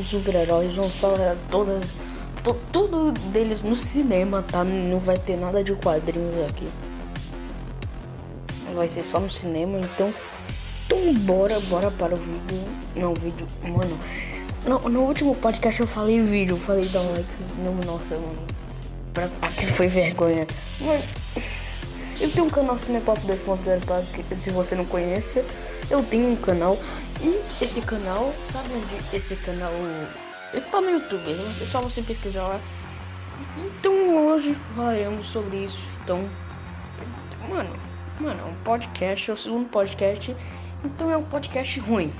os 0.00 0.08
super-heróis, 0.08 0.74
vamos 0.74 0.94
falar 0.94 1.36
todas, 1.50 1.94
to, 2.44 2.56
tudo 2.72 3.12
deles 3.30 3.62
no 3.62 3.74
cinema, 3.74 4.42
tá? 4.42 4.64
Não 4.64 4.98
vai 4.98 5.18
ter 5.18 5.36
nada 5.36 5.62
de 5.62 5.74
quadrinhos 5.74 6.48
aqui. 6.48 6.68
Vai 8.74 8.88
ser 8.88 9.02
só 9.02 9.18
no 9.18 9.30
cinema, 9.30 9.78
então, 9.78 10.12
então 10.86 11.14
bora, 11.24 11.58
bora 11.60 11.90
para 11.90 12.14
o 12.14 12.16
vídeo. 12.16 12.68
Não, 12.94 13.14
vídeo, 13.14 13.46
mano. 13.62 13.98
No, 14.66 14.88
no 14.88 15.00
último 15.02 15.34
podcast 15.34 15.80
eu 15.80 15.86
falei 15.86 16.20
vídeo, 16.22 16.56
falei 16.56 16.88
da 16.88 17.00
like, 17.00 17.32
nossa, 17.86 18.14
mano. 18.16 18.38
Pra, 19.12 19.28
aquilo 19.42 19.72
foi 19.72 19.88
vergonha. 19.88 20.46
Mano. 20.80 21.02
Eu 22.20 22.30
tenho 22.30 22.46
um 22.46 22.50
canal 22.50 22.76
Cinepop 22.78 23.20
2.0 23.20 24.38
se 24.38 24.50
você 24.50 24.74
não 24.74 24.84
conhece, 24.84 25.44
eu 25.88 26.02
tenho 26.02 26.32
um 26.32 26.36
canal 26.36 26.76
e 27.20 27.64
esse 27.64 27.80
canal, 27.80 28.32
sabe 28.42 28.68
onde 28.72 29.16
esse 29.16 29.36
canal 29.36 29.72
ele 30.52 30.64
tá 30.66 30.80
no 30.80 30.90
YouTube, 30.90 31.30
é 31.30 31.66
só 31.66 31.80
você 31.80 32.02
pesquisar 32.02 32.46
lá. 32.46 32.60
Então 33.56 34.26
hoje 34.28 34.56
falaremos 34.74 35.26
sobre 35.26 35.64
isso. 35.64 35.88
Então, 36.02 36.28
mano, 37.48 37.76
mano, 38.18 38.40
é 38.40 38.44
um 38.44 38.54
podcast, 38.62 39.30
é 39.30 39.34
o 39.34 39.36
segundo 39.36 39.68
podcast, 39.68 40.34
então 40.84 41.10
é 41.10 41.16
um 41.16 41.24
podcast 41.24 41.78
ruim, 41.80 42.12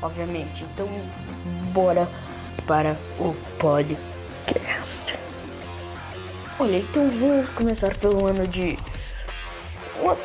obviamente. 0.00 0.64
Então, 0.64 0.88
bora 1.72 2.08
para 2.66 2.96
o 3.18 3.34
podcast. 3.58 5.18
Olha, 6.58 6.78
então 6.78 7.10
vamos 7.10 7.50
começar 7.50 7.96
pelo 7.96 8.26
ano 8.26 8.46
de 8.46 8.78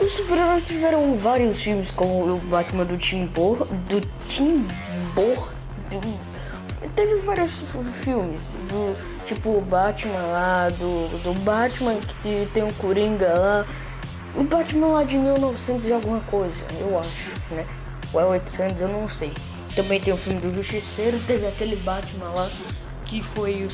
os 0.01 0.13
super-heróis 0.13 0.65
tiveram 0.65 1.15
vários 1.15 1.61
filmes, 1.61 1.91
como 1.91 2.35
o 2.35 2.37
Batman 2.49 2.85
do 2.85 2.97
Tim 2.97 3.25
Burr, 3.25 3.65
do 3.89 4.01
Tim 4.27 4.65
Burr, 5.13 5.49
teve 6.95 7.15
vários 7.17 7.51
filmes, 8.01 8.39
do 8.69 8.95
tipo 9.25 9.49
o 9.49 9.61
Batman 9.61 10.21
lá, 10.31 10.69
do, 10.69 11.23
do 11.23 11.33
Batman 11.41 11.95
que 12.21 12.47
tem 12.53 12.63
o 12.63 12.73
Coringa 12.75 13.33
lá, 13.37 13.65
o 14.35 14.43
Batman 14.43 14.87
lá 14.87 15.03
de 15.03 15.17
1900 15.17 15.85
e 15.87 15.93
alguma 15.93 16.19
coisa, 16.21 16.63
eu 16.79 16.99
acho, 16.99 17.31
né? 17.51 17.65
Ou 18.13 18.21
é 18.21 18.25
800, 18.25 18.81
eu 18.81 18.87
não 18.87 19.09
sei. 19.09 19.31
Também 19.75 19.99
tem 19.99 20.13
o 20.13 20.17
filme 20.17 20.39
do 20.39 20.53
Justiceiro, 20.53 21.19
teve 21.27 21.45
aquele 21.47 21.75
Batman 21.77 22.29
lá 22.29 22.49
que 23.03 23.21
foi 23.21 23.67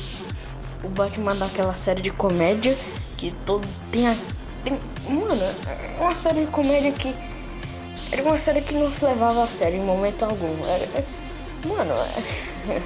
o 0.82 0.88
Batman 0.88 1.36
daquela 1.36 1.74
série 1.74 2.02
de 2.02 2.10
comédia 2.10 2.76
que 3.16 3.32
todo 3.46 3.66
tem 3.92 4.08
a 4.08 4.16
mano, 5.08 5.42
é 5.42 6.00
uma 6.00 6.14
série 6.14 6.44
de 6.44 6.50
comédia 6.50 6.92
que. 6.92 7.14
Era 8.10 8.22
uma 8.22 8.38
série 8.38 8.60
que 8.60 8.74
não 8.74 8.92
se 8.92 9.04
levava 9.04 9.44
a 9.44 9.46
sério 9.48 9.78
em 9.78 9.84
momento 9.84 10.22
algum. 10.22 10.66
Era, 10.66 10.84
é, 10.84 11.04
mano, 11.66 11.94
é, 12.68 12.82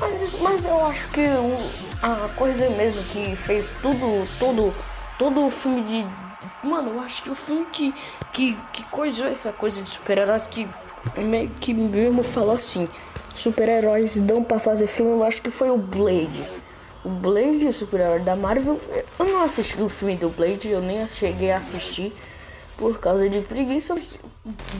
mas, 0.00 0.40
mas 0.40 0.64
eu 0.64 0.86
acho 0.86 1.08
que 1.08 1.20
o, 1.20 1.58
a 2.02 2.28
coisa 2.36 2.70
mesmo 2.70 3.02
que 3.04 3.34
fez 3.34 3.74
tudo, 3.82 4.28
todo, 4.38 4.74
todo 5.18 5.46
o 5.46 5.50
filme 5.50 5.82
de. 5.82 6.66
Mano, 6.66 6.90
eu 6.90 7.00
acho 7.00 7.22
que 7.22 7.30
o 7.30 7.34
filme 7.34 7.66
que, 7.66 7.94
que, 8.32 8.58
que 8.72 8.82
coisou 8.84 9.26
essa 9.26 9.52
coisa 9.52 9.82
de 9.82 9.90
super-heróis 9.90 10.46
que 10.46 10.68
meio 11.16 11.50
que 11.50 11.74
mesmo 11.74 12.22
falou 12.22 12.54
assim: 12.54 12.88
super-heróis 13.34 14.20
dão 14.20 14.42
pra 14.42 14.58
fazer 14.58 14.86
filme, 14.86 15.12
eu 15.12 15.24
acho 15.24 15.42
que 15.42 15.50
foi 15.50 15.70
o 15.70 15.76
Blade 15.76 16.63
o 17.04 17.08
Blade, 17.08 17.72
super-herói 17.72 18.20
da 18.20 18.34
Marvel. 18.34 18.80
Eu 19.18 19.26
não 19.26 19.42
assisti 19.42 19.80
o 19.80 19.88
filme 19.88 20.16
do 20.16 20.30
Blade, 20.30 20.68
eu 20.68 20.80
nem 20.80 21.06
cheguei 21.06 21.52
a 21.52 21.58
assistir 21.58 22.12
por 22.76 22.98
causa 22.98 23.28
de 23.28 23.40
preguiça. 23.42 23.94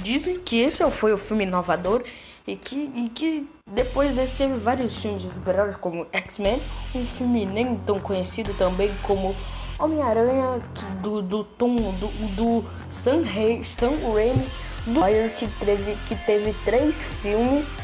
Dizem 0.03 0.39
que 0.41 0.61
esse 0.61 0.89
foi 0.91 1.13
o 1.13 1.19
filme 1.19 1.45
inovador 1.45 2.03
e 2.47 2.57
que, 2.57 2.91
e 2.95 3.09
que 3.09 3.49
depois 3.71 4.15
desse 4.15 4.37
teve 4.37 4.55
vários 4.55 4.97
filmes 4.97 5.23
de 5.23 5.31
super-heróis 5.31 5.77
como 5.77 6.07
X-Men, 6.13 6.61
um 6.95 7.07
filme 7.07 7.47
nem 7.47 7.77
tão 7.77 8.01
conhecido 8.01 8.55
também 8.55 8.91
como 9.03 9.35
Homem-Aranha 9.79 10.63
do, 11.03 11.21
do 11.23 11.45
Tom 11.45 11.77
do, 11.77 12.09
do 12.37 12.65
Sam, 12.89 13.23
Sam 13.63 13.93
Raimi 14.13 14.47
do 14.87 15.03
Fire 15.03 15.31
que 15.39 15.47
teve, 15.65 15.97
que 16.07 16.15
teve 16.15 16.55
três 16.65 17.03
filmes 17.03 17.77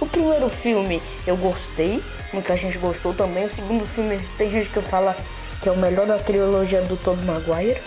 o 0.00 0.06
primeiro 0.06 0.48
filme 0.48 1.02
eu 1.26 1.36
gostei, 1.36 2.02
muita 2.32 2.56
gente 2.56 2.78
gostou 2.78 3.12
também. 3.12 3.46
O 3.46 3.50
segundo 3.50 3.84
filme 3.84 4.20
tem 4.36 4.50
gente 4.50 4.70
que 4.70 4.80
fala 4.80 5.16
que 5.60 5.68
é 5.68 5.72
o 5.72 5.76
melhor 5.76 6.06
da 6.06 6.18
trilogia 6.18 6.80
do 6.82 6.96
Tobey 6.96 7.24
Maguire. 7.24 7.80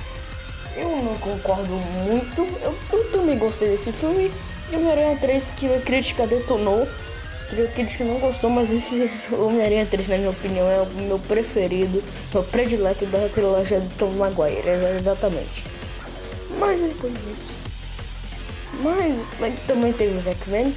Eu 0.76 0.90
não 0.90 1.18
concordo 1.18 1.74
muito. 1.74 2.42
Eu, 2.62 2.76
eu 2.92 3.12
também 3.12 3.38
gostei 3.38 3.70
desse 3.70 3.92
filme. 3.92 4.32
E 4.72 4.76
Homem-Aranha 4.76 5.18
3 5.20 5.54
que 5.56 5.74
a 5.74 5.80
crítica 5.80 6.28
detonou. 6.28 6.88
A 7.52 7.72
crítica 7.74 8.04
não 8.04 8.20
gostou, 8.20 8.50
mas 8.50 8.72
esse 8.72 9.10
Homem-Aranha 9.32 9.86
3, 9.86 10.08
na 10.08 10.18
minha 10.18 10.30
opinião, 10.30 10.70
é 10.70 10.82
o 10.82 10.86
meu 11.04 11.20
preferido, 11.20 12.02
meu 12.34 12.44
predileto 12.44 13.06
da 13.06 13.28
trilogia 13.30 13.80
do 13.80 13.90
Tobey 13.98 14.16
Maguire, 14.16 14.68
exatamente. 14.98 15.66
Mas 16.58 16.80
depois 16.80 17.14
disso. 17.14 17.56
Mas, 18.82 19.18
mas 19.40 19.54
também 19.68 19.92
teve 19.92 20.18
os 20.18 20.26
X-Men 20.26 20.74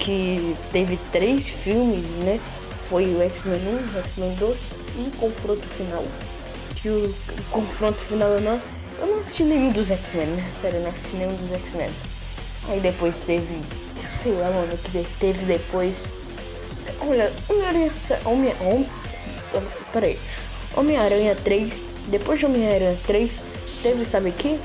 que 0.00 0.56
teve 0.72 0.98
três 1.12 1.48
filmes, 1.48 2.06
né? 2.24 2.40
Foi 2.82 3.04
o 3.14 3.22
X-Men 3.22 3.60
1, 3.94 3.96
o 3.96 4.00
X-Men 4.00 4.34
2 4.36 4.58
e 4.98 5.10
Confronto 5.18 5.68
Final. 5.68 6.04
Que 6.76 6.88
o, 6.88 7.04
o 7.08 7.42
Confronto 7.50 8.00
Final 8.00 8.30
eu 8.30 8.40
não, 8.40 8.60
eu 8.98 9.06
não 9.06 9.20
assisti 9.20 9.44
nenhum 9.44 9.70
dos 9.70 9.90
X-Men, 9.90 10.26
né? 10.26 10.50
Sério, 10.52 10.78
eu 10.78 10.82
não 10.82 10.90
assisti 10.90 11.16
nenhum 11.16 11.34
dos 11.34 11.52
X-Men. 11.52 11.90
Aí 12.68 12.80
depois 12.80 13.20
teve, 13.20 13.60
sei 14.10 14.32
lá, 14.32 14.50
mano, 14.50 14.76
que 14.78 15.06
teve 15.20 15.44
depois. 15.44 15.96
Olha, 17.00 17.30
Homem-Aranha. 17.48 17.92
Homem, 18.24 18.54
Homem, 18.62 18.86
peraí. 19.92 20.18
Homem-Aranha 20.76 21.36
3, 21.44 21.84
depois 22.08 22.40
de 22.40 22.46
Homem-Aranha 22.46 22.98
3, 23.06 23.32
teve, 23.82 24.04
sabe 24.04 24.30
que? 24.32 24.58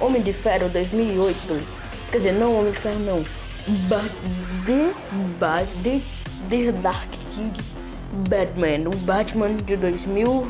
Homem 0.00 0.22
de 0.22 0.32
Ferro 0.32 0.68
2008. 0.70 1.36
Quer 2.10 2.16
dizer, 2.18 2.32
não 2.32 2.58
Homem 2.58 2.72
de 2.72 2.78
Ferro, 2.78 3.00
não. 3.00 3.37
The, 4.64 4.92
The, 5.82 6.00
The 6.48 6.72
Dark 6.80 7.10
King 7.30 7.52
Batman, 8.28 8.88
o 8.88 8.96
Batman 9.04 9.56
de 9.56 9.76
2000, 9.76 10.46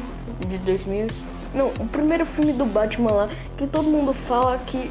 de 0.47 0.59
2000, 0.59 1.09
não, 1.53 1.69
o 1.81 1.89
primeiro 1.89 2.25
filme 2.25 2.53
do 2.53 2.65
Batman 2.65 3.11
lá 3.11 3.29
que 3.57 3.67
todo 3.67 3.89
mundo 3.89 4.15
fala 4.15 4.59
que 4.59 4.91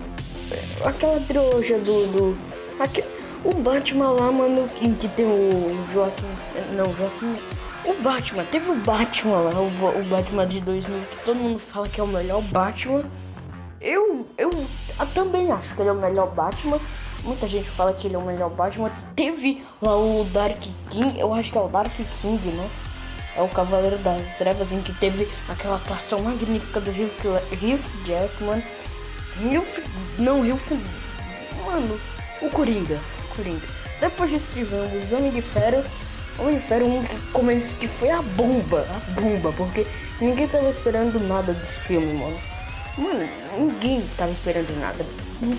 aquela 0.84 1.22
trilogia 1.22 1.80
do, 1.80 2.08
do 2.08 2.38
aqui, 2.80 3.02
o 3.46 3.54
Batman 3.56 4.12
lá, 4.12 4.32
mano, 4.32 4.68
que, 4.76 4.90
que 4.96 5.08
tem 5.08 5.26
o 5.26 5.86
Joaquim, 5.90 6.26
não, 6.76 6.94
Joaquim, 6.94 7.34
o 7.86 7.94
Batman, 8.04 8.44
teve 8.44 8.70
o 8.70 8.76
Batman 8.76 9.38
lá, 9.38 9.60
o, 9.62 9.68
o 9.68 10.04
Batman 10.10 10.46
de 10.46 10.60
2000 10.60 11.00
que 11.00 11.24
todo 11.24 11.38
mundo 11.38 11.60
fala 11.60 11.88
que 11.88 12.02
é 12.02 12.04
o 12.04 12.08
melhor 12.08 12.42
Batman. 12.42 13.04
Eu, 13.80 14.28
eu, 14.38 14.50
eu 15.00 15.08
também 15.14 15.52
acho 15.52 15.76
que 15.76 15.82
ele 15.82 15.90
é 15.90 15.94
o 15.94 15.96
melhor 15.96 16.28
Batman. 16.34 16.80
Muita 17.28 17.46
gente 17.46 17.70
fala 17.70 17.92
que 17.92 18.08
ele 18.08 18.16
é 18.16 18.18
o 18.18 18.22
melhor 18.22 18.50
Batman. 18.50 18.90
Teve 19.14 19.62
lá 19.82 19.98
o 19.98 20.26
Dark 20.32 20.64
King, 20.90 21.20
eu 21.20 21.34
acho 21.34 21.52
que 21.52 21.58
é 21.58 21.62
o 21.62 21.68
Dark 21.68 21.92
King, 22.22 22.48
né? 22.48 22.70
É 23.36 23.42
o 23.42 23.50
Cavaleiro 23.50 23.98
das 23.98 24.38
Trevas, 24.38 24.72
em 24.72 24.82
que 24.82 24.94
teve 24.94 25.28
aquela 25.50 25.76
atuação 25.76 26.22
magnífica 26.22 26.80
do 26.80 26.90
Heath 26.90 27.84
Jackman. 28.06 28.64
Heath, 29.44 29.84
não, 30.18 30.46
Heath, 30.46 30.72
mano, 31.66 32.00
o 32.42 32.50
Coringa, 32.50 32.98
Coringa. 33.36 33.68
Depois 34.00 34.30
disso 34.32 34.50
tivemos 34.54 35.12
Homem 35.12 35.32
de 35.32 35.42
Ferro. 35.42 35.84
Homem 36.40 36.56
de 36.56 36.62
Ferro 36.62 36.88
um 36.88 37.04
que 37.04 37.18
começou 37.34 37.78
que 37.78 37.90
foi 37.90 38.10
a 38.10 38.22
bomba, 38.22 38.88
a 38.90 39.20
bomba, 39.20 39.52
porque 39.52 39.86
ninguém 40.22 40.48
tava 40.48 40.70
esperando 40.70 41.20
nada 41.28 41.52
desse 41.52 41.82
filme, 41.82 42.14
mano. 42.14 42.40
Mano, 42.98 43.30
ninguém 43.58 44.02
tava 44.16 44.32
esperando 44.32 44.80
nada. 44.80 45.06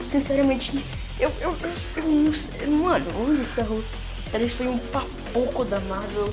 Sinceramente, 0.06 0.82
eu, 1.20 1.32
eu, 1.40 1.56
eu, 1.62 1.72
eu 1.96 2.04
não 2.04 2.32
sei. 2.32 2.66
Mano, 2.66 3.04
o 3.14 3.22
Homem 3.22 3.36
de 3.36 3.44
Ferro 3.44 3.82
3 4.30 4.52
foi 4.52 4.68
um 4.68 4.78
papoco 4.78 5.64
da 5.64 5.80
Marvel. 5.80 6.32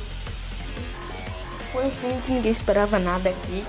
Foi 1.72 1.86
um 1.86 1.92
filme 1.92 2.22
que 2.22 2.32
ninguém 2.32 2.52
esperava 2.52 3.00
nada 3.00 3.30
aqui. 3.30 3.66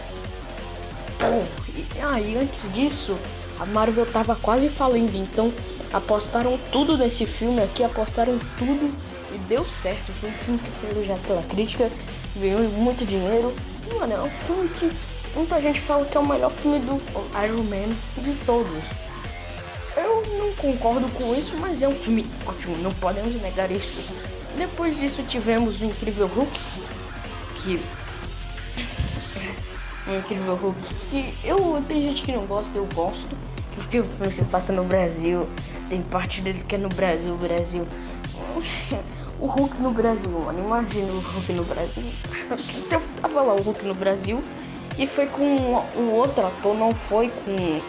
Pô, 1.18 1.44
e 1.74 1.86
aí 2.00 2.36
ah, 2.36 2.40
antes 2.42 2.72
disso, 2.72 3.18
a 3.58 3.66
Marvel 3.66 4.04
tava 4.06 4.36
quase 4.36 4.68
falando, 4.68 5.14
então 5.16 5.52
apostaram 5.92 6.58
tudo 6.70 6.96
nesse 6.98 7.24
filme 7.24 7.62
aqui, 7.62 7.82
apostaram 7.82 8.38
tudo 8.58 8.94
e 9.34 9.38
deu 9.48 9.64
certo. 9.64 10.12
Foi 10.12 10.28
um 10.28 10.32
filme 10.32 10.58
que 10.58 10.70
foi 10.70 10.90
elogiado 10.90 11.20
pela 11.22 11.42
crítica, 11.42 11.90
ganhou 12.36 12.60
muito 12.70 13.06
dinheiro. 13.06 13.52
Mano, 13.98 14.12
é 14.12 14.20
um 14.20 14.30
filme 14.30 14.68
que 14.68 14.90
muita 15.34 15.60
gente 15.60 15.80
fala 15.80 16.04
que 16.04 16.16
é 16.16 16.20
o 16.20 16.26
melhor 16.26 16.50
filme 16.50 16.78
do 16.80 17.00
Iron 17.42 17.62
Man 17.62 17.94
de 18.22 18.34
todos. 18.44 19.05
Eu 20.26 20.38
não 20.38 20.52
concordo 20.54 21.08
com 21.10 21.34
isso, 21.34 21.56
mas 21.58 21.80
é 21.82 21.88
um 21.88 21.94
filme 21.94 22.26
ótimo, 22.44 22.76
não 22.78 22.92
podemos 22.94 23.40
negar 23.40 23.70
isso. 23.70 23.98
Depois 24.58 24.98
disso 24.98 25.22
tivemos 25.22 25.80
o 25.80 25.84
Incrível 25.84 26.26
Hulk, 26.26 26.60
que 27.56 27.80
o 30.10 30.16
Incrível 30.16 30.56
Hulk, 30.56 30.80
que 31.10 31.34
eu 31.44 31.82
tem 31.86 32.02
gente 32.02 32.22
que 32.22 32.32
não 32.32 32.46
gosta, 32.46 32.76
eu 32.76 32.86
gosto, 32.94 33.36
porque 33.76 34.00
o 34.00 34.04
filme 34.04 34.32
se 34.32 34.44
passa 34.44 34.72
no 34.72 34.84
Brasil. 34.84 35.48
Tem 35.88 36.02
parte 36.02 36.40
dele 36.40 36.64
que 36.66 36.74
é 36.74 36.78
no 36.78 36.88
Brasil, 36.88 37.36
Brasil. 37.36 37.86
O 39.38 39.46
Hulk 39.46 39.82
no 39.82 39.90
Brasil, 39.90 40.30
mano. 40.30 40.58
Imagina 40.58 41.12
o 41.12 41.20
Hulk 41.20 41.52
no 41.52 41.62
Brasil. 41.62 42.04
Tava 43.20 43.42
lá 43.42 43.52
o 43.52 43.60
Hulk 43.60 43.84
no 43.84 43.94
Brasil 43.94 44.42
e 44.98 45.06
foi 45.06 45.26
com 45.26 45.44
um 45.44 46.10
outro 46.12 46.46
ator, 46.46 46.74
não 46.74 46.94
foi 46.94 47.28
com. 47.28 47.80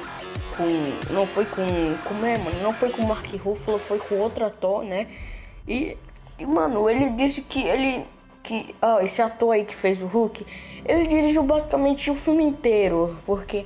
Com 0.58 1.14
não 1.14 1.26
foi 1.26 1.46
com. 1.46 1.62
Como 2.06 2.26
é, 2.26 2.38
mano? 2.38 2.62
Não 2.62 2.74
foi 2.74 2.90
com 2.90 3.04
o 3.04 3.08
Mark 3.08 3.28
Ruffalo, 3.36 3.78
foi 3.78 4.00
com 4.00 4.16
outro 4.16 4.46
ator, 4.46 4.84
né? 4.84 5.08
E, 5.68 5.96
e 6.40 6.46
mano, 6.46 6.90
ele 6.90 7.12
disse 7.12 7.42
que 7.44 7.62
ele. 7.62 8.06
Que, 8.44 8.76
ó, 8.82 9.00
esse 9.02 9.22
ator 9.22 9.52
aí 9.54 9.66
que 9.66 9.76
fez 9.76 10.02
o 10.02 10.08
Hulk, 10.08 10.46
ele 10.86 11.08
dirigiu 11.08 11.44
basicamente 11.44 12.10
o 12.10 12.16
filme 12.16 12.44
inteiro, 12.44 13.18
porque 13.26 13.66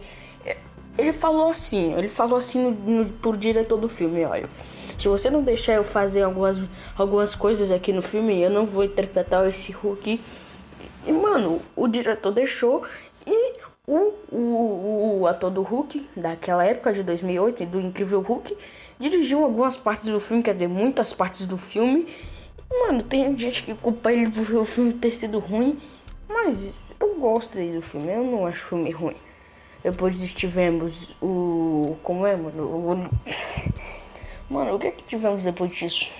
ele 0.98 1.14
falou 1.14 1.50
assim, 1.50 1.94
ele 1.94 2.08
falou 2.08 2.38
assim 2.38 2.60
no, 2.60 2.72
no, 2.72 3.14
pro 3.14 3.38
diretor 3.38 3.78
do 3.78 3.88
filme, 3.88 4.26
olha. 4.26 4.50
Se 4.98 5.08
você 5.08 5.32
não 5.32 5.42
deixar 5.42 5.74
eu 5.74 5.84
fazer 5.84 6.22
algumas, 6.22 6.62
algumas 6.96 7.36
coisas 7.36 7.72
aqui 7.72 7.92
no 7.92 8.04
filme, 8.04 8.40
eu 8.40 8.52
não 8.52 8.68
vou 8.68 8.84
interpretar 8.84 9.48
esse 9.48 9.72
Hulk. 9.72 10.22
E, 11.08 11.12
mano, 11.12 11.60
o 11.76 11.88
diretor 11.88 12.32
deixou 12.32 12.84
e 13.26 13.54
o, 13.92 14.36
o, 14.36 15.20
o 15.22 15.28
ator 15.28 15.50
do 15.50 15.62
Hulk, 15.62 16.08
daquela 16.16 16.66
época 16.66 16.94
de 16.94 17.04
2008, 17.04 17.66
do 17.66 17.82
Incrível 17.82 18.22
Hulk, 18.22 18.58
dirigiu 19.00 19.44
algumas 19.44 19.76
partes 19.76 20.08
do 20.08 20.20
filme, 20.20 20.42
quer 20.42 20.54
dizer, 20.54 20.70
muitas 20.70 21.12
partes 21.12 21.46
do 21.46 21.58
filme. 21.58 22.08
Mano, 22.70 23.04
tem 23.04 23.38
gente 23.38 23.64
que 23.64 23.74
culpa 23.74 24.14
ele 24.14 24.32
por 24.32 24.50
o 24.56 24.64
filme 24.64 24.94
ter 24.94 25.12
sido 25.12 25.40
ruim, 25.40 25.78
mas 26.28 26.78
eu 27.00 27.16
gosto 27.16 27.60
do 27.60 27.82
filme, 27.82 28.14
eu 28.14 28.24
não 28.24 28.46
acho 28.46 28.64
o 28.66 28.70
filme 28.70 28.92
ruim. 28.92 29.16
Depois 29.84 30.34
tivemos 30.34 31.16
o. 31.22 31.98
Como 32.04 32.26
é, 32.26 32.36
mano? 32.36 32.64
O, 32.64 33.10
mano, 34.54 34.76
o 34.76 34.80
que 34.80 34.88
é 34.88 34.92
que 34.92 35.04
tivemos 35.04 35.44
depois 35.44 35.72
disso? 35.72 36.12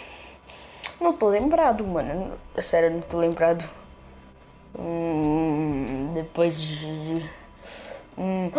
Não 1.00 1.14
tô 1.14 1.30
lembrado, 1.30 1.86
mano. 1.86 2.34
Sério, 2.60 2.90
não 2.90 3.02
tô 3.02 3.20
lembrado. 3.20 3.64
Hum, 4.78 6.10
depois 6.14 6.60
de. 6.60 7.41
Hum, 8.18 8.52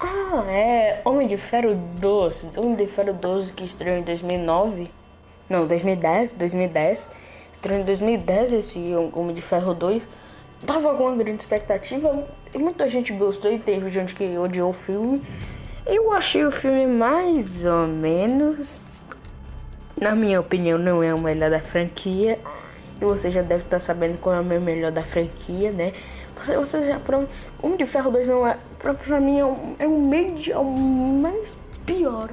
ah, 0.00 0.44
é. 0.48 1.00
Homem 1.04 1.26
de 1.26 1.36
Ferro 1.36 1.74
12. 1.74 2.58
Homem 2.58 2.76
de 2.76 2.86
Ferro 2.86 3.12
12 3.12 3.52
que 3.52 3.64
estreou 3.64 3.96
em 3.96 4.02
2009. 4.02 4.90
Não, 5.48 5.66
2010. 5.66 6.34
2010. 6.34 7.10
Estreou 7.52 7.80
em 7.80 7.84
2010 7.84 8.52
esse 8.52 8.94
Homem 9.14 9.34
de 9.34 9.42
Ferro 9.42 9.74
2 9.74 10.02
tava 10.66 10.94
com 10.94 11.04
uma 11.04 11.16
grande 11.16 11.42
expectativa 11.42 12.26
e 12.52 12.58
muita 12.58 12.88
gente 12.88 13.12
gostou 13.12 13.50
e 13.50 13.58
teve 13.58 13.88
gente 13.90 14.14
que 14.14 14.36
odiou 14.38 14.70
o 14.70 14.72
filme. 14.72 15.22
Eu 15.86 16.12
achei 16.12 16.44
o 16.44 16.50
filme 16.50 16.86
mais 16.86 17.64
ou 17.64 17.86
menos. 17.86 19.02
Na 20.00 20.14
minha 20.14 20.40
opinião, 20.40 20.78
não 20.78 21.02
é 21.02 21.12
o 21.14 21.18
melhor 21.18 21.50
da 21.50 21.60
franquia. 21.60 22.38
E 23.00 23.04
você 23.04 23.30
já 23.30 23.42
deve 23.42 23.62
estar 23.62 23.80
sabendo 23.80 24.18
qual 24.18 24.34
é 24.34 24.40
o 24.40 24.44
meu 24.44 24.60
melhor 24.60 24.90
da 24.90 25.02
franquia, 25.02 25.70
né? 25.70 25.92
Você, 26.40 26.56
você 26.56 26.86
já. 26.86 26.98
Pra, 26.98 27.24
um 27.62 27.76
de 27.76 27.86
Ferro 27.86 28.10
2 28.10 28.28
não 28.28 28.46
é. 28.46 28.56
Pra, 28.78 28.94
pra 28.94 29.20
mim 29.20 29.38
é 29.38 29.44
um, 29.44 29.76
é 29.78 29.86
um 29.86 30.08
meio. 30.08 30.34
É 30.50 30.58
um 30.58 31.20
mais 31.20 31.56
pior 31.84 32.28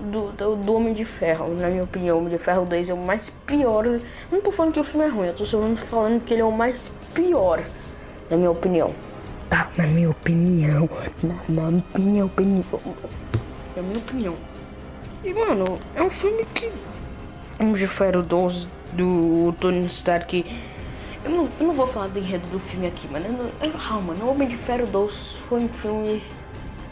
do, 0.00 0.32
do, 0.32 0.56
do, 0.56 0.74
Homem 0.74 0.92
de 0.92 1.04
Ferro. 1.04 1.54
Na 1.54 1.68
minha 1.68 1.84
opinião, 1.84 2.16
o 2.16 2.18
Homem 2.20 2.30
de 2.30 2.38
Ferro 2.38 2.64
2 2.64 2.88
é 2.88 2.94
o 2.94 2.96
mais 2.96 3.30
pior. 3.30 3.84
Não 4.30 4.40
tô 4.40 4.50
falando 4.50 4.72
que 4.72 4.80
o 4.80 4.84
filme 4.84 5.06
é 5.06 5.08
ruim, 5.08 5.28
eu 5.28 5.34
tô 5.34 5.44
só 5.44 5.60
falando 5.76 6.22
que 6.22 6.34
ele 6.34 6.42
é 6.42 6.44
o 6.44 6.52
mais 6.52 6.90
pior, 7.14 7.60
na 8.30 8.36
minha 8.36 8.50
opinião. 8.50 8.94
Tá, 9.48 9.70
na 9.76 9.86
minha 9.86 10.10
opinião. 10.10 10.88
Na, 11.22 11.70
na 11.70 11.98
minha 11.98 12.24
opinião. 12.24 12.62
Na 13.76 13.82
minha 13.82 13.98
opinião. 13.98 14.36
E, 15.24 15.32
mano, 15.32 15.78
é 15.94 16.02
um 16.02 16.10
filme 16.10 16.44
que. 16.54 16.70
Homem 17.58 17.74
de 17.74 17.86
Ferro 17.86 18.22
2 18.22 18.70
do 18.92 19.54
Tony 19.58 19.86
Stark. 19.86 20.44
Eu 21.26 21.32
não, 21.32 21.48
eu 21.58 21.66
não 21.66 21.74
vou 21.74 21.88
falar 21.88 22.06
do 22.06 22.20
enredo 22.20 22.46
do 22.50 22.58
filme 22.60 22.86
aqui, 22.86 23.08
mano. 23.08 23.26
Eu 23.60 23.68
não, 23.68 23.80
calma, 23.80 24.14
no 24.14 24.30
Homem 24.30 24.46
de 24.46 24.56
Ferro 24.56 24.86
2 24.86 25.42
foi 25.48 25.64
um 25.64 25.68
filme 25.68 26.22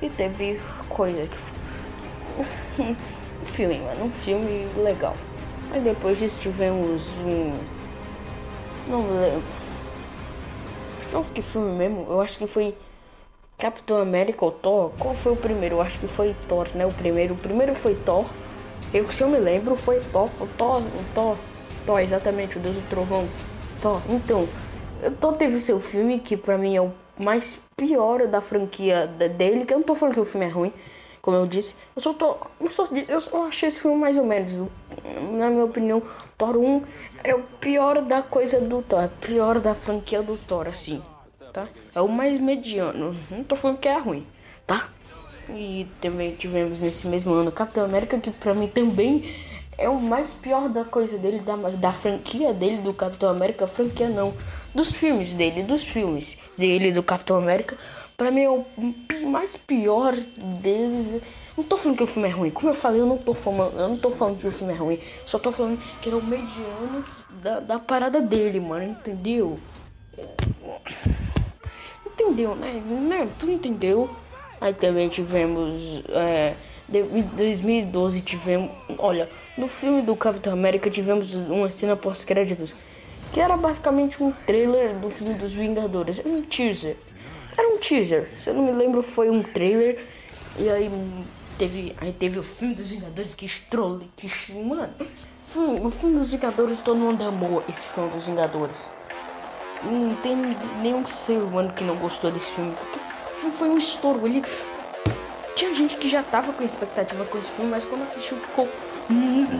e 0.02 0.10
teve 0.10 0.60
coisa 0.88 1.25
que 1.28 2.82
um 2.82 3.46
filme, 3.46 3.78
mano, 3.78 4.06
um 4.06 4.10
filme 4.10 4.66
legal. 4.76 5.14
Aí 5.70 5.81
depois 5.81 6.19
disso 6.19 6.40
tivemos 6.40 7.10
um. 7.20 7.52
Não 8.88 9.08
lembro. 9.08 9.44
Foi 10.98 11.22
que 11.32 11.40
filme 11.40 11.70
mesmo? 11.78 12.04
Eu 12.08 12.20
acho 12.20 12.36
que 12.36 12.48
foi 12.48 12.75
Capitão 13.56 13.98
América 13.98 14.44
ou 14.44 14.50
Thor. 14.50 14.90
Qual 14.98 15.14
foi 15.14 15.31
o 15.31 15.36
primeiro? 15.36 15.76
Eu 15.76 15.81
acho 15.81 16.00
que 16.00 16.08
foi 16.08 16.34
Thor, 16.48 16.66
né? 16.75 16.84
O 16.84 16.92
primeiro. 16.92 17.34
O 17.34 17.38
primeiro 17.38 17.72
foi 17.72 17.94
Thor. 17.94 18.25
Eu, 18.92 19.08
se 19.12 19.22
eu 19.22 19.28
me 19.28 19.38
lembro, 19.38 19.76
foi 19.76 20.00
Thor. 20.00 20.28
O 20.40 20.46
Thor, 20.48 20.82
o 20.82 21.14
Thor. 21.14 21.36
Thor, 21.86 22.00
exatamente, 22.00 22.58
o 22.58 22.60
Deus 22.60 22.75
do 22.75 22.88
Trovão. 22.88 23.28
Thor. 23.84 24.00
Então, 24.08 24.48
Thor 25.20 25.36
teve 25.36 25.60
seu 25.60 25.78
filme, 25.78 26.19
que 26.19 26.38
pra 26.38 26.56
mim 26.56 26.75
é 26.75 26.81
o 26.81 26.90
mais 27.19 27.58
pior 27.76 28.26
da 28.26 28.40
franquia 28.40 29.06
dele. 29.06 29.66
Que 29.66 29.75
eu 29.75 29.78
não 29.78 29.84
tô 29.84 29.94
falando 29.94 30.14
que 30.14 30.20
o 30.20 30.25
filme 30.25 30.46
é 30.46 30.48
ruim 30.48 30.72
como 31.20 31.36
eu 31.36 31.46
disse. 31.46 31.75
Eu 31.94 32.00
só 32.00 32.14
tô. 32.14 32.36
Eu, 32.58 32.69
só, 32.69 32.86
eu 33.32 33.42
achei 33.42 33.69
esse 33.69 33.81
filme 33.81 33.98
mais 33.98 34.16
ou 34.16 34.25
menos. 34.25 34.58
Na 35.32 35.50
minha 35.50 35.66
opinião, 35.66 36.02
Thor 36.38 36.56
1 36.56 36.82
é 37.22 37.34
o 37.34 37.42
pior 37.60 38.00
da 38.00 38.22
coisa 38.22 38.58
do 38.58 38.81
Thor. 38.81 39.02
É 39.02 39.06
o 39.06 39.08
pior 39.08 39.60
da 39.60 39.75
franquia 39.75 40.22
do 40.22 40.38
Thor, 40.38 40.66
assim. 40.66 41.02
Tá? 41.52 41.69
É 41.94 42.00
o 42.00 42.08
mais 42.08 42.38
mediano. 42.38 43.14
Não 43.31 43.44
tô 43.44 43.54
falando 43.54 43.78
que 43.78 43.88
é 43.88 43.98
ruim, 43.98 44.26
tá? 44.66 44.88
E 45.50 45.86
também 46.00 46.34
tivemos 46.34 46.81
nesse 46.81 47.06
mesmo 47.06 47.34
ano 47.34 47.52
Capitão 47.52 47.84
América, 47.84 48.19
que 48.19 48.31
pra 48.31 48.54
mim 48.54 48.66
também 48.66 49.31
é 49.76 49.88
o 49.88 50.00
mais 50.00 50.30
pior 50.34 50.68
da 50.68 50.84
coisa 50.84 51.18
dele, 51.18 51.40
da, 51.40 51.56
da 51.56 51.92
franquia 51.92 52.52
dele, 52.52 52.78
do 52.78 52.94
Capitão 52.94 53.28
América. 53.28 53.66
Franquia 53.66 54.08
não, 54.08 54.34
dos 54.74 54.90
filmes 54.90 55.32
dele, 55.32 55.62
dos 55.62 55.82
filmes 55.82 56.38
dele, 56.56 56.93
do 56.93 57.02
Capitão 57.02 57.36
América. 57.36 57.76
Pra 58.16 58.31
mim 58.31 58.43
é 58.43 58.50
o 58.50 58.64
mais 59.26 59.56
pior 59.56 60.14
deles. 60.60 61.22
Não 61.56 61.64
tô 61.64 61.76
falando 61.76 61.96
que 61.96 62.04
o 62.04 62.06
filme 62.06 62.28
é 62.28 62.32
ruim. 62.32 62.50
Como 62.50 62.70
eu 62.70 62.74
falei, 62.74 63.00
eu 63.00 63.06
não 63.06 63.19
tô 63.19 63.34
falando, 63.34 63.78
eu 63.78 63.88
não 63.88 63.96
tô 63.96 64.10
falando 64.10 64.38
que 64.38 64.46
o 64.46 64.52
filme 64.52 64.72
é 64.72 64.76
ruim. 64.76 64.98
Só 65.26 65.38
tô 65.38 65.50
falando 65.50 65.81
que 66.00 66.08
ele 66.08 66.16
é 66.16 66.19
o 66.19 66.24
mediano 66.24 67.04
da, 67.43 67.60
da 67.60 67.78
parada 67.78 68.20
dele, 68.20 68.60
mano. 68.60 68.84
Entendeu? 68.84 69.58
Entendeu, 72.06 72.54
né? 72.54 72.81
né? 72.86 73.28
Tu 73.38 73.50
entendeu? 73.50 74.08
Aí 74.60 74.72
também 74.72 75.08
tivemos. 75.08 76.02
É, 76.08 76.54
em 76.93 77.22
2012 77.22 78.20
tivemos. 78.20 78.70
Olha, 78.98 79.29
no 79.56 79.69
filme 79.69 80.03
do 80.03 80.14
Capitão 80.14 80.53
América 80.53 80.91
tivemos 80.91 81.34
uma 81.34 81.70
cena 81.70 81.96
pós-créditos. 81.96 82.76
Que 83.32 83.41
era 83.41 83.56
basicamente 83.56 84.22
um 84.22 84.31
trailer 84.46 84.94
do 84.96 85.10
filme 85.10 85.34
dos 85.34 85.53
Vingadores. 85.53 86.22
Um 86.24 86.43
teaser. 86.43 86.96
Era 87.56 87.69
um 87.69 87.79
teaser, 87.79 88.29
se 88.36 88.50
eu 88.50 88.55
não 88.55 88.64
me 88.64 88.72
lembro, 88.72 89.03
foi 89.03 89.31
um 89.31 89.43
trailer. 89.43 90.05
E 90.58 90.69
aí 90.69 90.91
teve, 91.58 91.94
aí 92.00 92.12
teve 92.12 92.38
o 92.38 92.43
filme 92.43 92.74
dos 92.74 92.91
Vingadores 92.91 93.34
que 93.34 93.46
estrolou. 93.46 94.03
Que, 94.17 94.29
mano, 94.53 94.93
o 95.82 95.91
filme 95.91 96.19
dos 96.19 96.32
Vingadores 96.32 96.81
todo 96.81 96.96
mundo 96.96 97.22
amou 97.22 97.62
esse 97.69 97.86
filme 97.88 98.10
dos 98.10 98.24
Vingadores. 98.24 98.76
Não 99.82 100.14
tem 100.17 100.36
nenhum 100.81 101.06
ser 101.06 101.38
humano 101.38 101.72
que 101.72 101.84
não 101.84 101.96
gostou 101.96 102.31
desse 102.31 102.50
filme. 102.53 102.74
Porque 102.74 103.50
foi 103.50 103.69
um 103.69 103.79
estouro. 103.79 104.26
Ele. 104.26 104.43
Tinha 105.55 105.75
gente 105.75 105.96
que 105.96 106.08
já 106.08 106.23
tava 106.23 106.53
com 106.53 106.65
expectativa 106.65 107.25
com 107.25 107.39
esse 107.39 107.51
filme, 107.51 107.70
mas 107.70 107.84
quando 107.84 108.03
assistiu 108.03 108.37
ficou. 108.37 108.69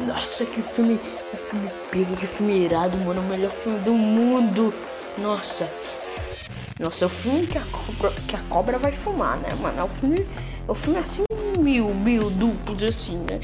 Nossa, 0.07 0.45
que 0.45 0.61
filme. 0.61 0.99
Que 1.31 1.37
filme 1.37 1.71
pego, 1.91 2.17
que 2.17 2.27
filme 2.27 2.65
irado, 2.65 2.97
mano. 2.99 3.21
O 3.21 3.25
melhor 3.25 3.51
filme 3.53 3.79
do 3.81 3.93
mundo. 3.93 4.75
Nossa. 5.19 5.71
Nossa, 6.79 7.05
é 7.05 7.07
o 7.07 7.09
filme 7.09 7.47
que 7.47 7.57
a 7.57 7.63
cobra, 7.63 8.11
que 8.27 8.35
a 8.35 8.41
cobra 8.49 8.79
vai 8.79 8.93
fumar, 8.93 9.37
né, 9.39 9.49
mano? 9.61 9.79
É 9.79 9.85
o 9.85 9.89
filme, 9.89 10.27
é 10.67 10.71
o 10.71 10.75
filme 10.75 10.99
assim, 10.99 11.23
mil, 11.57 11.89
mil 11.95 12.29
duplos, 12.31 12.83
assim, 12.83 13.19
né? 13.19 13.41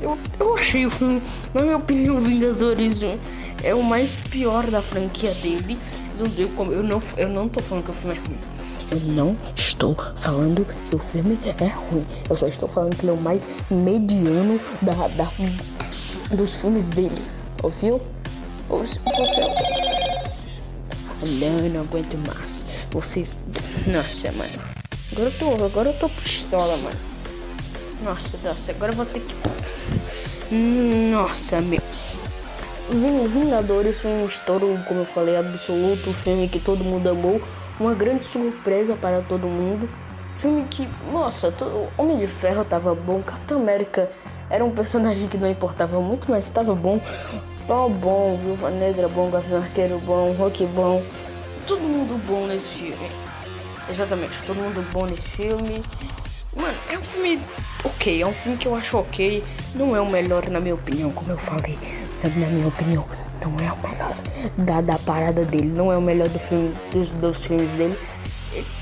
Eu, 0.00 0.16
eu 0.38 0.54
achei 0.54 0.86
o 0.86 0.90
filme, 0.90 1.20
na 1.52 1.62
minha 1.62 1.76
opinião, 1.76 2.20
Vingadores 2.20 3.02
é 3.64 3.74
o 3.74 3.82
mais 3.82 4.14
pior 4.14 4.70
da 4.70 4.80
franquia 4.80 5.34
dele. 5.34 5.76
Eu, 6.18 6.72
eu, 6.72 6.82
não, 6.82 7.02
eu 7.16 7.28
não 7.28 7.48
tô 7.48 7.60
falando 7.60 7.84
que 7.84 7.90
o 7.90 7.94
filme 7.94 8.16
é 8.16 8.20
ruim. 8.20 8.47
Eu 8.90 9.00
não 9.12 9.36
estou 9.54 9.94
falando 10.16 10.64
que 10.64 10.96
o 10.96 10.98
filme 10.98 11.38
é 11.44 11.66
ruim. 11.66 12.06
Eu 12.28 12.36
só 12.36 12.46
estou 12.46 12.68
falando 12.68 12.96
que 12.96 13.02
ele 13.02 13.10
é 13.10 13.14
o 13.14 13.20
mais 13.20 13.46
mediano 13.70 14.58
da, 14.80 14.94
da, 15.08 15.30
dos 16.34 16.54
filmes 16.54 16.88
dele. 16.88 17.22
Ouviu? 17.62 18.00
Você. 18.68 18.98
Não, 21.22 21.68
não 21.68 21.80
aguento 21.80 22.16
mais. 22.26 22.86
Vocês. 22.90 23.38
Nossa, 23.86 24.32
mano. 24.32 24.58
Agora 25.12 25.28
eu 25.28 25.38
tô. 25.38 25.64
Agora 25.64 25.88
eu 25.90 25.94
tô 25.94 26.08
pistola, 26.08 26.76
mano. 26.76 26.96
Nossa, 28.02 28.38
nossa, 28.46 28.70
agora 28.70 28.92
eu 28.92 28.96
vou 28.96 29.06
ter 29.06 29.20
que. 29.20 29.34
Nossa, 31.10 31.60
meu. 31.60 31.82
Vingadores 32.90 34.00
foi 34.00 34.10
um 34.10 34.26
estouro, 34.26 34.78
como 34.88 35.00
eu 35.00 35.04
falei, 35.04 35.36
absoluto. 35.36 36.08
Um 36.08 36.14
filme 36.14 36.48
que 36.48 36.58
todo 36.58 36.82
mundo 36.82 37.08
amou. 37.08 37.40
Uma 37.78 37.94
grande 37.94 38.24
surpresa 38.24 38.96
para 38.96 39.20
todo 39.22 39.46
mundo. 39.46 39.88
Filme 40.36 40.64
que, 40.64 40.88
nossa, 41.12 41.50
todo, 41.50 41.88
Homem 41.96 42.18
de 42.18 42.26
Ferro 42.26 42.64
tava 42.64 42.94
bom, 42.94 43.22
Capitão 43.22 43.60
América 43.60 44.10
era 44.50 44.64
um 44.64 44.70
personagem 44.70 45.28
que 45.28 45.36
não 45.36 45.50
importava 45.50 46.00
muito, 46.00 46.30
mas 46.30 46.48
tava 46.48 46.74
bom. 46.74 47.00
Tão 47.66 47.90
bom, 47.90 48.38
Viúva 48.42 48.70
Negra 48.70 49.08
bom, 49.08 49.30
Gavião 49.30 49.60
Arqueiro 49.60 49.98
bom, 49.98 50.32
Rock 50.32 50.64
bom. 50.66 51.02
Todo 51.66 51.80
mundo 51.80 52.18
bom 52.26 52.46
nesse 52.46 52.68
filme. 52.68 53.10
Exatamente, 53.90 54.42
todo 54.46 54.56
mundo 54.56 54.84
bom 54.92 55.06
nesse 55.06 55.22
filme. 55.22 55.82
Mano, 56.56 56.76
é 56.90 56.98
um 56.98 57.02
filme 57.02 57.40
ok, 57.84 58.22
é 58.22 58.26
um 58.26 58.32
filme 58.32 58.58
que 58.58 58.66
eu 58.66 58.74
acho 58.74 58.98
ok. 58.98 59.44
Não 59.74 59.94
é 59.94 60.00
o 60.00 60.06
melhor, 60.06 60.48
na 60.48 60.60
minha 60.60 60.74
opinião, 60.74 61.10
como 61.10 61.30
eu 61.30 61.38
falei. 61.38 61.78
Na 62.22 62.46
minha 62.48 62.66
opinião, 62.66 63.06
não 63.40 63.52
é 63.60 63.72
o 63.72 63.78
melhor 63.88 64.14
da, 64.56 64.80
da 64.80 64.98
parada 64.98 65.44
dele. 65.44 65.68
Não 65.68 65.92
é 65.92 65.96
o 65.96 66.02
melhor 66.02 66.28
do 66.28 66.38
filme, 66.38 66.74
dos, 66.92 67.10
dos 67.10 67.44
filmes 67.44 67.70
dele. 67.72 67.96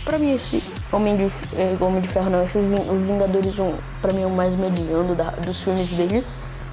Pra 0.05 0.19
mim, 0.19 0.35
esse 0.35 0.62
Homem 0.93 1.16
de, 1.16 1.25
é, 1.57 1.76
Homem 1.81 2.00
de 2.00 2.09
Ferro, 2.09 2.31
não, 2.31 2.45
esse 2.45 2.59
Vingadores, 2.59 3.59
um, 3.59 3.76
pra 4.00 4.12
mim, 4.12 4.23
é 4.23 4.26
o 4.26 4.31
mais 4.31 4.57
mediano 4.57 5.14
da, 5.14 5.31
dos 5.31 5.62
filmes 5.62 5.90
dele. 5.90 6.25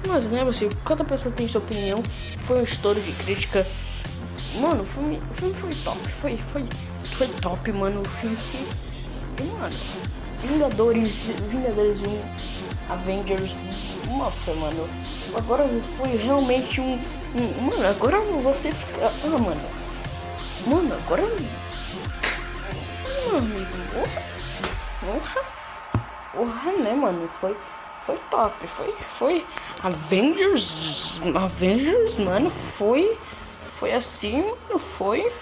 Mas, 0.06 0.24
né, 0.26 0.42
assim, 0.42 0.70
cada 0.84 1.04
pessoa 1.04 1.34
tem 1.34 1.48
sua 1.48 1.60
opinião. 1.60 2.02
Foi 2.42 2.60
um 2.60 2.62
estouro 2.62 3.00
de 3.00 3.12
crítica. 3.12 3.66
Mano, 4.60 4.82
o 4.82 4.86
filme, 4.86 5.20
o 5.30 5.34
filme 5.34 5.54
foi 5.54 5.74
top. 5.74 6.08
Foi, 6.08 6.36
foi, 6.36 6.64
foi 7.04 7.28
top, 7.28 7.72
mano. 7.72 8.00
O 8.00 8.04
filme. 8.20 8.36
E, 9.40 9.42
mano, 9.58 9.74
Vingadores, 10.42 11.32
Vingadores 11.48 12.00
1, 12.00 12.92
Avengers. 12.92 13.62
Nossa, 14.08 14.54
mano. 14.54 14.88
Agora 15.36 15.64
foi 15.96 16.16
realmente 16.16 16.80
um, 16.80 16.98
um. 17.34 17.60
Mano, 17.62 17.88
agora 17.88 18.20
você 18.20 18.70
fica. 18.70 19.06
Ah, 19.06 19.38
mano. 19.38 19.60
Mano, 20.66 20.94
agora. 20.94 21.22
Meu 21.22 23.38
amigo, 23.38 23.76
nossa. 23.94 24.22
Nossa. 25.02 25.42
Porra, 26.32 26.72
né, 26.72 26.92
mano? 26.92 27.28
Foi. 27.40 27.56
Foi 28.06 28.18
top. 28.30 28.66
Foi. 28.68 28.94
Foi. 29.18 29.44
Avengers. 29.82 31.20
Avengers, 31.34 32.16
mano, 32.18 32.52
foi. 32.78 33.18
Foi 33.78 33.92
assim, 33.92 34.42
mano. 34.42 34.78
Foi. 34.78 35.32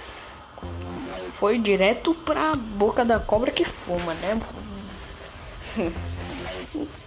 Foi 1.34 1.58
direto 1.58 2.14
pra 2.14 2.54
boca 2.54 3.04
da 3.04 3.20
cobra 3.20 3.50
que 3.50 3.64
fuma, 3.64 4.14
né? 4.14 4.40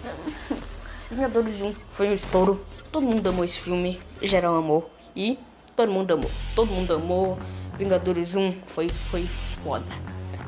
Vingadores 1.15 1.61
1 1.61 1.73
foi 1.91 2.09
um 2.09 2.13
estouro. 2.13 2.65
Todo 2.91 3.05
mundo 3.05 3.25
amou 3.29 3.45
esse 3.45 3.57
filme. 3.57 3.97
Geral 4.21 4.53
amou. 4.57 4.91
E 5.15 5.39
todo 5.73 5.89
mundo 5.89 6.13
amou. 6.13 6.29
Todo 6.53 6.71
mundo 6.71 6.93
amou. 6.93 7.39
Vingadores 7.77 8.35
1 8.35 8.53
foi, 8.65 8.89
foi 8.89 9.25
foda. 9.63 9.85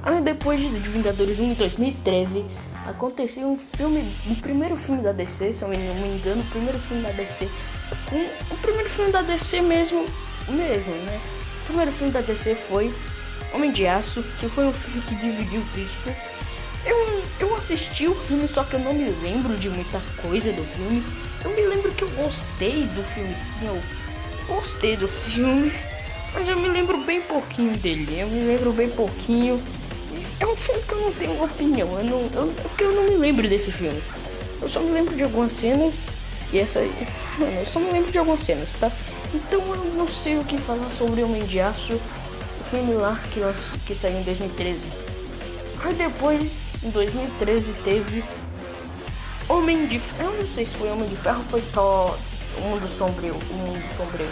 Aí 0.04 0.22
depois 0.22 0.60
de 0.60 0.68
Vingadores 0.68 1.40
1 1.40 1.44
em 1.44 1.54
2013, 1.54 2.44
aconteceu 2.86 3.48
um 3.48 3.58
filme, 3.58 4.04
o 4.30 4.36
primeiro 4.36 4.76
filme 4.76 5.02
da 5.02 5.14
DC, 5.14 5.54
se 5.54 5.62
eu 5.62 5.70
não 5.70 5.76
me 5.78 6.08
engano, 6.08 6.42
o 6.42 6.46
primeiro 6.48 6.78
filme 6.78 7.02
da 7.04 7.12
DC. 7.12 7.48
Um, 8.12 8.54
o 8.54 8.58
primeiro 8.58 8.90
filme 8.90 9.12
da 9.12 9.22
DC 9.22 9.62
mesmo, 9.62 10.06
mesmo, 10.50 10.94
né? 10.94 11.20
O 11.62 11.66
primeiro 11.68 11.92
filme 11.94 12.12
da 12.12 12.20
DC 12.20 12.56
foi 12.56 12.94
Homem 13.54 13.72
de 13.72 13.88
Aço, 13.88 14.22
que 14.38 14.50
foi 14.50 14.66
um 14.66 14.74
filme 14.74 15.02
que 15.02 15.16
dividiu 15.16 15.62
críticas 15.74 16.37
eu, 16.86 17.24
eu 17.40 17.56
assisti 17.56 18.08
o 18.08 18.16
filme, 18.16 18.48
só 18.48 18.64
que 18.64 18.76
eu 18.76 18.80
não 18.80 18.94
me 18.94 19.10
lembro 19.24 19.56
de 19.58 19.70
muita 19.70 20.02
coisa 20.22 20.52
do 20.52 20.64
filme. 20.64 21.04
Eu 21.44 21.52
me 21.52 21.62
lembro 21.62 21.92
que 21.92 22.04
eu 22.04 22.10
gostei 22.12 22.86
do 22.88 23.04
filme, 23.04 23.36
sim, 23.36 23.66
eu 23.66 23.82
gostei 24.48 24.98
do 24.98 25.08
filme, 25.08 25.72
mas 26.34 26.48
eu 26.48 26.60
me 26.60 26.68
lembro 26.68 26.98
bem 27.00 27.22
pouquinho 27.22 27.76
dele. 27.78 28.20
Eu 28.20 28.28
me 28.28 28.46
lembro 28.46 28.72
bem 28.74 28.90
pouquinho. 28.90 29.62
É 30.40 30.46
um 30.46 30.56
filme 30.56 30.82
que 30.84 30.94
eu 30.94 31.02
não 31.02 31.14
tenho 31.14 31.44
opinião, 31.44 32.00
eu 32.00 32.04
não, 32.04 32.20
eu, 32.34 32.54
porque 32.62 32.84
eu 32.84 32.92
não 32.92 33.04
me 33.10 33.16
lembro 33.16 33.48
desse 33.48 33.72
filme. 33.72 34.02
Eu 34.62 34.70
só 34.70 34.80
me 34.80 34.92
lembro 34.92 35.16
de 35.16 35.24
algumas 35.24 35.52
cenas 35.52 35.94
e 36.52 36.60
essa. 36.60 36.80
Mano, 37.38 37.60
eu 37.60 37.66
só 37.66 37.80
me 37.80 37.92
lembro 37.92 38.12
de 38.12 38.18
algumas 38.18 38.44
cenas, 38.44 38.74
tá? 38.80 38.92
Então 39.34 39.60
eu 39.60 39.94
não 39.96 40.08
sei 40.08 40.38
o 40.38 40.44
que 40.44 40.58
falar 40.58 40.90
sobre 40.92 41.22
Homem 41.24 41.44
de 41.46 41.60
Aço, 41.60 41.94
o 41.94 42.64
filme 42.70 42.94
lá 42.94 43.20
que, 43.32 43.42
que 43.86 43.94
saiu 43.94 44.20
em 44.20 44.24
2013. 44.24 44.88
Aí 45.84 45.94
depois 45.94 46.58
em 46.88 46.92
2013 46.92 47.74
teve 47.84 48.24
Homem 49.50 49.88
de 49.88 50.00
Ferro. 50.00 50.32
Eu 50.32 50.40
não 50.40 50.48
sei 50.48 50.66
se 50.66 50.76
foi 50.76 50.90
Homem 50.90 51.08
de 51.10 51.18
Ferro 51.18 51.40
ou 51.40 51.44
foi 51.44 51.62
Thor. 51.74 52.18
O 52.58 52.62
Mundo 52.62 52.88
Sombrio. 52.88 53.36
O 53.36 53.54
Mundo 53.54 53.84
Sombrio. 53.98 54.30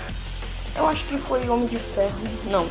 Eu 0.78 0.88
acho 0.88 1.04
que 1.06 1.18
foi 1.18 1.48
Homem 1.50 1.68
de 1.68 1.78
Ferro. 1.78 2.18
Não. 2.46 2.66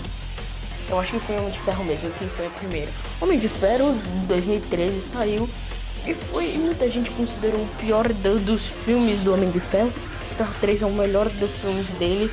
Eu 0.88 0.98
acho 0.98 1.12
que 1.12 1.18
foi 1.18 1.36
Homem 1.36 1.50
de 1.50 1.58
Ferro 1.60 1.84
mesmo, 1.84 2.10
que 2.12 2.26
foi 2.26 2.46
o 2.46 2.50
primeiro. 2.50 2.90
Homem 3.20 3.38
de 3.38 3.48
Ferro 3.48 3.94
2013 4.26 5.00
saiu 5.02 5.48
e 6.06 6.14
foi. 6.14 6.52
muita 6.56 6.88
gente 6.88 7.10
considerou 7.10 7.60
o 7.60 7.68
pior 7.78 8.08
do, 8.08 8.38
dos 8.40 8.62
filmes 8.62 9.20
do 9.20 9.34
Homem 9.34 9.50
de 9.50 9.60
Ferro. 9.60 9.92
Ferro 10.36 10.54
3 10.60 10.82
é 10.82 10.86
o 10.86 10.90
melhor 10.90 11.28
dos 11.28 11.50
filmes 11.50 11.88
dele. 11.98 12.32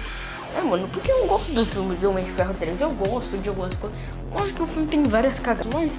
É, 0.57 0.61
mano, 0.61 0.87
porque 0.89 1.11
eu 1.11 1.27
gosto 1.27 1.51
do 1.53 1.65
filme 1.65 1.95
do 1.95 2.09
Homem 2.09 2.23
de 2.23 2.31
Ferro 2.31 2.53
3. 2.57 2.79
Eu 2.79 2.91
gosto 2.91 3.37
de 3.37 3.49
algumas 3.49 3.75
coisas. 3.75 3.97
Acho 4.35 4.53
que 4.53 4.61
o 4.61 4.67
filme 4.67 4.87
tem 4.87 5.03
várias 5.03 5.37
cagadas, 5.37 5.71
mas 5.71 5.91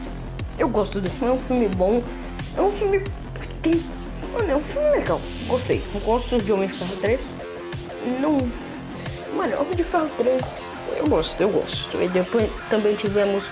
eu 0.58 0.68
gosto 0.68 1.00
desse 1.00 1.18
filme, 1.18 1.34
é 1.34 1.36
um 1.36 1.40
filme 1.40 1.68
bom. 1.68 2.02
É 2.56 2.60
um 2.60 2.70
filme 2.70 3.00
que 3.00 3.48
tem. 3.62 3.82
Mano, 4.32 4.50
é 4.50 4.56
um 4.56 4.60
filme 4.60 4.90
legal. 4.90 5.20
Gostei. 5.46 5.82
Não 5.92 6.00
gosto 6.00 6.38
de 6.40 6.52
Homem 6.52 6.68
de 6.68 6.74
Ferro 6.74 6.96
3. 6.96 7.20
Não. 8.20 8.38
Mano, 9.36 9.60
Homem 9.60 9.74
de 9.74 9.84
Ferro 9.84 10.10
3, 10.18 10.72
eu 10.96 11.06
gosto, 11.06 11.40
eu 11.40 11.48
gosto. 11.48 12.02
E 12.02 12.08
depois 12.08 12.50
também 12.68 12.94
tivemos 12.94 13.50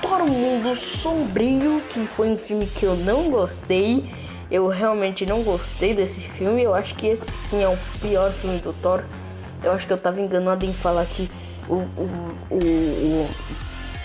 Thor 0.00 0.26
Mundo 0.26 0.74
Sombrio, 0.74 1.82
que 1.88 2.06
foi 2.06 2.28
um 2.30 2.38
filme 2.38 2.66
que 2.66 2.86
eu 2.86 2.96
não 2.96 3.30
gostei. 3.30 4.04
Eu 4.50 4.66
realmente 4.66 5.24
não 5.26 5.42
gostei 5.42 5.94
desse 5.94 6.20
filme. 6.20 6.62
Eu 6.62 6.74
acho 6.74 6.94
que 6.94 7.06
esse 7.06 7.30
sim 7.30 7.62
é 7.62 7.68
o 7.68 7.78
pior 8.00 8.30
filme 8.32 8.58
do 8.58 8.72
Thor. 8.72 9.04
Eu 9.62 9.72
acho 9.72 9.86
que 9.86 9.92
eu 9.92 9.98
tava 9.98 10.20
enganado 10.20 10.64
em 10.64 10.72
falar 10.72 11.04
que 11.06 11.30
o. 11.68 11.74
o, 11.74 12.34
o, 12.50 12.56
o 12.56 13.30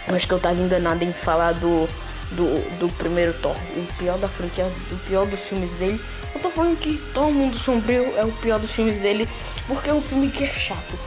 eu 0.07 0.15
acho 0.15 0.27
que 0.27 0.33
eu 0.33 0.39
tava 0.39 0.61
enganado 0.61 1.03
em 1.03 1.11
falar 1.11 1.53
do 1.53 1.89
do, 2.31 2.79
do 2.79 2.89
primeiro 2.97 3.33
Thor, 3.33 3.55
o 3.55 3.93
pior 3.97 4.17
da 4.17 4.27
franquia, 4.27 4.65
o 4.91 4.97
pior 5.07 5.25
dos 5.25 5.41
filmes 5.41 5.71
dele. 5.73 6.01
Eu 6.33 6.41
tô 6.41 6.49
falando 6.49 6.77
que 6.77 6.97
Thor 7.13 7.31
Mundo 7.31 7.57
Sombrio 7.57 8.13
é 8.17 8.25
o 8.25 8.31
pior 8.31 8.59
dos 8.59 8.71
filmes 8.71 8.97
dele, 8.97 9.27
porque 9.67 9.89
é 9.89 9.93
um 9.93 10.01
filme 10.01 10.29
que 10.29 10.43
é 10.43 10.49
chato. 10.49 10.97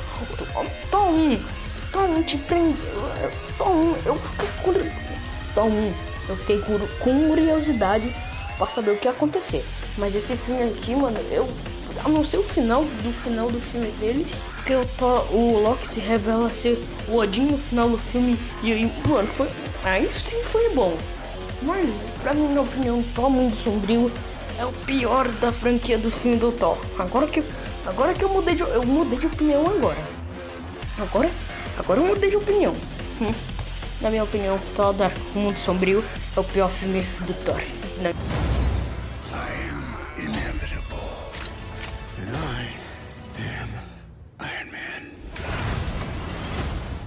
Thor 0.91 1.09
1, 1.11 1.41
Thor 1.93 2.05
1 2.05 2.23
te 2.23 2.39
prende. 2.39 2.79
Thor 3.57 3.69
1, 3.69 3.97
eu 4.07 4.19
fiquei 4.19 4.49
com. 4.63 4.73
Thor 5.55 5.67
1, 5.67 5.95
eu 6.29 6.37
fiquei 6.37 6.59
com 6.59 6.79
curiosidade 6.99 8.15
pra 8.57 8.67
saber 8.67 8.93
o 8.93 8.97
que 8.97 9.07
ia 9.07 9.13
acontecer. 9.13 9.65
Mas 9.97 10.15
esse 10.15 10.37
filme 10.37 10.63
aqui, 10.63 10.95
mano, 10.95 11.19
eu. 11.31 11.49
A 12.05 12.09
não 12.09 12.25
ser 12.25 12.39
o 12.39 12.43
final 12.43 12.85
do 12.85 13.13
final 13.13 13.51
do 13.51 13.61
filme 13.61 13.91
dele, 13.93 14.27
porque 14.57 14.75
o, 14.75 14.85
Thor, 14.99 15.35
o 15.35 15.61
Loki 15.61 15.89
se 15.89 16.01
revela 16.01 16.51
ser 16.51 16.79
o 17.09 17.17
Odin 17.17 17.47
no 17.47 17.59
final 17.59 17.89
do 17.89 17.99
filme. 17.99 18.39
E 18.63 18.73
aí, 18.73 18.93
mano, 19.07 19.27
foi 19.27 19.49
Aí 19.85 20.09
sim 20.13 20.43
foi 20.43 20.71
bom. 20.75 20.97
Mas, 21.63 22.09
pra 22.23 22.35
minha 22.35 22.61
opinião, 22.61 23.03
Thor 23.15 23.31
Mundo 23.31 23.57
Sombrio 23.57 24.11
é 24.59 24.65
o 24.65 24.73
pior 24.73 25.29
da 25.41 25.53
franquia 25.53 25.99
do 25.99 26.11
filme 26.11 26.37
do 26.37 26.53
Thor. 26.53 26.77
Agora 26.99 27.27
que, 27.27 27.43
agora 27.87 28.15
que 28.15 28.25
eu 28.25 28.29
mudei 28.29 28.55
de, 28.55 28.63
eu 28.63 28.85
mudei 28.85 29.19
de 29.19 29.27
opinião 29.27 29.67
agora. 29.67 29.99
Agora, 30.99 31.31
agora 31.79 32.01
eu 32.01 32.07
mudei 32.07 32.31
de 32.31 32.37
opinião. 32.37 32.75
Hum. 33.21 33.33
Na 34.01 34.11
minha 34.11 34.25
opinião, 34.25 34.59
Thor 34.77 34.95
Mundo 35.35 35.57
Sombrio 35.57 36.05
é 36.37 36.41
o 36.41 36.45
pior 36.45 36.71
filme 36.71 37.03
do 37.21 37.35
Thor. 37.45 37.61
Na... 38.01 38.58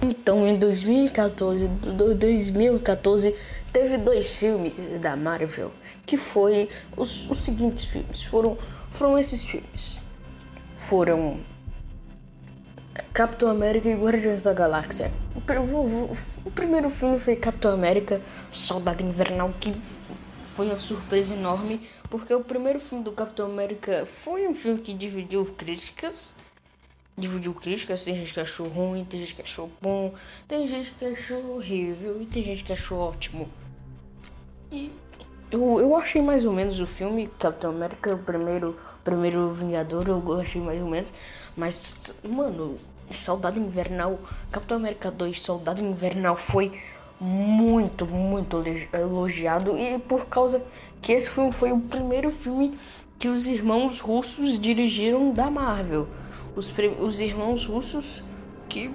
Então, 0.02 0.46
em 0.48 0.58
2014, 0.58 1.68
2014 1.68 3.36
teve 3.72 3.96
dois 3.98 4.28
filmes 4.28 4.74
da 5.00 5.14
Marvel 5.16 5.72
que 6.04 6.16
foi 6.16 6.68
os, 6.96 7.28
os 7.30 7.44
seguintes 7.44 7.84
filmes. 7.84 8.24
Foram, 8.24 8.58
foram 8.90 9.18
esses 9.18 9.44
filmes. 9.44 9.98
Foram 10.78 11.40
Capitão 13.12 13.48
América 13.48 13.88
e 13.88 13.94
Guardiões 13.94 14.42
da 14.42 14.52
Galáxia. 14.52 15.12
O, 16.44 16.50
primeiro 16.50 16.90
filme 16.90 17.18
foi 17.18 17.36
Capitão 17.36 17.72
América, 17.72 18.20
Soldado 18.50 19.02
Invernal, 19.02 19.52
que 19.60 19.72
foi 20.54 20.66
uma 20.66 20.78
surpresa 20.78 21.34
enorme, 21.34 21.80
porque 22.10 22.34
o 22.34 22.42
primeiro 22.42 22.78
filme 22.78 23.02
do 23.02 23.12
Capitão 23.12 23.46
América 23.46 24.04
foi 24.04 24.46
um 24.46 24.54
filme 24.54 24.80
que 24.80 24.92
dividiu 24.92 25.46
críticas 25.56 26.36
dividiu 27.16 27.54
críticas, 27.54 28.04
tem 28.04 28.16
gente 28.16 28.32
que 28.32 28.40
achou 28.40 28.68
ruim, 28.68 29.04
tem 29.04 29.20
gente 29.20 29.34
que 29.34 29.42
achou 29.42 29.70
bom, 29.80 30.14
tem 30.48 30.66
gente 30.66 30.90
que 30.92 31.04
achou 31.04 31.56
horrível 31.56 32.20
e 32.22 32.26
tem 32.26 32.42
gente 32.42 32.64
que 32.64 32.72
achou 32.72 32.98
ótimo. 32.98 33.48
E 34.70 34.90
eu, 35.50 35.80
eu 35.80 35.94
achei 35.96 36.22
mais 36.22 36.44
ou 36.44 36.52
menos 36.52 36.80
o 36.80 36.86
filme 36.86 37.26
Capitão 37.38 37.70
América, 37.70 38.14
o 38.14 38.18
primeiro, 38.18 38.76
primeiro 39.04 39.52
Vingador, 39.52 40.08
eu 40.08 40.40
achei 40.40 40.60
mais 40.60 40.80
ou 40.80 40.88
menos. 40.88 41.12
Mas, 41.54 42.14
mano, 42.24 42.76
Soldado 43.10 43.60
Invernal, 43.60 44.18
Capitão 44.50 44.78
América 44.78 45.10
2, 45.10 45.40
Soldado 45.40 45.82
Invernal 45.82 46.36
foi 46.36 46.72
muito, 47.20 48.06
muito 48.06 48.62
elogiado 48.92 49.76
e 49.78 49.98
por 49.98 50.26
causa 50.26 50.62
que 51.00 51.12
esse 51.12 51.28
filme 51.28 51.52
foi 51.52 51.70
o 51.70 51.78
primeiro 51.78 52.30
filme 52.30 52.76
que 53.18 53.28
os 53.28 53.46
irmãos 53.46 54.00
russos 54.00 54.58
dirigiram 54.58 55.32
da 55.32 55.50
Marvel. 55.50 56.08
Os, 56.54 56.72
os 57.00 57.20
irmãos 57.20 57.64
russos 57.64 58.22
que, 58.68 58.90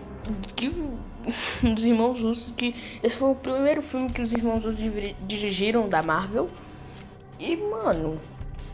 que 0.55 0.67
os 1.63 1.83
irmãos 1.83 2.21
russos 2.21 2.53
que 2.53 2.75
esse 3.01 3.15
foi 3.15 3.31
o 3.31 3.35
primeiro 3.35 3.81
filme 3.81 4.09
que 4.09 4.21
os 4.21 4.33
irmãos 4.33 4.63
russos 4.63 4.83
dirigiram 5.27 5.87
da 5.87 6.01
Marvel. 6.01 6.49
E 7.39 7.55
mano, 7.57 8.19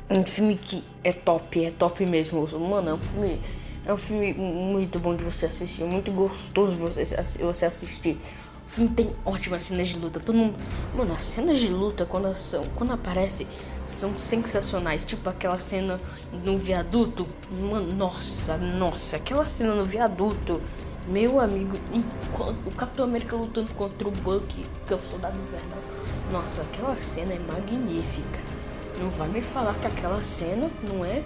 um 0.09 0.23
filme 0.25 0.55
que 0.55 0.83
é 1.03 1.11
top, 1.11 1.65
é 1.65 1.71
top 1.71 2.05
mesmo. 2.05 2.47
Mano, 2.59 2.89
é 2.89 2.93
um 2.93 2.99
filme 2.99 3.39
é 3.85 3.93
um 3.93 3.97
filme 3.97 4.33
muito 4.33 4.97
bom 4.97 5.13
de 5.13 5.23
você 5.23 5.45
assistir, 5.45 5.83
muito 5.83 6.09
gostoso 6.11 6.75
você, 6.75 7.03
você 7.41 7.65
assistir. 7.65 8.17
O 8.65 8.69
filme 8.69 8.89
tem 8.91 9.11
ótimas 9.25 9.63
cenas 9.63 9.89
de 9.89 9.99
luta. 9.99 10.21
Todo 10.21 10.35
mundo. 10.35 10.55
Mano, 10.95 11.13
as 11.13 11.23
cenas 11.23 11.59
de 11.59 11.67
luta 11.67 12.05
quando, 12.05 12.33
são, 12.33 12.63
quando 12.75 12.93
aparece 12.93 13.45
são 13.85 14.17
sensacionais. 14.17 15.05
Tipo 15.05 15.29
aquela 15.29 15.59
cena 15.59 15.99
no 16.43 16.57
viaduto. 16.57 17.27
Mano, 17.51 17.93
nossa, 17.93 18.57
nossa, 18.57 19.17
aquela 19.17 19.45
cena 19.45 19.73
no 19.73 19.85
viaduto. 19.85 20.61
Meu 21.07 21.39
amigo, 21.39 21.77
o 22.65 22.71
Capitão 22.71 23.05
América 23.05 23.35
lutando 23.35 23.73
contra 23.73 24.07
o 24.07 24.11
Buck, 24.11 24.65
que 24.87 24.93
é 24.93 24.95
o 24.95 24.99
soldado 24.99 25.37
invernal. 25.37 25.79
Nossa, 26.31 26.61
aquela 26.61 26.95
cena 26.95 27.33
é 27.33 27.39
magnífica. 27.39 28.39
Não 28.99 29.09
vai 29.09 29.27
me 29.27 29.41
falar 29.41 29.73
que 29.75 29.87
aquela 29.87 30.23
cena 30.23 30.69
não 30.87 31.03
é 31.03 31.23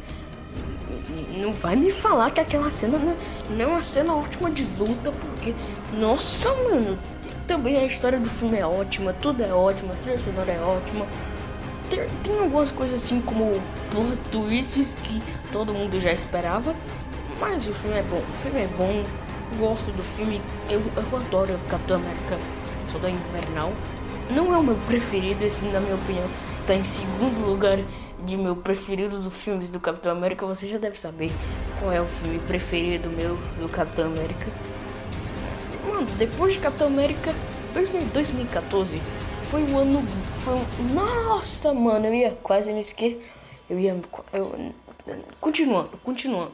não 1.37 1.53
vai 1.53 1.75
me 1.75 1.91
falar 1.91 2.31
que 2.31 2.39
aquela 2.39 2.71
cena 2.71 2.97
não, 2.97 3.15
não 3.49 3.61
é 3.61 3.67
uma 3.67 3.81
cena 3.81 4.15
ótima 4.15 4.49
de 4.49 4.63
luta, 4.63 5.11
porque, 5.11 5.53
nossa, 5.93 6.51
mano, 6.53 6.97
também 7.47 7.77
a 7.77 7.85
história 7.85 8.19
do 8.19 8.29
filme 8.29 8.57
é 8.57 8.65
ótima, 8.65 9.13
tudo 9.13 9.43
é 9.43 9.53
ótimo, 9.53 9.93
a 9.93 9.95
trilha 9.95 10.19
sonora 10.19 10.51
é 10.51 10.59
ótima. 10.59 11.05
Tem, 11.89 12.07
tem 12.23 12.39
algumas 12.39 12.71
coisas 12.71 13.03
assim 13.03 13.21
como 13.21 13.61
plot 13.91 14.17
twists 14.31 14.99
que 15.03 15.21
todo 15.51 15.73
mundo 15.73 15.99
já 15.99 16.11
esperava, 16.11 16.75
mas 17.39 17.67
o 17.67 17.73
filme 17.73 17.97
é 17.97 18.03
bom, 18.03 18.17
o 18.17 18.33
filme 18.43 18.61
é 18.61 18.67
bom, 18.77 19.03
gosto 19.57 19.91
do 19.91 20.03
filme, 20.03 20.41
eu, 20.69 20.81
eu 20.95 21.17
adoro 21.17 21.59
Capitão 21.69 21.97
América 21.97 22.37
Soldado 22.91 23.13
Invernal. 23.13 23.71
Não 24.29 24.53
é 24.53 24.57
o 24.57 24.63
meu 24.63 24.75
preferido, 24.75 25.45
esse 25.45 25.65
na 25.65 25.79
minha 25.79 25.95
opinião 25.95 26.27
tá 26.65 26.75
em 26.75 26.83
segundo 26.83 27.45
lugar 27.45 27.79
de 28.25 28.35
meu 28.35 28.55
preferido 28.55 29.19
dos 29.19 29.41
filmes 29.41 29.71
do 29.71 29.79
Capitão 29.79 30.11
América, 30.11 30.45
você 30.45 30.67
já 30.67 30.77
deve 30.77 30.99
saber 30.99 31.31
qual 31.79 31.93
é 31.93 32.01
o 32.01 32.05
filme 32.05 32.39
preferido 32.39 33.09
meu 33.09 33.37
do 33.61 33.69
Capitão 33.69 34.07
América. 34.07 34.47
Mano, 35.87 36.07
depois 36.17 36.53
de 36.53 36.59
Capitão 36.59 36.87
América, 36.87 37.33
2014 37.73 39.01
foi 39.49 39.63
o 39.63 39.77
ano. 39.77 40.03
Foi 40.47 40.55
um, 40.55 40.93
nossa, 40.93 41.73
mano, 41.73 42.05
eu 42.05 42.13
ia 42.13 42.31
quase 42.41 42.71
me 42.71 42.79
esquecer. 42.79 43.21
Eu 43.69 43.77
ia. 43.77 43.99
Eu, 44.31 44.73
continuando, 45.41 45.89
continuando. 45.97 46.53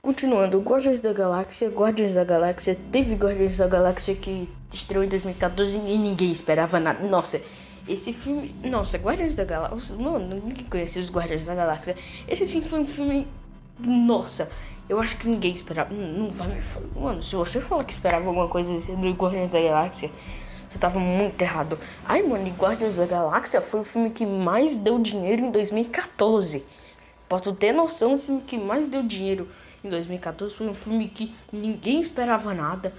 Continuando, 0.00 0.60
Guardiões 0.60 1.00
da 1.00 1.12
Galáxia, 1.12 1.68
Guardiões 1.68 2.14
da 2.14 2.22
Galáxia, 2.22 2.78
teve 2.92 3.16
Guardiões 3.16 3.56
da 3.56 3.66
Galáxia 3.66 4.14
que 4.14 4.48
estreou 4.72 5.02
em 5.02 5.08
2014 5.08 5.76
e 5.76 5.98
ninguém 5.98 6.30
esperava 6.30 6.78
nada. 6.78 7.04
Nossa, 7.08 7.42
esse 7.88 8.12
filme. 8.12 8.54
Nossa, 8.62 8.96
Guardiões 8.96 9.34
da 9.34 9.42
Galáxia. 9.42 9.96
Mano, 9.96 10.40
ninguém 10.46 10.64
conhecia 10.66 11.02
os 11.02 11.10
Guardiões 11.10 11.46
da 11.46 11.54
Galáxia. 11.56 11.96
Esse 12.28 12.46
sim 12.46 12.62
foi 12.62 12.78
um 12.78 12.86
filme. 12.86 13.26
Nossa, 13.76 14.52
eu 14.88 15.00
acho 15.00 15.16
que 15.16 15.26
ninguém 15.26 15.56
esperava. 15.56 15.92
Não, 15.92 16.06
não 16.06 16.30
vai 16.30 16.46
me. 16.46 16.62
Mano, 16.94 17.20
se 17.24 17.34
você 17.34 17.60
falar 17.60 17.82
que 17.82 17.92
esperava 17.92 18.28
alguma 18.28 18.46
coisa 18.46 18.70
do 18.94 19.10
Guardiões 19.14 19.50
da 19.50 19.60
Galáxia, 19.60 20.12
você 20.70 20.78
tava 20.78 20.98
muito 20.98 21.42
errado. 21.42 21.78
Ai, 22.06 22.22
mano, 22.22 22.48
Guardiões 22.50 22.96
da 22.96 23.04
Galáxia 23.04 23.60
foi 23.60 23.80
o 23.80 23.84
filme 23.84 24.10
que 24.10 24.24
mais 24.24 24.76
deu 24.76 24.98
dinheiro 24.98 25.42
em 25.42 25.50
2014. 25.50 26.64
Pra 27.28 27.38
tu 27.38 27.52
ter 27.52 27.72
noção, 27.72 28.14
o 28.14 28.18
filme 28.18 28.40
que 28.40 28.56
mais 28.56 28.88
deu 28.88 29.02
dinheiro 29.02 29.48
em 29.84 29.88
2014 29.90 30.54
foi 30.54 30.68
um 30.68 30.74
filme 30.74 31.08
que 31.08 31.34
ninguém 31.52 32.00
esperava 32.00 32.54
nada. 32.54 32.94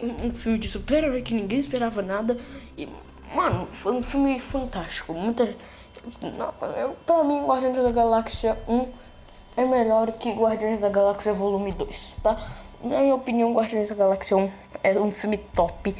Um, 0.00 0.28
um 0.28 0.34
filme 0.34 0.58
de 0.58 0.68
super-herói 0.68 1.22
que 1.22 1.34
ninguém 1.34 1.58
esperava 1.58 2.00
nada. 2.00 2.38
E, 2.76 2.88
Mano, 3.34 3.66
foi 3.66 3.92
um 3.92 4.02
filme 4.02 4.38
fantástico. 4.38 5.12
Muita. 5.12 5.54
Eu, 6.76 6.96
pra 7.04 7.24
mim, 7.24 7.44
Guardiões 7.44 7.76
da 7.76 7.90
Galáxia 7.90 8.56
1 8.68 8.88
é 9.56 9.64
melhor 9.64 10.12
que 10.12 10.32
Guardiões 10.32 10.80
da 10.80 10.88
Galáxia 10.88 11.32
Volume 11.32 11.72
2, 11.72 12.18
tá? 12.22 12.48
Na 12.82 13.00
minha 13.00 13.14
opinião, 13.14 13.52
Guardiões 13.52 13.88
da 13.88 13.94
Galáxia 13.94 14.36
1 14.36 14.50
é 14.84 15.00
um 15.00 15.10
filme 15.10 15.38
top, 15.38 15.94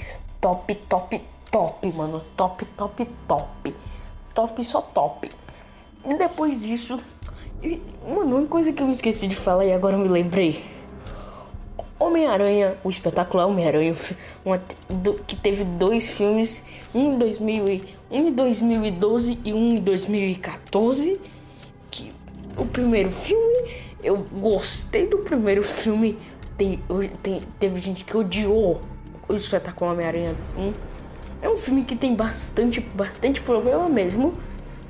top, 0.46 0.74
top, 0.88 1.20
top, 1.50 1.92
mano. 1.92 2.22
Top, 2.36 2.64
top, 2.76 3.08
top. 3.26 3.74
Top, 4.32 4.64
só 4.64 4.80
top. 4.80 5.28
E 6.08 6.14
depois 6.14 6.62
disso. 6.62 7.00
Mano, 8.06 8.36
uma 8.36 8.46
coisa 8.46 8.72
que 8.72 8.80
eu 8.80 8.86
me 8.86 8.92
esqueci 8.92 9.26
de 9.26 9.34
falar 9.34 9.64
e 9.64 9.72
agora 9.72 9.96
eu 9.96 10.00
me 10.00 10.06
lembrei. 10.08 10.64
Homem-Aranha, 11.98 12.76
o 12.84 12.90
espetacular 12.90 13.46
Homem-Aranha, 13.46 13.96
que 15.26 15.34
teve 15.34 15.64
dois 15.64 16.10
filmes, 16.10 16.62
um 16.94 17.14
em, 17.14 17.18
2000, 17.18 17.64
um 18.10 18.28
em 18.28 18.32
2012 18.32 19.38
e 19.44 19.52
um 19.52 19.72
em 19.72 19.80
2014. 19.80 21.20
Que 21.90 22.12
o 22.56 22.66
primeiro 22.66 23.10
filme, 23.10 23.68
eu 24.00 24.18
gostei 24.18 25.08
do 25.08 25.18
primeiro 25.18 25.64
filme. 25.64 26.16
Tem, 26.56 26.80
tem, 27.20 27.42
teve 27.58 27.80
gente 27.80 28.04
que 28.04 28.16
odiou 28.16 28.80
o 29.28 29.34
espetacular 29.34 29.92
Homem-Aranha 29.92 30.34
1. 30.56 30.72
É 31.42 31.48
um 31.48 31.56
filme 31.56 31.84
que 31.84 31.94
tem 31.94 32.14
bastante, 32.14 32.80
bastante 32.80 33.40
problema 33.40 33.88
mesmo, 33.88 34.34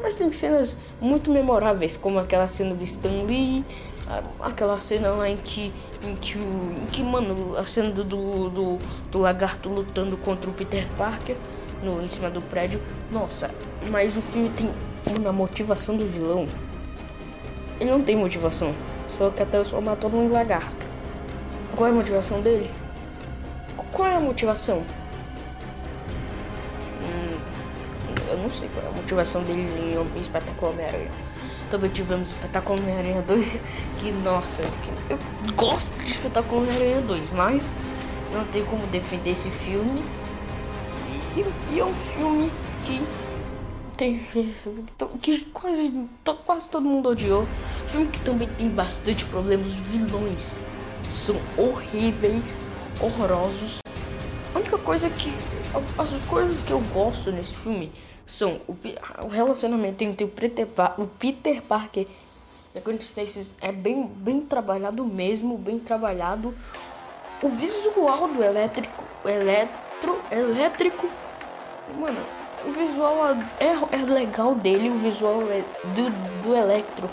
mas 0.00 0.14
tem 0.14 0.30
cenas 0.32 0.76
muito 1.00 1.30
memoráveis, 1.30 1.96
como 1.96 2.18
aquela 2.18 2.48
cena 2.48 2.74
do 2.74 2.84
Stan 2.84 3.24
Lee 3.26 3.64
aquela 4.40 4.78
cena 4.78 5.10
lá 5.10 5.28
em 5.28 5.36
que, 5.36 5.72
em 6.02 6.14
que, 6.14 6.38
em 6.38 6.86
que 6.92 7.02
mano, 7.02 7.56
a 7.56 7.66
cena 7.66 7.90
do, 7.90 8.04
do, 8.48 8.78
do 9.10 9.18
lagarto 9.18 9.68
lutando 9.68 10.16
contra 10.16 10.48
o 10.48 10.52
Peter 10.52 10.86
Parker 10.96 11.36
no, 11.82 12.02
em 12.02 12.08
cima 12.08 12.30
do 12.30 12.40
prédio. 12.40 12.80
Nossa, 13.10 13.50
mas 13.90 14.16
o 14.16 14.22
filme 14.22 14.50
tem 14.50 14.72
uma 15.16 15.32
motivação 15.32 15.96
do 15.96 16.06
vilão. 16.06 16.46
Ele 17.80 17.90
não 17.90 18.00
tem 18.00 18.16
motivação, 18.16 18.74
só 19.08 19.30
quer 19.30 19.46
transformar 19.46 19.96
todo 19.96 20.12
mundo 20.12 20.30
em 20.30 20.32
lagarto. 20.32 20.86
Qual 21.74 21.88
é 21.88 21.90
a 21.90 21.94
motivação 21.94 22.40
dele? 22.40 22.70
Qual 23.96 24.06
é 24.06 24.16
a 24.16 24.20
motivação? 24.20 24.84
Hum, 27.00 27.40
eu 28.28 28.36
não 28.36 28.50
sei 28.50 28.68
qual 28.68 28.84
é 28.84 28.88
a 28.90 28.92
motivação 28.92 29.42
dele 29.42 29.62
em 29.62 30.20
Espetacular 30.20 30.72
Homem-Aranha. 30.72 31.10
Também 31.70 31.88
tivemos 31.88 32.28
Espetáculo 32.28 32.78
Homem-Aranha 32.78 33.22
2, 33.22 33.62
que 33.98 34.12
nossa, 34.12 34.64
eu 35.08 35.18
gosto 35.54 35.96
de 36.04 36.10
Espetáculo 36.10 36.60
Homem-Aranha 36.60 37.00
2, 37.00 37.32
mas 37.32 37.74
não 38.34 38.44
tem 38.44 38.66
como 38.66 38.86
defender 38.88 39.30
esse 39.30 39.48
filme. 39.48 40.04
E, 41.34 41.74
e 41.74 41.80
é 41.80 41.84
um 41.86 41.94
filme 41.94 42.52
que 42.84 43.02
tem 43.96 44.20
que 45.22 45.40
quase, 45.54 46.06
quase 46.44 46.68
todo 46.68 46.84
mundo 46.84 47.08
odiou. 47.08 47.48
Filme 47.88 48.08
que 48.08 48.20
também 48.20 48.48
tem 48.58 48.68
bastante 48.68 49.24
problemas, 49.24 49.72
vilões 49.72 50.58
são 51.10 51.36
horríveis, 51.56 52.60
horrorosos. 53.00 53.85
A 54.56 54.58
única 54.58 54.78
coisa 54.78 55.10
que 55.10 55.30
as 55.98 56.10
coisas 56.30 56.62
que 56.62 56.70
eu 56.70 56.80
gosto 56.94 57.30
nesse 57.30 57.54
filme 57.54 57.92
são 58.24 58.58
o, 58.66 58.74
o 59.22 59.28
relacionamento 59.28 60.02
entre 60.02 60.24
o 60.24 60.28
Peter, 60.28 60.66
o 60.96 61.06
Peter 61.06 61.60
Parker 61.60 62.06
e 62.74 62.78
a 62.78 62.80
Gwen 62.80 62.96
Stacy 62.96 63.50
é 63.60 63.70
bem, 63.70 64.06
bem 64.06 64.40
trabalhado 64.40 65.04
mesmo, 65.04 65.58
bem 65.58 65.78
trabalhado. 65.78 66.54
O 67.42 67.50
visual 67.50 68.28
do 68.28 68.42
elétrico, 68.42 69.04
eletro, 69.26 70.18
elétrico, 70.32 71.06
mano, 72.00 72.18
o 72.66 72.72
visual 72.72 73.36
é, 73.60 73.94
é 73.94 73.98
legal 74.06 74.54
dele, 74.54 74.88
o 74.88 74.98
visual 74.98 75.42
é 75.50 75.62
do, 75.94 76.08
do 76.42 76.56
electro 76.56 77.10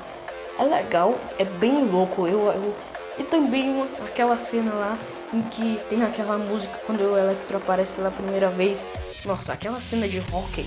é 0.57 0.63
legal, 0.63 1.19
é 1.37 1.43
bem 1.43 1.83
louco. 1.91 2.25
Eu, 2.25 2.47
eu 2.53 2.73
e 3.19 3.23
também 3.23 3.81
aquela 4.05 4.39
cena 4.39 4.73
lá 4.73 4.97
em 5.33 5.41
que 5.41 5.79
tem 5.89 6.03
aquela 6.03 6.37
música 6.37 6.79
quando 6.85 7.01
o 7.01 7.17
Electro 7.17 7.57
aparece 7.57 7.91
pela 7.91 8.11
primeira 8.11 8.49
vez. 8.49 8.85
Nossa, 9.25 9.53
aquela 9.53 9.81
cena 9.81 10.07
de 10.07 10.19
hockey 10.31 10.65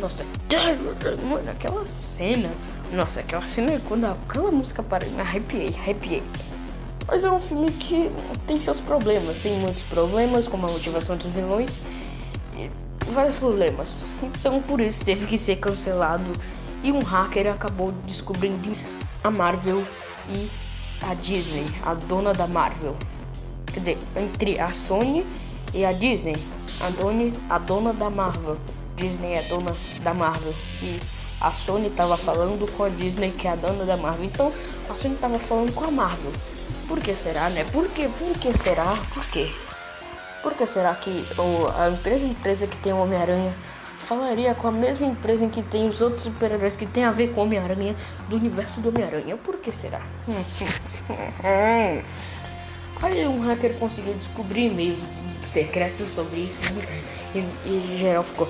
nossa, 0.00 0.24
mano, 1.28 1.50
aquela 1.50 1.86
cena. 1.86 2.50
Nossa, 2.92 3.20
aquela 3.20 3.42
cena 3.42 3.80
quando 3.88 4.04
aquela 4.04 4.50
música 4.50 4.82
para. 4.82 5.06
Arrepiei, 5.18 5.74
arrepiei. 5.78 6.22
Mas 7.06 7.24
é 7.24 7.30
um 7.30 7.40
filme 7.40 7.70
que 7.70 8.10
tem 8.46 8.60
seus 8.60 8.78
problemas. 8.78 9.40
Tem 9.40 9.58
muitos 9.58 9.82
problemas, 9.82 10.46
como 10.46 10.66
a 10.66 10.70
motivação 10.70 11.16
dos 11.16 11.32
vilões. 11.32 11.80
E 12.54 12.70
vários 13.06 13.36
problemas. 13.36 14.04
Então 14.22 14.60
por 14.60 14.80
isso 14.80 15.04
teve 15.04 15.26
que 15.26 15.38
ser 15.38 15.56
cancelado. 15.56 16.30
E 16.82 16.92
um 16.92 17.00
hacker 17.00 17.52
acabou 17.52 17.92
descobrindo 18.06 18.76
a 19.24 19.30
Marvel 19.30 19.82
e 20.28 20.48
a 21.00 21.14
Disney, 21.14 21.66
a 21.84 21.94
dona 21.94 22.34
da 22.34 22.46
Marvel. 22.46 22.96
Quer 23.76 23.80
dizer, 23.80 23.98
entre 24.16 24.58
a 24.58 24.72
Sony 24.72 25.26
E 25.74 25.84
a 25.84 25.92
Disney, 25.92 26.34
a 26.80 26.88
dona, 26.88 27.30
a 27.50 27.58
dona 27.58 27.92
da 27.92 28.08
Marvel. 28.08 28.56
Disney 28.96 29.34
é 29.34 29.42
dona 29.42 29.76
da 30.02 30.14
Marvel. 30.14 30.54
E 30.80 30.98
a 31.38 31.52
Sony 31.52 31.90
tava 31.90 32.16
falando 32.16 32.66
com 32.74 32.84
a 32.84 32.88
Disney, 32.88 33.32
que 33.32 33.46
é 33.46 33.50
a 33.50 33.54
dona 33.54 33.84
da 33.84 33.98
Marvel. 33.98 34.24
Então 34.24 34.50
a 34.88 34.94
Sony 34.94 35.16
tava 35.16 35.38
falando 35.38 35.74
com 35.74 35.84
a 35.84 35.90
Marvel. 35.90 36.32
Por 36.88 37.00
que 37.00 37.14
será, 37.14 37.50
né? 37.50 37.64
Por 37.64 37.86
que? 37.88 38.08
Por 38.08 38.38
que 38.38 38.50
será? 38.54 38.94
Por 39.12 39.26
quê? 39.26 39.52
Por 40.42 40.54
que 40.54 40.66
será 40.66 40.94
que 40.94 41.26
a 41.76 41.90
empresa 41.90 42.26
empresa 42.26 42.66
que 42.66 42.78
tem 42.78 42.94
o 42.94 42.98
Homem-Aranha 42.98 43.54
falaria 43.98 44.54
com 44.54 44.68
a 44.68 44.72
mesma 44.72 45.06
empresa 45.06 45.44
em 45.44 45.50
que 45.50 45.62
tem 45.62 45.86
os 45.86 46.00
outros 46.00 46.22
super-heróis 46.22 46.76
que 46.76 46.86
tem 46.86 47.04
a 47.04 47.10
ver 47.10 47.34
com 47.34 47.42
o 47.42 47.44
Homem-Aranha 47.44 47.94
do 48.26 48.36
universo 48.36 48.80
do 48.80 48.88
Homem-Aranha? 48.88 49.36
Por 49.36 49.58
que 49.58 49.70
será? 49.70 50.00
Aí 53.02 53.26
um 53.26 53.40
hacker 53.40 53.74
conseguiu 53.74 54.14
descobrir 54.14 54.66
e-mails 54.66 54.98
secretos 55.50 56.10
sobre 56.10 56.40
isso 56.40 56.58
e, 57.34 57.38
e 57.68 57.96
geral 57.98 58.22
ficou, 58.22 58.48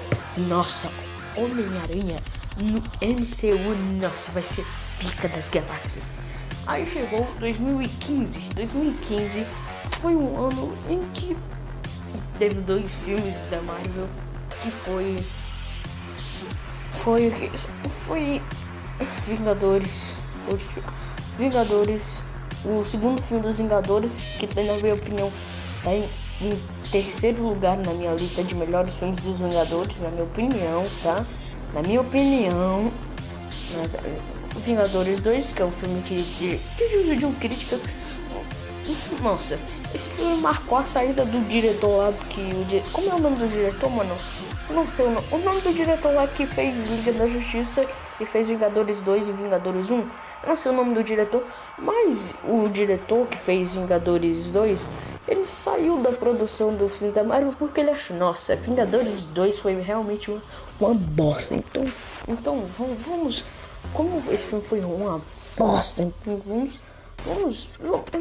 nossa, 0.49 0.91
Homem-Aranha 1.37 2.17
no 2.57 2.79
MCU, 2.79 3.75
nossa, 4.01 4.31
vai 4.33 4.43
ser 4.43 4.65
pica 4.99 5.29
das 5.29 5.49
galáxias. 5.49 6.11
Aí 6.67 6.87
chegou 6.87 7.27
2015. 7.39 8.51
2015 8.51 9.47
foi 10.01 10.15
um 10.15 10.47
ano 10.47 10.77
em 10.89 11.01
que 11.11 11.37
teve 12.39 12.61
dois 12.61 12.95
filmes 12.95 13.43
da 13.51 13.61
Marvel 13.63 14.09
que 14.61 14.71
foi 14.71 15.17
foi 16.93 17.33
foi 18.07 18.43
Vingadores 19.27 20.17
Vingadores 21.37 22.23
o 22.67 22.85
segundo 22.85 23.23
filme 23.23 23.43
dos 23.43 23.59
Vingadores 23.59 24.17
que 24.39 24.47
na 24.63 24.75
minha 24.75 24.95
opinião 24.95 25.33
tá 25.83 25.93
em, 25.93 26.09
em 26.41 26.59
terceiro 26.91 27.43
lugar 27.43 27.77
na 27.77 27.93
minha 27.93 28.13
lista 28.13 28.43
de 28.43 28.55
melhores 28.55 28.95
filmes 28.95 29.21
dos 29.21 29.39
Vingadores 29.39 30.01
na 30.01 30.11
minha 30.11 30.25
opinião 30.25 30.87
tá? 31.03 31.25
Na 31.73 31.83
minha 31.83 32.01
opinião 32.01 32.93
né, 33.73 34.21
Vingadores 34.65 35.21
2 35.21 35.53
que 35.53 35.63
é 35.63 35.65
um 35.65 35.71
filme 35.71 36.03
que 36.03 36.23
que, 36.39 36.61
que 36.77 36.89
dividiu 36.89 37.33
críticas 37.41 37.81
nossa 39.23 39.59
esse 39.95 40.09
filme 40.09 40.37
marcou 40.37 40.79
a 40.79 40.85
saída 40.85 41.25
do 41.25 41.49
diretor 41.49 41.97
lá 41.97 42.13
que 42.29 42.41
o 42.41 42.91
como 42.93 43.11
é 43.11 43.15
o 43.15 43.19
nome 43.19 43.37
do 43.37 43.49
diretor 43.49 43.91
mano 43.91 44.17
não 44.71 44.91
sei 44.91 45.07
o 45.07 45.11
nome. 45.11 45.27
O 45.31 45.39
nome 45.39 45.61
do 45.61 45.73
diretor 45.73 46.13
lá 46.13 46.27
que 46.27 46.47
fez 46.47 46.75
Liga 46.89 47.13
da 47.13 47.27
Justiça 47.27 47.87
e 48.21 48.27
fez 48.27 48.47
Vingadores 48.47 48.99
2 48.99 49.29
e 49.29 49.33
Vingadores 49.33 49.91
1. 49.91 50.09
não 50.47 50.57
sei 50.57 50.73
o 50.73 50.75
nome 50.75 50.95
do 50.95 51.03
diretor, 51.03 51.45
mas 51.79 52.35
o 52.45 52.69
diretor 52.69 53.27
que 53.27 53.37
fez 53.37 53.75
Vingadores 53.75 54.47
2, 54.47 54.89
ele 55.29 55.45
saiu 55.45 55.99
da 55.99 56.13
produção 56.13 56.75
do 56.75 56.89
filme 56.89 57.13
da 57.13 57.23
Marvel 57.23 57.55
porque 57.59 57.81
ele 57.81 57.91
achou, 57.91 58.17
nossa, 58.17 58.57
Vingadores 58.57 59.27
2 59.27 59.59
foi 59.59 59.75
realmente 59.81 60.31
uma, 60.31 60.43
uma 60.81 60.95
bosta. 60.95 61.55
Então, 61.55 61.85
então 62.27 62.65
vamos, 62.67 62.99
vamos, 63.07 63.45
como 63.93 64.23
esse 64.31 64.47
filme 64.47 64.65
foi 64.65 64.81
uma 64.81 65.21
bosta, 65.57 66.03
então 66.03 66.43
vamos, 66.45 66.81
vamos, 67.25 67.69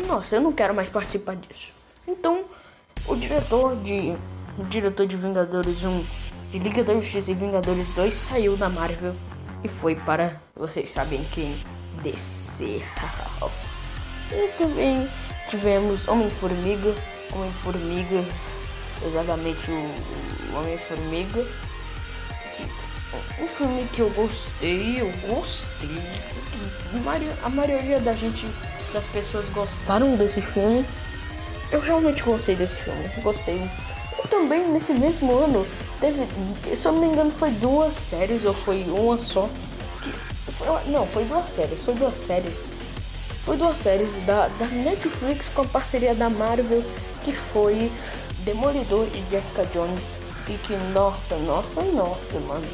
nossa, 0.08 0.36
eu 0.36 0.42
não 0.42 0.52
quero 0.52 0.74
mais 0.74 0.90
participar 0.90 1.36
disso. 1.36 1.72
Então, 2.08 2.44
o 3.08 3.16
diretor 3.16 3.76
de 3.78 4.16
o 4.58 4.64
diretor 4.64 5.06
de 5.06 5.18
Vingadores 5.18 5.84
1 5.84 6.06
de 6.56 6.60
Liga 6.60 6.86
da 6.86 6.94
Justiça 6.94 7.32
e 7.32 7.34
Vingadores 7.34 7.86
2 7.96 8.16
saiu 8.16 8.56
da 8.56 8.70
Marvel 8.70 9.14
e 9.62 9.68
foi 9.68 9.94
para, 9.94 10.40
vocês 10.56 10.90
sabem 10.90 11.22
quem, 11.34 11.54
DC. 12.02 12.82
e 14.32 14.48
também 14.58 15.06
tivemos 15.50 16.08
Homem-Formiga, 16.08 16.96
Homem-Formiga, 17.34 18.24
exatamente 19.06 19.70
o, 19.70 20.58
Homem-Formiga, 20.58 21.46
um 23.42 23.48
filme 23.48 23.86
que 23.92 24.00
eu 24.00 24.10
gostei, 24.12 25.02
eu 25.02 25.12
gostei. 25.28 26.02
A 27.44 27.50
maioria 27.50 28.00
da 28.00 28.14
gente, 28.14 28.48
das 28.94 29.08
pessoas 29.08 29.50
gostaram 29.50 30.16
desse 30.16 30.42
filme. 30.42 30.86
Eu 31.70 31.82
realmente 31.82 32.24
gostei 32.24 32.56
desse 32.56 32.84
filme, 32.84 33.10
gostei 33.22 33.60
também 34.28 34.68
nesse 34.70 34.94
mesmo 34.94 35.34
ano 35.36 35.66
teve, 36.00 36.28
se 36.76 36.88
eu 36.88 36.92
não 36.92 37.02
me 37.02 37.08
engano, 37.08 37.32
foi 37.32 37.52
duas 37.52 37.94
séries 37.94 38.46
ou 38.46 38.54
foi 38.54 38.84
uma 38.88 39.18
só. 39.18 39.50
Que, 40.04 40.12
foi, 40.52 40.68
não, 40.92 41.06
foi 41.06 41.26
duas 41.26 41.50
séries, 41.50 41.82
foi 41.84 41.94
duas 41.96 42.16
séries. 42.16 42.76
Foi 43.44 43.58
duas 43.58 43.78
séries 43.78 44.10
da, 44.26 44.48
da 44.60 44.66
Netflix 44.66 45.50
com 45.50 45.62
a 45.62 45.66
parceria 45.66 46.16
da 46.16 46.30
Marvel 46.30 46.84
que 47.24 47.32
foi 47.32 47.92
Demolidor 48.40 49.08
e 49.14 49.24
Jessica 49.32 49.66
Jones. 49.74 50.04
E 50.48 50.54
que 50.60 50.76
nossa, 50.94 51.36
nossa, 51.38 51.82
nossa, 51.82 52.40
mano. 52.42 52.66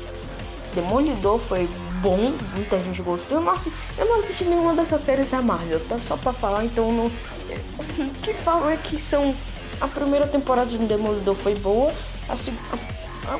Demolidor 0.76 1.40
foi 1.40 1.68
bom, 2.02 2.34
muita 2.56 2.78
gente 2.84 3.02
gostou. 3.02 3.38
Eu 3.38 3.44
não, 3.44 3.54
assisti, 3.54 3.78
eu 3.98 4.06
não 4.06 4.20
assisti 4.20 4.44
nenhuma 4.46 4.74
dessas 4.74 5.02
séries 5.02 5.28
da 5.28 5.42
Marvel, 5.42 5.80
tá? 5.88 6.00
Só 6.00 6.18
pra 6.18 6.34
falar, 6.34 6.66
então 6.66 6.92
não. 6.92 7.12
Que 8.24 8.34
falam 8.34 8.70
é 8.70 8.78
que 8.78 9.00
são 9.00 9.36
a 9.82 9.88
primeira 9.88 10.28
temporada 10.28 10.70
de 10.70 10.78
Demolidor 10.78 11.36
foi 11.36 11.56
boa. 11.56 11.92
A, 12.30 12.34
a, 12.34 13.36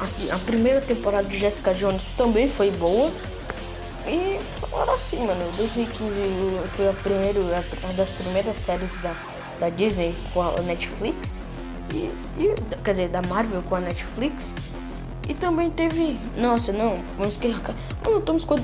a, 0.00 0.34
a, 0.34 0.38
primeira 0.40 0.80
temporada 0.80 1.28
de 1.28 1.38
Jessica 1.38 1.72
Jones 1.72 2.02
também 2.16 2.48
foi 2.48 2.70
boa. 2.72 3.10
E 4.06 4.40
falaram 4.68 4.94
assim, 4.94 5.24
mano, 5.24 5.52
2015 5.56 6.68
foi 6.76 6.88
a 6.88 6.92
primeira, 6.92 7.38
uma 7.84 7.92
das 7.92 8.10
primeiras 8.10 8.58
séries 8.58 8.98
da, 8.98 9.14
da 9.60 9.68
Disney 9.68 10.12
com 10.34 10.42
a 10.42 10.60
Netflix. 10.62 11.44
E, 11.94 12.10
e, 12.38 12.54
quer 12.82 12.90
dizer, 12.90 13.08
da 13.08 13.22
Marvel 13.22 13.62
com 13.62 13.76
a 13.76 13.80
Netflix. 13.80 14.56
E 15.28 15.34
também 15.34 15.70
teve. 15.70 16.18
Nossa, 16.36 16.72
não, 16.72 16.98
vamos 17.16 17.34
esquecer. 17.34 17.56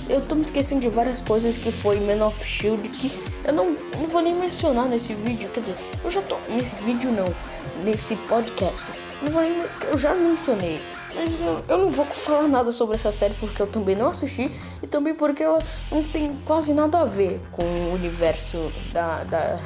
Eu 0.08 0.20
tô 0.22 0.34
me 0.34 0.42
esquecendo 0.42 0.80
de 0.80 0.88
várias 0.88 1.20
coisas 1.20 1.56
que 1.56 1.70
foi 1.70 2.00
Man 2.00 2.26
of 2.26 2.44
Shield 2.44 2.88
que 2.88 3.37
eu 3.48 3.54
não, 3.54 3.70
não 3.70 4.06
vou 4.08 4.20
nem 4.20 4.34
mencionar 4.34 4.86
nesse 4.86 5.14
vídeo. 5.14 5.48
Quer 5.48 5.60
dizer, 5.60 5.76
eu 6.04 6.10
já 6.10 6.20
tô. 6.20 6.36
Nesse 6.50 6.74
vídeo 6.82 7.10
não. 7.10 7.34
Nesse 7.82 8.14
podcast. 8.14 8.92
Não 9.22 9.30
vou 9.30 9.42
nem, 9.42 9.64
eu 9.90 9.96
já 9.96 10.14
mencionei. 10.14 10.78
Mas 11.14 11.40
eu, 11.40 11.64
eu 11.66 11.78
não 11.78 11.90
vou 11.90 12.04
falar 12.04 12.46
nada 12.46 12.70
sobre 12.70 12.96
essa 12.96 13.10
série 13.10 13.32
porque 13.40 13.62
eu 13.62 13.66
também 13.66 13.96
não 13.96 14.10
assisti. 14.10 14.52
E 14.82 14.86
também 14.86 15.14
porque 15.14 15.42
ela 15.42 15.62
não 15.90 16.02
tem 16.02 16.36
quase 16.44 16.74
nada 16.74 17.00
a 17.00 17.04
ver 17.06 17.40
com 17.50 17.62
o 17.62 17.94
universo 17.94 18.70
da. 18.92 19.24
da, 19.24 19.58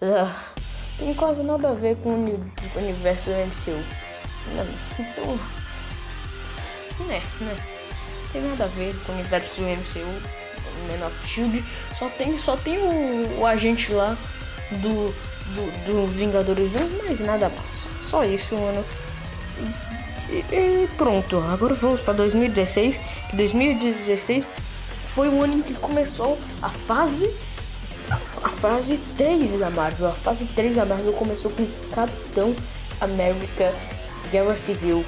da 0.00 0.34
tem 0.98 1.12
quase 1.12 1.42
nada 1.42 1.68
a 1.68 1.74
ver 1.74 1.96
com 1.96 2.10
o 2.10 2.50
universo 2.76 3.28
do 3.28 3.36
MCU. 3.36 3.84
Então. 4.98 5.38
Né, 7.06 7.22
né. 7.40 7.56
Tem 8.32 8.40
nada 8.40 8.64
a 8.64 8.68
ver 8.68 8.94
com 9.04 9.12
o 9.12 9.14
universo 9.16 9.54
do 9.56 9.62
MCU, 9.62 10.22
Man 10.88 11.06
of 11.06 11.28
Shield. 11.28 11.62
Só 11.98 12.08
tem, 12.08 12.38
só 12.38 12.56
tem 12.56 12.78
o, 12.78 13.40
o 13.40 13.46
agente 13.46 13.92
lá 13.92 14.16
do, 14.70 15.14
do, 15.54 15.86
do 15.86 16.06
Vingadores 16.06 16.74
1, 16.74 17.06
mas 17.06 17.20
nada 17.20 17.48
mais. 17.48 17.86
Só 18.00 18.24
isso, 18.24 18.54
mano. 18.56 18.84
E, 20.28 20.54
e 20.54 20.88
pronto, 20.96 21.38
agora 21.38 21.74
vamos 21.74 22.00
para 22.00 22.14
2016. 22.14 23.00
2016 23.34 24.48
foi 25.06 25.28
o 25.28 25.42
ano 25.42 25.58
em 25.58 25.62
que 25.62 25.74
começou 25.74 26.38
a 26.62 26.70
fase 26.70 27.30
a 28.42 28.48
fase 28.48 28.98
3 29.16 29.58
da 29.58 29.70
Marvel. 29.70 30.08
A 30.08 30.12
fase 30.12 30.46
3 30.46 30.76
da 30.76 30.84
Marvel 30.84 31.12
começou 31.12 31.50
com 31.50 31.66
Capitão 31.94 32.54
América 33.00 33.72
Guerra 34.30 34.56
Civil 34.56 35.04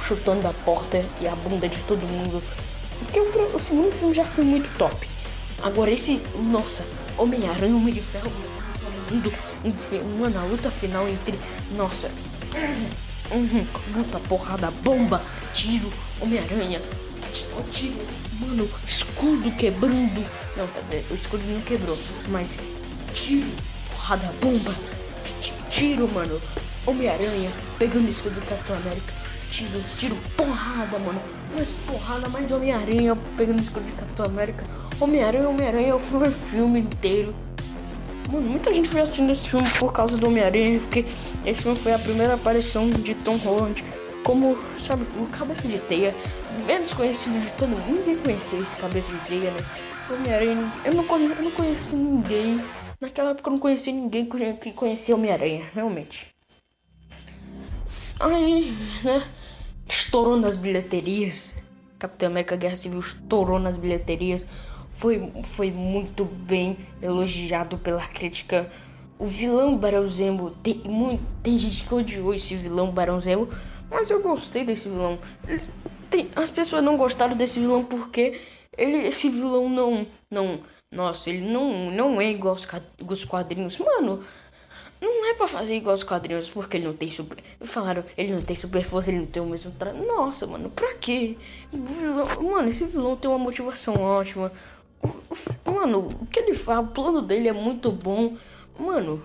chutando 0.00 0.46
a 0.46 0.52
porta 0.52 1.02
e 1.20 1.26
a 1.26 1.34
bunda 1.36 1.68
de 1.68 1.80
todo 1.84 2.00
mundo. 2.06 2.42
Porque 2.98 3.20
o, 3.20 3.56
o 3.56 3.60
segundo 3.60 3.92
filme 3.92 4.14
já 4.14 4.24
foi 4.24 4.44
muito 4.44 4.68
top. 4.76 5.15
Agora 5.62 5.90
esse, 5.90 6.20
nossa, 6.50 6.84
Homem-Aranha, 7.16 7.76
Homem 7.76 7.94
de 7.94 8.00
Ferro, 8.00 8.30
mundo, 9.10 9.32
uma 10.16 10.28
na 10.28 10.44
luta 10.44 10.70
final 10.70 11.08
entre, 11.08 11.38
nossa, 11.76 12.10
uhum, 13.30 13.66
luta, 13.94 14.20
porrada, 14.28 14.70
bomba, 14.82 15.22
tiro, 15.52 15.92
Homem-Aranha, 16.20 16.80
tiro, 17.72 17.96
mano, 18.40 18.68
escudo 18.86 19.50
quebrando. 19.52 20.26
Não, 20.56 20.66
cadê? 20.68 21.02
O 21.10 21.14
escudo 21.14 21.44
não 21.46 21.60
quebrou, 21.62 21.98
mas 22.28 22.56
tiro, 23.14 23.48
porrada, 23.90 24.32
bomba, 24.40 24.74
tiro, 25.70 26.08
mano, 26.08 26.40
Homem-Aranha 26.86 27.50
pegando 27.78 28.06
o 28.06 28.10
escudo 28.10 28.34
do 28.40 28.46
Capitão 28.46 28.76
América 28.76 29.26
tiro, 29.50 29.82
tiro, 29.96 30.16
porrada, 30.36 30.98
mano. 30.98 31.20
Mais 31.54 31.72
porrada, 31.72 32.28
mais 32.28 32.50
Homem-Aranha 32.50 33.16
pegando 33.36 33.60
escudo 33.60 33.86
de 33.86 33.92
Capitão 33.92 34.26
América. 34.26 34.64
Homem-Aranha, 35.00 35.48
Homem-Aranha, 35.48 35.88
eu 35.88 35.98
fui 35.98 36.26
o 36.26 36.30
filme 36.30 36.80
inteiro. 36.80 37.34
Mano, 38.30 38.48
muita 38.48 38.74
gente 38.74 38.88
foi 38.88 39.00
assistindo 39.00 39.30
esse 39.30 39.48
filme 39.48 39.68
por 39.78 39.92
causa 39.92 40.16
do 40.16 40.26
Homem-Aranha, 40.26 40.80
porque 40.80 41.04
esse 41.44 41.62
filme 41.62 41.78
foi 41.78 41.92
a 41.92 41.98
primeira 41.98 42.34
aparição 42.34 42.90
de 42.90 43.14
Tom 43.14 43.36
Holland 43.36 43.84
como, 44.24 44.58
sabe, 44.76 45.06
o 45.20 45.26
Cabeça 45.26 45.68
de 45.68 45.78
Teia, 45.78 46.12
menos 46.66 46.92
conhecido 46.92 47.38
de 47.38 47.48
todo 47.52 47.68
mundo. 47.68 47.86
Ninguém 47.86 48.16
conhecia 48.16 48.58
esse 48.58 48.74
Cabeça 48.74 49.12
de 49.12 49.20
Teia, 49.20 49.52
né? 49.52 49.60
Homem-Aranha, 50.10 50.72
eu 50.84 50.94
não, 50.94 51.04
conheci, 51.04 51.34
eu 51.36 51.44
não 51.44 51.50
conheci 51.52 51.94
ninguém. 51.94 52.60
Naquela 53.00 53.30
época 53.30 53.48
eu 53.48 53.52
não 53.52 53.60
conhecia 53.60 53.92
ninguém 53.92 54.28
que 54.60 54.72
conhecia 54.72 55.14
Homem-Aranha, 55.14 55.70
realmente. 55.72 56.34
Aí, 58.18 58.72
né? 59.04 59.28
Estourou 59.88 60.36
nas 60.36 60.56
bilheterias. 60.56 61.54
Capitão 61.98 62.28
América 62.28 62.56
Guerra 62.56 62.76
Civil 62.76 63.00
estourou 63.00 63.58
nas 63.58 63.76
bilheterias. 63.76 64.46
Foi, 64.90 65.32
foi 65.44 65.70
muito 65.70 66.24
bem 66.24 66.76
elogiado 67.00 67.78
pela 67.78 68.06
crítica. 68.06 68.70
O 69.18 69.26
vilão 69.26 69.76
Barão 69.76 70.06
Zemo, 70.08 70.50
tem, 70.62 70.74
muito, 70.84 71.22
tem 71.42 71.56
gente 71.56 71.84
que 71.84 71.94
odiou 71.94 72.34
esse 72.34 72.54
vilão 72.54 72.90
Barão 72.90 73.20
Zemo, 73.20 73.48
mas 73.90 74.10
eu 74.10 74.20
gostei 74.20 74.64
desse 74.64 74.88
vilão. 74.88 75.18
Tem, 76.10 76.28
as 76.36 76.50
pessoas 76.50 76.84
não 76.84 76.96
gostaram 76.96 77.36
desse 77.36 77.58
vilão 77.58 77.84
porque 77.84 78.38
ele, 78.76 79.08
esse 79.08 79.30
vilão 79.30 79.70
não, 79.70 80.06
não, 80.30 80.60
nossa, 80.92 81.30
ele 81.30 81.50
não, 81.50 81.90
não 81.90 82.20
é 82.20 82.30
igual 82.30 82.56
aos 83.08 83.24
quadrinhos, 83.24 83.78
mano. 83.78 84.22
Não 85.06 85.30
é 85.30 85.34
pra 85.34 85.46
fazer 85.46 85.76
igual 85.76 85.94
os 85.94 86.02
quadrinhos, 86.02 86.50
porque 86.50 86.76
ele 86.76 86.86
não 86.86 86.94
tem 86.94 87.10
super. 87.10 87.38
Falaram, 87.60 88.02
ele 88.18 88.32
não 88.32 88.42
tem 88.42 88.56
super 88.56 88.84
força, 88.84 89.10
ele 89.10 89.20
não 89.20 89.26
tem 89.26 89.40
o 89.40 89.46
mesmo 89.46 89.70
tra... 89.70 89.92
Nossa, 89.92 90.46
mano, 90.48 90.68
pra 90.68 90.94
quê? 90.94 91.36
Mano, 92.42 92.68
esse 92.68 92.84
vilão 92.86 93.14
tem 93.14 93.30
uma 93.30 93.38
motivação 93.38 93.94
ótima. 93.94 94.50
Mano, 95.64 96.08
o 96.20 96.26
que 96.26 96.40
ele 96.40 96.54
faz, 96.54 96.80
o 96.80 96.90
plano 96.90 97.22
dele 97.22 97.46
é 97.48 97.52
muito 97.52 97.92
bom. 97.92 98.34
Mano, 98.78 99.22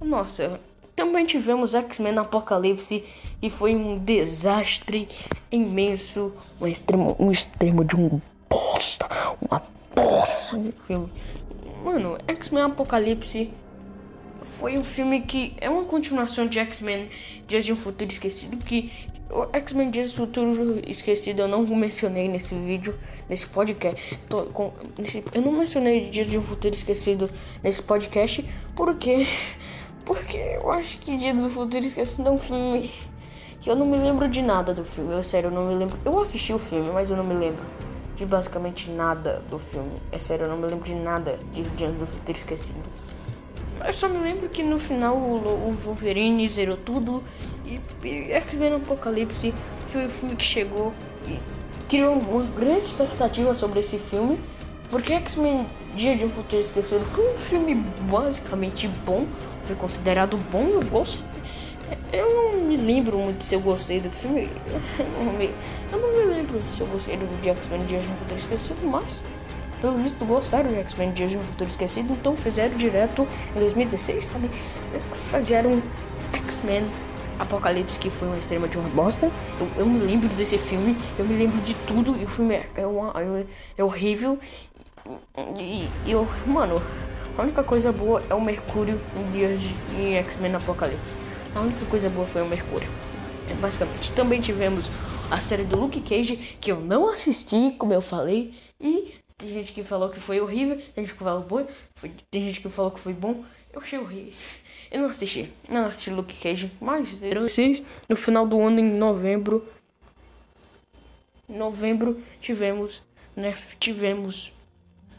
nossa, 0.00 0.60
também 0.94 1.26
tivemos 1.26 1.74
X-Men 1.74 2.18
Apocalipse 2.18 3.04
e 3.42 3.50
foi 3.50 3.74
um 3.74 3.98
desastre 3.98 5.08
imenso. 5.50 6.32
Um 6.60 6.66
extremo, 6.68 7.16
um 7.18 7.32
extremo 7.32 7.84
de 7.84 7.96
um 7.96 8.20
bosta, 8.48 9.08
uma 9.42 9.60
bosta. 9.94 11.10
Mano, 11.84 12.16
X-Men 12.28 12.62
Apocalipse 12.62 13.52
foi 14.44 14.78
um 14.78 14.84
filme 14.84 15.22
que 15.22 15.54
é 15.60 15.68
uma 15.68 15.84
continuação 15.84 16.46
de 16.46 16.58
X-Men 16.58 17.08
Dias 17.46 17.64
de 17.64 17.72
um 17.72 17.76
Futuro 17.76 18.10
Esquecido 18.10 18.56
que 18.58 18.92
o 19.30 19.46
X-Men 19.52 19.90
Dias 19.90 20.12
do 20.12 20.16
Futuro 20.16 20.80
Esquecido 20.86 21.42
eu 21.42 21.48
não 21.48 21.66
mencionei 21.66 22.28
nesse 22.28 22.54
vídeo, 22.54 22.96
nesse 23.28 23.46
podcast. 23.46 24.18
Tô, 24.28 24.42
com, 24.44 24.72
nesse, 24.98 25.24
eu 25.32 25.42
não 25.42 25.52
mencionei 25.52 26.08
Dias 26.10 26.28
de 26.28 26.38
um 26.38 26.42
Futuro 26.42 26.74
Esquecido 26.74 27.30
nesse 27.62 27.82
podcast 27.82 28.44
porque 28.76 29.26
porque 30.04 30.36
eu 30.36 30.70
acho 30.70 30.98
que 30.98 31.16
Dias 31.16 31.36
do 31.36 31.48
Futuro 31.48 31.84
Esquecido 31.84 32.28
é 32.28 32.32
um 32.32 32.38
filme 32.38 32.90
que 33.60 33.70
eu 33.70 33.74
não 33.74 33.86
me 33.86 33.96
lembro 33.96 34.28
de 34.28 34.42
nada 34.42 34.74
do 34.74 34.84
filme. 34.84 35.14
Eu 35.14 35.22
sério, 35.22 35.48
eu 35.48 35.50
não 35.50 35.66
me 35.66 35.74
lembro. 35.74 35.98
Eu 36.04 36.20
assisti 36.20 36.52
o 36.52 36.58
filme, 36.58 36.90
mas 36.90 37.08
eu 37.08 37.16
não 37.16 37.24
me 37.24 37.34
lembro 37.34 37.64
de 38.14 38.26
basicamente 38.26 38.90
nada 38.90 39.42
do 39.48 39.58
filme. 39.58 39.90
É 40.12 40.18
sério, 40.18 40.44
eu 40.44 40.50
não 40.50 40.58
me 40.58 40.66
lembro 40.66 40.84
de 40.84 40.94
nada 40.94 41.38
de 41.52 41.62
Dias 41.62 41.92
do 41.94 42.06
Futuro 42.06 42.36
Esquecido. 42.36 43.13
Eu 43.86 43.92
só 43.92 44.08
me 44.08 44.18
lembro 44.18 44.48
que 44.48 44.62
no 44.62 44.80
final 44.80 45.14
o, 45.14 45.68
o 45.68 45.76
Wolverine 45.84 46.48
zerou 46.48 46.76
tudo 46.76 47.22
e, 47.66 47.78
e 48.02 48.32
X-Men 48.32 48.76
Apocalipse 48.76 49.52
foi 49.88 50.06
o 50.06 50.08
filme 50.08 50.36
que 50.36 50.44
chegou 50.44 50.92
e 51.28 51.38
criou 51.86 52.14
uma 52.14 52.42
grande 52.44 52.86
expectativa 52.86 53.54
sobre 53.54 53.80
esse 53.80 53.98
filme. 54.10 54.38
Porque 54.90 55.12
X-Men 55.12 55.66
Dia 55.94 56.16
de 56.16 56.24
um 56.24 56.30
Futuro 56.30 56.62
Esquecido 56.62 57.04
foi 57.04 57.34
um 57.34 57.38
filme 57.38 57.74
basicamente 58.10 58.88
bom, 59.04 59.26
foi 59.64 59.76
considerado 59.76 60.36
bom, 60.50 60.64
eu 60.64 60.82
gosto. 60.84 61.22
Eu 62.12 62.34
não 62.34 62.64
me 62.64 62.76
lembro 62.76 63.18
muito 63.18 63.44
se 63.44 63.54
eu 63.54 63.60
gostei 63.60 64.00
do 64.00 64.10
filme. 64.10 64.48
Eu 64.98 65.24
não 65.24 65.32
me, 65.34 65.50
eu 65.92 66.00
não 66.00 66.18
me 66.18 66.34
lembro 66.34 66.60
se 66.74 66.80
eu 66.80 66.86
gostei 66.86 67.16
do 67.16 67.26
X-Men 67.44 67.84
Dia 67.86 68.00
de 68.00 68.08
um 68.08 68.16
Futuro 68.16 68.40
Esquecido, 68.40 68.86
mas 68.86 69.20
pelo 69.84 69.98
visto 69.98 70.24
gostaram 70.24 70.72
de 70.72 70.78
X-Men 70.78 71.12
Dias 71.12 71.30
de 71.30 71.36
um 71.36 71.42
Futuro 71.42 71.68
Esquecido, 71.68 72.14
então 72.14 72.34
fizeram 72.34 72.74
direto 72.74 73.28
em 73.54 73.58
2016, 73.58 74.24
sabe? 74.24 74.48
Fizeram 75.12 75.82
X-Men 76.32 76.90
Apocalipse, 77.38 77.98
que 77.98 78.08
foi 78.08 78.28
uma 78.28 78.38
extrema 78.38 78.66
de 78.66 78.78
uma 78.78 78.88
bosta. 78.88 79.30
Eu, 79.60 79.80
eu, 79.80 79.86
me 79.86 79.98
lembro 79.98 80.26
desse 80.30 80.56
filme, 80.56 80.96
eu 81.18 81.26
me 81.26 81.36
lembro 81.36 81.60
de 81.60 81.74
tudo, 81.86 82.16
e 82.18 82.24
o 82.24 82.26
filme 82.26 82.54
é, 82.54 82.66
é, 82.76 82.86
uma, 82.86 83.12
é, 83.20 83.44
é 83.76 83.84
horrível. 83.84 84.38
E, 85.60 85.86
e 86.06 86.10
eu, 86.10 86.26
mano, 86.46 86.80
a 87.36 87.42
única 87.42 87.62
coisa 87.62 87.92
boa 87.92 88.22
é 88.30 88.34
o 88.34 88.40
Mercúrio 88.40 88.98
em 89.14 89.32
Dias 89.32 89.60
de 89.60 90.14
X-Men 90.14 90.54
Apocalipse. 90.54 91.14
A 91.54 91.60
única 91.60 91.84
coisa 91.84 92.08
boa 92.08 92.26
foi 92.26 92.40
o 92.40 92.46
Mercúrio. 92.46 92.88
É, 93.50 93.54
basicamente. 93.60 94.14
Também 94.14 94.40
tivemos 94.40 94.90
a 95.30 95.38
série 95.40 95.64
do 95.64 95.78
Luke 95.78 96.00
Cage, 96.00 96.56
que 96.58 96.72
eu 96.72 96.80
não 96.80 97.10
assisti, 97.10 97.74
como 97.76 97.92
eu 97.92 98.00
falei, 98.00 98.54
e 98.80 99.22
tem 99.36 99.48
gente 99.48 99.72
que 99.72 99.82
falou 99.82 100.08
que 100.08 100.20
foi 100.20 100.40
horrível, 100.40 100.76
tem 100.94 101.04
gente 101.04 101.14
que 101.14 101.22
falou 101.24 101.42
bom, 101.42 101.66
foi, 101.94 102.12
tem 102.30 102.46
gente 102.46 102.60
que 102.60 102.68
falou 102.68 102.90
que 102.90 103.00
foi 103.00 103.12
bom. 103.12 103.44
Eu 103.72 103.80
achei 103.80 103.98
horrível. 103.98 104.32
Eu 104.90 105.02
não 105.02 105.08
assisti, 105.08 105.52
não 105.68 105.86
assisti 105.86 106.10
Luke 106.10 106.36
Cage, 106.36 106.70
mas 106.80 107.20
vocês 107.20 107.82
no 108.08 108.14
final 108.14 108.46
do 108.46 108.60
ano 108.60 108.78
em 108.78 108.92
novembro, 108.92 109.66
novembro 111.48 112.22
tivemos, 112.40 113.02
né, 113.34 113.56
tivemos, 113.80 114.52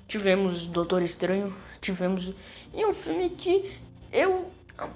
tivemos 0.07 0.65
Doutor 0.65 1.03
Estranho, 1.03 1.53
tivemos 1.81 2.33
e 2.73 2.85
um 2.85 2.93
filme 2.93 3.29
que 3.31 3.69
eu 4.13 4.49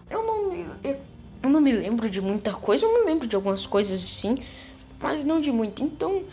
eu 0.10 0.26
não 0.26 0.54
eu, 0.82 0.98
eu 1.44 1.50
não 1.50 1.60
me 1.60 1.74
lembro 1.74 2.10
de 2.10 2.22
muita 2.22 2.54
coisa, 2.54 2.86
eu 2.86 2.94
me 2.94 3.06
lembro 3.06 3.28
de 3.28 3.36
algumas 3.36 3.66
coisas 3.66 4.00
sim, 4.00 4.38
mas 5.00 5.26
não 5.26 5.42
de 5.42 5.52
muito. 5.52 5.84
Então 5.84 6.24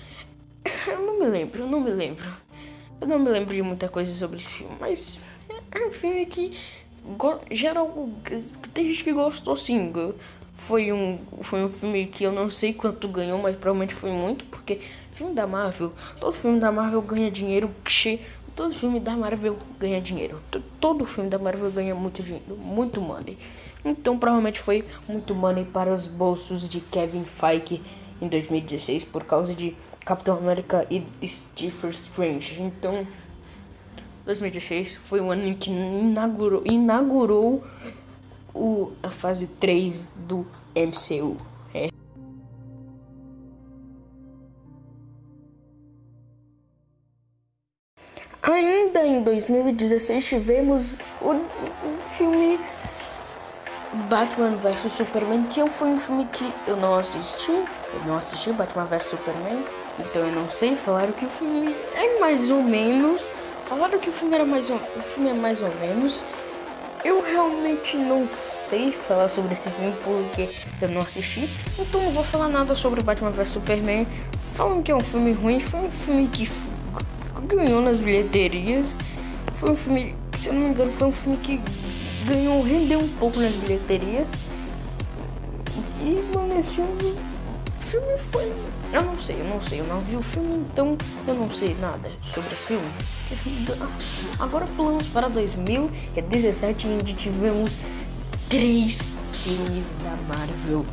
eu 0.86 1.00
não 1.00 1.18
me 1.18 1.26
lembro, 1.26 1.62
eu 1.62 1.66
não 1.66 1.80
me 1.80 1.90
lembro. 1.90 2.45
Eu 3.00 3.06
não 3.06 3.18
me 3.18 3.28
lembro 3.28 3.54
de 3.54 3.62
muita 3.62 3.88
coisa 3.88 4.14
sobre 4.14 4.38
esse 4.38 4.52
filme, 4.52 4.74
mas 4.80 5.20
é 5.70 5.86
um 5.86 5.92
filme 5.92 6.26
que 6.26 6.56
geral 7.50 8.08
tem 8.72 8.86
gente 8.86 9.04
que 9.04 9.12
gostou 9.12 9.56
sim. 9.56 9.92
Foi 10.54 10.90
um, 10.92 11.18
foi 11.42 11.62
um 11.62 11.68
filme 11.68 12.06
que 12.06 12.24
eu 12.24 12.32
não 12.32 12.50
sei 12.50 12.72
quanto 12.72 13.06
ganhou, 13.08 13.38
mas 13.38 13.54
provavelmente 13.56 13.94
foi 13.94 14.10
muito, 14.10 14.46
porque 14.46 14.80
filme 15.12 15.34
da 15.34 15.46
Marvel, 15.46 15.92
todo 16.18 16.32
filme 16.32 16.58
da 16.58 16.72
Marvel 16.72 17.02
ganha 17.02 17.30
dinheiro, 17.30 17.70
todo 18.56 18.74
filme 18.74 18.98
da 18.98 19.14
Marvel 19.14 19.58
ganha 19.78 20.00
dinheiro. 20.00 20.40
Todo 20.80 21.04
filme 21.04 21.28
da 21.28 21.38
Marvel 21.38 21.70
ganha 21.70 21.94
muito 21.94 22.22
dinheiro, 22.22 22.56
muito 22.56 23.02
money. 23.02 23.36
Então 23.84 24.18
provavelmente 24.18 24.58
foi 24.58 24.82
muito 25.06 25.34
money 25.34 25.64
para 25.64 25.92
os 25.92 26.06
bolsos 26.06 26.66
de 26.66 26.80
Kevin 26.80 27.22
Feige 27.22 27.82
em 28.20 28.28
2016 28.28 29.04
por 29.04 29.24
causa 29.24 29.54
de 29.54 29.76
Capitão 30.06 30.38
América 30.38 30.86
e 30.88 31.04
Stephen 31.26 31.90
Strange. 31.90 32.62
Então, 32.62 33.04
2016 34.24 34.94
foi 34.94 35.20
o 35.20 35.32
ano 35.32 35.44
em 35.44 35.52
que 35.52 35.68
inaugurou, 35.68 36.62
inaugurou 36.64 37.62
o, 38.54 38.92
a 39.02 39.10
fase 39.10 39.48
3 39.48 40.12
do 40.16 40.46
MCU. 40.76 41.36
É. 41.74 41.88
Ainda 48.42 49.04
em 49.04 49.24
2016 49.24 50.24
tivemos 50.24 50.98
o, 51.20 51.32
o 51.32 51.98
filme 52.10 52.60
Batman 54.08 54.50
vs 54.50 54.92
Superman, 54.92 55.42
que 55.48 55.68
foi 55.68 55.88
um 55.88 55.98
filme 55.98 56.26
que 56.26 56.48
eu 56.68 56.76
não 56.76 56.94
assisti. 56.94 57.50
Eu 57.50 58.04
não 58.06 58.18
assisti 58.18 58.52
Batman 58.52 58.84
vs 58.84 59.06
Superman. 59.06 59.64
Então 59.98 60.22
eu 60.22 60.32
não 60.32 60.48
sei, 60.48 60.76
falaram 60.76 61.12
que 61.12 61.24
o 61.24 61.28
filme 61.28 61.74
é 61.94 62.18
mais 62.20 62.50
ou 62.50 62.62
menos. 62.62 63.32
Falaram 63.66 63.98
que 63.98 64.10
o 64.10 64.12
filme 64.12 64.34
era 64.34 64.44
mais 64.44 64.70
ou, 64.70 64.76
o 64.76 65.02
filme 65.02 65.30
é 65.30 65.34
mais 65.34 65.60
ou 65.60 65.74
menos. 65.80 66.22
Eu 67.04 67.22
realmente 67.22 67.96
não 67.96 68.28
sei 68.28 68.90
falar 68.92 69.28
sobre 69.28 69.52
esse 69.52 69.70
filme 69.70 69.94
porque 70.04 70.48
eu 70.80 70.88
não 70.88 71.02
assisti. 71.02 71.48
Então 71.78 72.02
não 72.02 72.10
vou 72.10 72.24
falar 72.24 72.48
nada 72.48 72.74
sobre 72.74 73.02
Batman 73.02 73.30
vs 73.30 73.48
Superman. 73.48 74.06
Falam 74.54 74.82
que 74.82 74.90
é 74.90 74.94
um 74.94 75.00
filme 75.00 75.32
ruim, 75.32 75.60
foi 75.60 75.80
um 75.80 75.90
filme 75.90 76.26
que 76.28 76.50
ganhou 77.46 77.80
nas 77.80 77.98
bilheterias. 77.98 78.96
Foi 79.56 79.70
um 79.70 79.76
filme, 79.76 80.14
se 80.36 80.48
eu 80.48 80.52
não 80.52 80.60
me 80.62 80.68
engano, 80.68 80.92
foi 80.92 81.08
um 81.08 81.12
filme 81.12 81.36
que 81.38 81.60
ganhou, 82.26 82.62
rendeu 82.62 82.98
um 82.98 83.08
pouco 83.08 83.38
nas 83.38 83.52
bilheterias. 83.52 84.26
E 86.02 86.22
mano, 86.34 86.58
esse 86.58 86.72
filme, 86.72 87.16
filme 87.80 88.18
foi 88.18 88.52
eu 88.92 89.02
não 89.02 89.18
sei, 89.18 89.40
eu 89.40 89.44
não 89.44 89.60
sei, 89.60 89.80
eu 89.80 89.86
não 89.86 90.00
vi 90.00 90.16
o 90.16 90.22
filme, 90.22 90.66
então 90.72 90.96
eu 91.26 91.34
não 91.34 91.50
sei 91.50 91.74
nada 91.80 92.10
sobre 92.34 92.52
esse 92.52 92.66
filme. 92.66 92.88
Agora 94.38 94.66
pulamos 94.76 95.08
para 95.08 95.28
2017, 95.28 96.86
onde 96.88 97.14
tivemos 97.14 97.78
três 98.48 99.02
filmes 99.44 99.92
da 100.02 100.16
Marvel. 100.28 100.86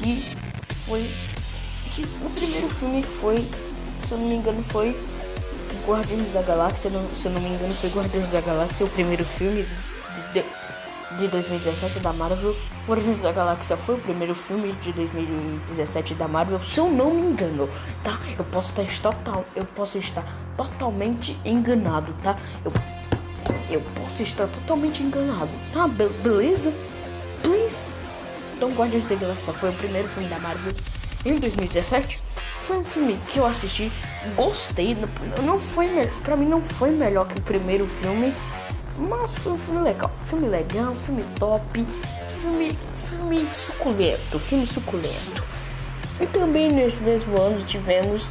Que 0.00 0.36
foi. 0.86 1.10
Que 1.94 2.02
o 2.02 2.30
primeiro 2.30 2.68
filme 2.68 3.02
foi, 3.02 3.40
se 4.06 4.12
eu 4.12 4.18
não 4.18 4.28
me 4.28 4.36
engano, 4.36 4.62
foi 4.64 4.96
Guardiões 5.86 6.32
da 6.32 6.42
Galáxia. 6.42 6.90
Se 7.16 7.26
eu 7.26 7.32
não 7.32 7.40
me 7.40 7.48
engano, 7.48 7.74
foi 7.74 7.90
Guardiões 7.90 8.30
da 8.30 8.40
Galáxia, 8.40 8.84
o 8.84 8.88
primeiro 8.90 9.24
filme. 9.24 9.66
De, 10.32 10.40
de, 10.40 10.44
de 11.12 11.28
2017 11.28 12.00
da 12.00 12.12
Marvel. 12.12 12.56
Guardiões 12.86 13.20
da 13.20 13.32
Galáxia 13.32 13.76
foi 13.76 13.94
o 13.94 13.98
primeiro 13.98 14.34
filme 14.34 14.72
de 14.74 14.92
2017 14.92 16.14
da 16.14 16.26
Marvel, 16.26 16.62
se 16.62 16.78
eu 16.78 16.90
não 16.90 17.14
me 17.14 17.28
engano, 17.28 17.68
tá? 18.02 18.18
Eu 18.38 18.44
posso 18.44 18.80
estar 18.80 19.12
total, 19.12 19.44
eu 19.54 19.64
posso 19.64 19.98
estar 19.98 20.24
totalmente 20.56 21.36
enganado, 21.44 22.14
tá? 22.22 22.36
Eu, 22.64 22.72
eu 23.70 23.82
posso 23.94 24.22
estar 24.22 24.46
totalmente 24.46 25.02
enganado, 25.02 25.50
tá? 25.72 25.86
Be 25.86 26.08
beleza? 26.22 26.72
Please? 27.42 27.86
Então, 28.56 28.70
Guardiões 28.72 29.08
da 29.08 29.14
Galáxia 29.14 29.52
foi 29.52 29.70
o 29.70 29.72
primeiro 29.74 30.08
filme 30.08 30.28
da 30.28 30.38
Marvel 30.38 30.72
em 31.24 31.38
2017. 31.38 32.20
Foi 32.62 32.78
um 32.78 32.84
filme 32.84 33.16
que 33.28 33.38
eu 33.38 33.46
assisti, 33.46 33.92
gostei. 34.34 34.96
Não 35.44 35.58
foi, 35.58 35.88
pra 36.24 36.36
mim 36.36 36.46
não 36.46 36.60
foi 36.60 36.90
melhor 36.90 37.26
que 37.26 37.38
o 37.38 37.42
primeiro 37.42 37.86
filme, 37.86 38.34
mas 38.98 39.34
foi 39.34 39.52
um 39.52 39.58
filme 39.58 39.82
legal. 39.82 40.10
Filme 40.24 40.48
legal, 40.48 40.94
filme 40.94 41.24
top, 41.38 41.86
filme, 42.40 42.78
filme 42.94 43.46
suculento, 43.52 44.38
filme 44.38 44.66
suculento. 44.66 45.44
E 46.20 46.26
também 46.26 46.70
nesse 46.70 47.00
mesmo 47.00 47.38
ano 47.40 47.64
tivemos 47.64 48.30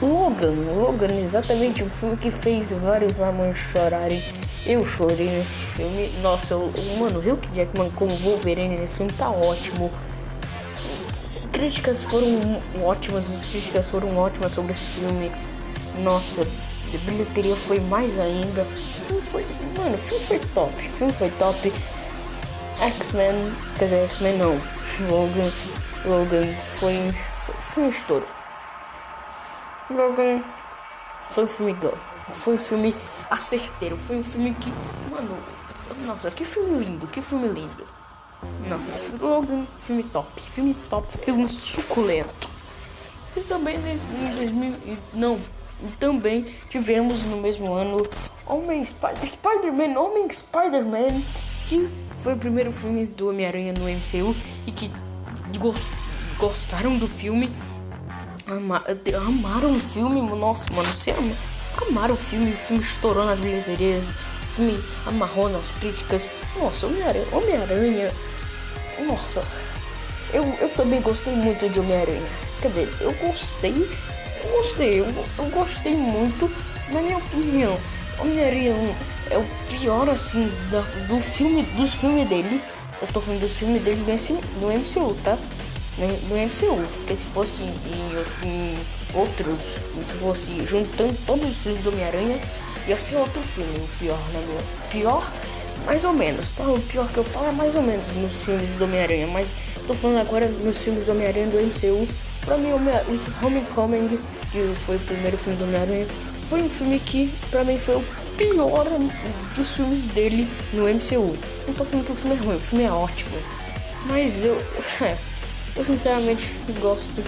Logan. 0.00 0.54
Logan, 0.74 1.14
exatamente 1.22 1.84
um 1.84 1.90
filme 1.90 2.16
que 2.16 2.30
fez 2.30 2.72
vários 2.72 3.16
mamães 3.16 3.56
chorarem. 3.56 4.22
Eu 4.66 4.84
chorei 4.86 5.28
nesse 5.28 5.58
filme. 5.76 6.10
Nossa, 6.20 6.56
mano, 6.98 7.20
o 7.20 7.32
Hugh 7.32 7.40
Jackman 7.54 7.90
como 7.90 8.16
Wolverine 8.16 8.76
nesse 8.76 8.98
filme 8.98 9.12
tá 9.12 9.30
ótimo. 9.30 9.92
Críticas 11.52 12.02
foram 12.02 12.60
ótimas, 12.82 13.32
as 13.32 13.44
críticas 13.44 13.88
foram 13.88 14.16
ótimas 14.16 14.52
sobre 14.52 14.72
esse 14.72 14.84
filme. 14.84 15.30
Nossa, 16.02 16.46
bilheteria 16.98 17.56
foi 17.56 17.80
mais 17.80 18.18
ainda. 18.18 18.62
O 18.62 19.04
filme 19.06 19.22
foi, 19.22 19.46
mano, 19.76 19.94
o 19.94 19.98
filme 19.98 20.24
foi 20.24 20.38
top. 20.54 20.72
O 20.72 20.92
filme 20.92 21.12
foi 21.12 21.30
top. 21.30 21.72
X-Men, 22.80 23.52
quer 23.78 23.84
dizer, 23.84 24.04
X-Men 24.04 24.38
não. 24.38 24.60
Logan, 25.08 25.52
Logan 26.04 26.54
foi, 26.78 27.14
foi, 27.36 27.54
foi 27.54 27.82
um 27.84 27.88
estouro. 27.88 28.26
Logan 29.90 30.42
foi 31.30 31.44
um 31.44 31.48
filme 31.48 31.76
Foi 32.32 32.54
um 32.54 32.58
filme 32.58 32.94
acerteiro. 33.30 33.96
Foi 33.96 34.16
um 34.16 34.24
filme 34.24 34.54
que. 34.54 34.70
Mano. 35.10 35.38
Nossa, 36.06 36.30
que 36.30 36.44
filme 36.44 36.84
lindo, 36.84 37.06
que 37.06 37.20
filme 37.22 37.48
lindo. 37.48 37.86
Não, 38.66 38.80
Logan, 39.20 39.64
filme 39.80 40.02
top. 40.02 40.40
Filme 40.40 40.74
top, 40.90 41.16
filme 41.16 41.48
suculento. 41.48 42.48
E 43.36 43.40
também 43.40 43.76
em 43.76 44.34
2000. 44.34 44.98
Não, 45.14 45.40
também 45.98 46.46
tivemos 46.68 47.22
no 47.24 47.36
mesmo 47.36 47.72
ano 47.72 48.06
Homem 48.46 48.84
Spider, 48.84 49.28
Spider-Man, 49.28 49.98
Homem 49.98 50.30
Spider-Man, 50.30 51.22
que 51.68 51.88
foi 52.18 52.34
o 52.34 52.38
primeiro 52.38 52.72
filme 52.72 53.06
do 53.06 53.28
Homem-Aranha 53.28 53.72
no 53.72 53.88
MCU 53.88 54.34
e 54.66 54.72
que 54.72 54.90
gostaram 56.38 56.96
do 56.98 57.06
filme 57.06 57.50
Ama, 58.48 58.84
amaram 59.24 59.72
o 59.72 59.74
filme, 59.74 60.20
nossa, 60.20 60.70
mano, 60.72 60.88
você 60.88 61.12
ama, 61.12 61.34
amaram 61.88 62.14
o 62.14 62.18
filme, 62.18 62.52
o 62.52 62.56
filme 62.56 62.82
estourou 62.82 63.24
nas 63.24 63.38
bilheterias, 63.38 64.08
o 64.08 64.46
filme 64.56 64.84
amarrou 65.06 65.48
nas 65.48 65.70
críticas. 65.70 66.28
Nossa, 66.58 66.86
Homem-Aranha, 66.86 67.26
Homem-Aranha, 67.32 68.12
nossa, 69.06 69.44
eu, 70.34 70.44
eu 70.60 70.68
também 70.70 71.00
gostei 71.00 71.34
muito 71.34 71.68
de 71.68 71.78
Homem-Aranha. 71.78 72.28
Quer 72.60 72.68
dizer, 72.68 72.88
eu 73.00 73.12
gostei, 73.14 73.88
eu 74.42 74.56
gostei, 74.56 75.00
eu, 75.00 75.06
eu 75.38 75.44
gostei 75.50 75.94
muito, 75.94 76.50
na 76.90 77.00
minha 77.00 77.18
opinião. 77.18 77.78
Homem-Aranha 78.18 78.96
é 79.30 79.38
o 79.38 79.44
pior, 79.68 80.08
assim, 80.08 80.50
da, 80.70 80.80
do 81.06 81.20
filme, 81.20 81.62
dos 81.76 81.94
filmes 81.94 82.28
dele. 82.28 82.60
Eu 83.00 83.08
tô 83.08 83.20
falando 83.20 83.40
dos 83.40 83.56
filmes 83.56 83.82
dele 83.82 84.02
no 84.60 84.68
MCU, 84.68 85.14
tá? 85.24 85.36
no, 85.98 86.36
MCU. 86.36 86.86
Porque 86.98 87.16
se 87.16 87.24
fosse 87.24 87.62
em, 87.62 88.48
em, 88.48 88.78
outros, 89.14 89.60
se 90.06 90.14
fosse 90.20 90.66
juntando 90.66 91.16
todos 91.26 91.50
os 91.50 91.56
filmes 91.58 91.82
do 91.82 91.90
Homem-Aranha, 91.90 92.40
ia 92.86 92.98
ser 92.98 93.16
outro 93.16 93.40
filme, 93.54 93.76
o 93.78 93.98
pior, 93.98 94.18
né? 94.32 94.42
Meu? 94.46 94.62
Pior, 94.90 95.32
mais 95.84 96.04
ou 96.04 96.12
menos, 96.12 96.52
tá? 96.52 96.64
O 96.64 96.80
pior 96.80 97.08
que 97.08 97.18
eu 97.18 97.24
falo 97.24 97.48
é 97.48 97.52
mais 97.52 97.74
ou 97.74 97.82
menos 97.82 98.12
nos 98.14 98.42
filmes 98.42 98.74
do 98.76 98.84
Homem-Aranha, 98.84 99.26
mas 99.26 99.54
tô 99.86 99.94
falando 99.94 100.20
agora 100.20 100.48
nos 100.48 100.78
filmes 100.78 101.04
do 101.04 101.12
Homem-Aranha 101.12 101.46
do 101.48 101.58
MCU. 101.58 102.08
Pra 102.44 102.56
mim, 102.56 102.70
o 102.72 103.46
Homecoming, 103.46 104.20
que 104.50 104.74
foi 104.84 104.96
o 104.96 105.00
primeiro 105.00 105.38
filme 105.38 105.58
do 105.58 105.64
Homem-Aranha, 105.64 106.06
foi 106.48 106.62
um 106.62 106.68
filme 106.68 106.98
que 106.98 107.32
pra 107.50 107.64
mim 107.64 107.78
foi 107.78 107.96
o 107.96 108.04
pior 108.36 108.84
dos 109.54 109.70
filmes 109.70 110.06
dele 110.06 110.48
no 110.72 110.82
MCU. 110.82 111.36
Não 111.66 111.74
tô 111.74 111.84
falando 111.84 112.06
que 112.06 112.12
o 112.12 112.16
filme 112.16 112.36
é 112.36 112.38
ruim, 112.38 112.56
o 112.56 112.60
filme 112.60 112.84
é 112.84 112.90
ótimo. 112.90 113.38
Mas 114.06 114.44
eu. 114.44 114.60
É, 115.00 115.16
eu 115.76 115.84
sinceramente 115.84 116.46
gosto. 116.80 117.24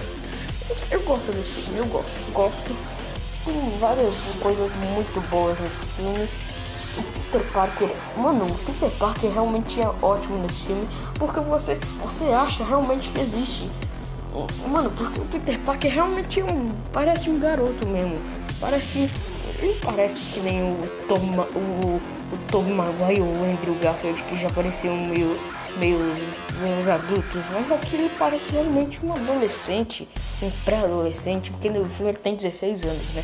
Eu 0.91 1.01
gosto 1.01 1.31
desse 1.31 1.61
filme, 1.61 1.79
eu 1.79 1.85
gosto. 1.85 2.31
Gosto. 2.31 2.75
Tem 3.43 3.77
várias 3.79 4.13
coisas 4.39 4.71
muito 4.93 5.29
boas 5.29 5.59
nesse 5.59 5.85
filme. 5.95 6.27
O 6.97 7.03
Peter 7.03 7.51
Parker, 7.51 7.89
mano, 8.15 8.45
o 8.45 8.57
Peter 8.59 8.89
Parker 8.91 9.31
realmente 9.31 9.81
é 9.81 9.87
ótimo 10.01 10.37
nesse 10.37 10.61
filme, 10.61 10.87
porque 11.15 11.39
você, 11.41 11.75
você 12.01 12.25
acha 12.25 12.63
realmente 12.63 13.09
que 13.09 13.19
existe. 13.19 13.69
Mano, 14.67 14.91
porque 14.91 15.19
o 15.19 15.25
Peter 15.25 15.57
Parker 15.59 15.91
realmente 15.91 16.41
é 16.41 16.43
um, 16.43 16.71
parece 16.91 17.29
um 17.29 17.39
garoto 17.39 17.87
mesmo. 17.87 18.17
Parece, 18.59 19.09
ele 19.59 19.79
parece 19.81 20.25
que 20.25 20.39
nem 20.41 20.61
o 20.61 20.89
Tom, 21.07 21.19
o, 21.55 22.01
o 22.33 22.37
Tom 22.51 22.63
Maguire 22.63 23.21
ou 23.21 23.27
o 23.27 23.43
Andrew 23.45 23.75
Garfield 23.81 24.21
que 24.23 24.35
já 24.35 24.49
pareciam 24.49 24.95
meio 24.95 25.37
meio, 25.77 25.99
meio 26.61 26.91
adultos, 26.91 27.45
mas 27.51 27.71
aqui 27.71 27.95
ele 27.95 28.09
parece 28.17 28.53
realmente 28.53 29.05
um 29.05 29.13
adolescente, 29.13 30.07
um 30.41 30.49
pré-adolescente, 30.63 31.51
porque 31.51 31.69
no 31.69 31.89
filme 31.89 32.11
ele 32.11 32.17
tem 32.17 32.35
16 32.35 32.83
anos, 32.83 33.13
né? 33.13 33.23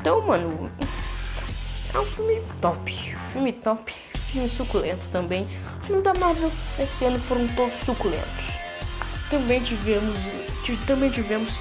Então, 0.00 0.20
mano, 0.22 0.70
é 1.92 1.98
um 1.98 2.06
filme 2.06 2.40
top, 2.60 3.16
filme 3.32 3.52
top, 3.52 3.92
filme 4.32 4.48
suculento 4.48 5.06
também. 5.12 5.46
O 5.82 5.86
filme 5.86 6.02
da 6.02 6.14
Marvel 6.14 6.50
esse 6.78 7.04
ano 7.04 7.18
foram 7.18 7.46
todos 7.48 7.74
suculentos. 7.74 8.63
Também 9.30 9.62
tivemos, 9.62 10.16
também 10.86 11.10
tivemos 11.10 11.54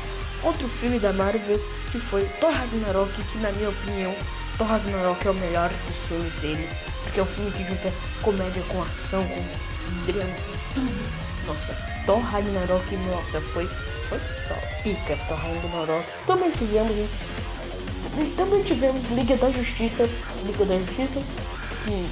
outro 0.44 0.68
filme 0.68 1.00
da 1.00 1.14
Marvel 1.14 1.60
que 1.92 2.00
foi 2.00 2.26
Thor 2.40 2.52
Ragnarok, 2.52 3.12
que 3.24 3.38
na 3.38 3.52
minha 3.52 3.70
opinião 3.70 4.14
Thor 4.58 4.68
Ragnarok 4.68 5.28
é 5.28 5.32
o 5.32 5.34
melhor 5.36 5.72
dos 5.88 5.96
filmes 6.08 6.36
dele, 6.36 6.70
porque 7.04 7.20
é 7.20 7.24
um 7.24 7.26
filme 7.26 7.52
que 7.52 7.68
junta 7.68 7.92
comédia 8.22 8.64
com 8.68 8.82
ação, 8.82 9.26
com 9.28 10.12
drama, 10.12 10.36
Nossa, 11.48 11.74
Thor 12.06 12.20
Ragnarok, 12.20 12.96
nossa, 12.98 13.42
foi, 13.42 13.68
foi 14.10 14.20
pica 14.84 15.18
Thor 15.28 15.38
Ragnarok. 15.38 16.06
Também 16.28 16.52
tivemos, 16.52 17.10
também 18.36 18.64
tivemos 18.64 19.10
Liga 19.12 19.38
da 19.38 19.50
Justiça, 19.52 20.10
Liga 20.46 20.66
da 20.66 20.78
Justiça, 20.78 21.22
que 21.86 22.10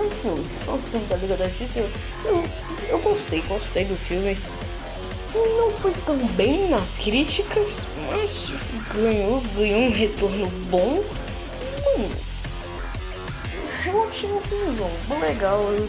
um 0.00 0.10
filme, 0.10 0.44
foi 0.64 0.74
um 0.74 0.78
filme 0.78 1.06
da 1.06 1.16
Liga 1.16 1.36
da 1.36 1.48
Justiça. 1.48 1.80
Eu, 2.24 2.44
eu 2.88 2.98
gostei, 3.00 3.42
gostei 3.42 3.84
do 3.84 3.96
filme. 3.96 4.36
Não 5.32 5.70
foi 5.72 5.92
tão 6.04 6.16
bem 6.34 6.68
nas 6.68 6.96
críticas, 6.96 7.82
mas 8.10 8.50
ganhou, 8.94 9.40
ganhou 9.56 9.80
um 9.80 9.92
retorno 9.92 10.46
bom. 10.70 11.02
Hum, 11.96 12.08
eu 13.86 14.08
achei 14.08 14.30
um 14.30 14.40
filme 14.40 14.76
bom, 14.76 15.18
legal. 15.20 15.60
Eu 15.72 15.88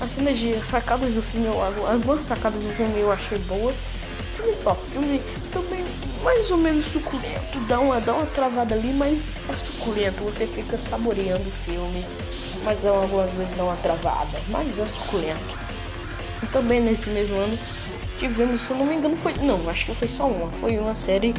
as 0.00 0.12
cenas 0.12 0.38
de 0.38 0.54
sacadas 0.64 1.14
do 1.14 1.22
filme, 1.22 1.48
algumas 1.48 2.24
sacadas 2.24 2.62
do 2.62 2.68
filme 2.70 3.00
eu 3.00 3.10
achei 3.10 3.38
boas. 3.38 3.74
Filme 4.32 4.54
top, 4.62 4.80
filme 4.90 5.20
também 5.52 5.84
mais 6.22 6.50
ou 6.50 6.56
menos 6.56 6.84
suculento, 6.86 7.58
dá 7.68 7.80
uma, 7.80 8.00
dá 8.00 8.14
uma 8.14 8.26
travada 8.26 8.74
ali, 8.74 8.92
mas 8.92 9.22
é 9.48 9.56
suculento, 9.56 10.22
você 10.22 10.46
fica 10.46 10.76
saboreando 10.76 11.42
o 11.48 11.52
filme, 11.64 12.04
mas 12.68 12.84
algumas 12.84 13.30
vezes 13.30 13.56
dá 13.56 13.64
uma 13.64 13.76
travada, 13.76 14.38
mas 14.48 14.78
é 14.78 14.84
suculento. 14.84 15.58
E 16.42 16.46
também 16.48 16.82
nesse 16.82 17.08
mesmo 17.08 17.34
ano 17.36 17.58
tivemos, 18.18 18.60
se 18.60 18.74
não 18.74 18.84
me 18.84 18.94
engano, 18.94 19.16
foi. 19.16 19.32
Não, 19.40 19.70
acho 19.70 19.86
que 19.86 19.94
foi 19.94 20.06
só 20.06 20.26
uma, 20.26 20.50
foi 20.60 20.76
uma 20.76 20.94
série 20.94 21.34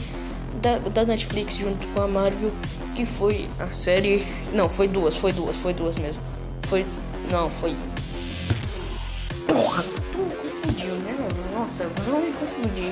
da, 0.59 0.79
da 0.79 1.05
Netflix 1.05 1.53
junto 1.53 1.85
com 1.89 2.01
a 2.01 2.07
Marvel, 2.07 2.51
que 2.95 3.05
foi 3.05 3.47
a 3.59 3.67
série. 3.67 4.25
Não, 4.51 4.67
foi 4.67 4.87
duas, 4.87 5.15
foi 5.15 5.31
duas, 5.31 5.55
foi 5.57 5.71
duas 5.71 5.99
mesmo. 5.99 6.19
Foi. 6.63 6.83
Não, 7.29 7.47
foi 7.51 7.75
Porra, 9.47 9.83
tu 10.11 10.17
me 10.17 10.35
confundiu, 10.35 10.95
né? 10.95 11.15
Nossa, 11.53 11.83
eu 11.83 11.91
não 12.11 12.21
me 12.21 12.33
confundi. 12.33 12.91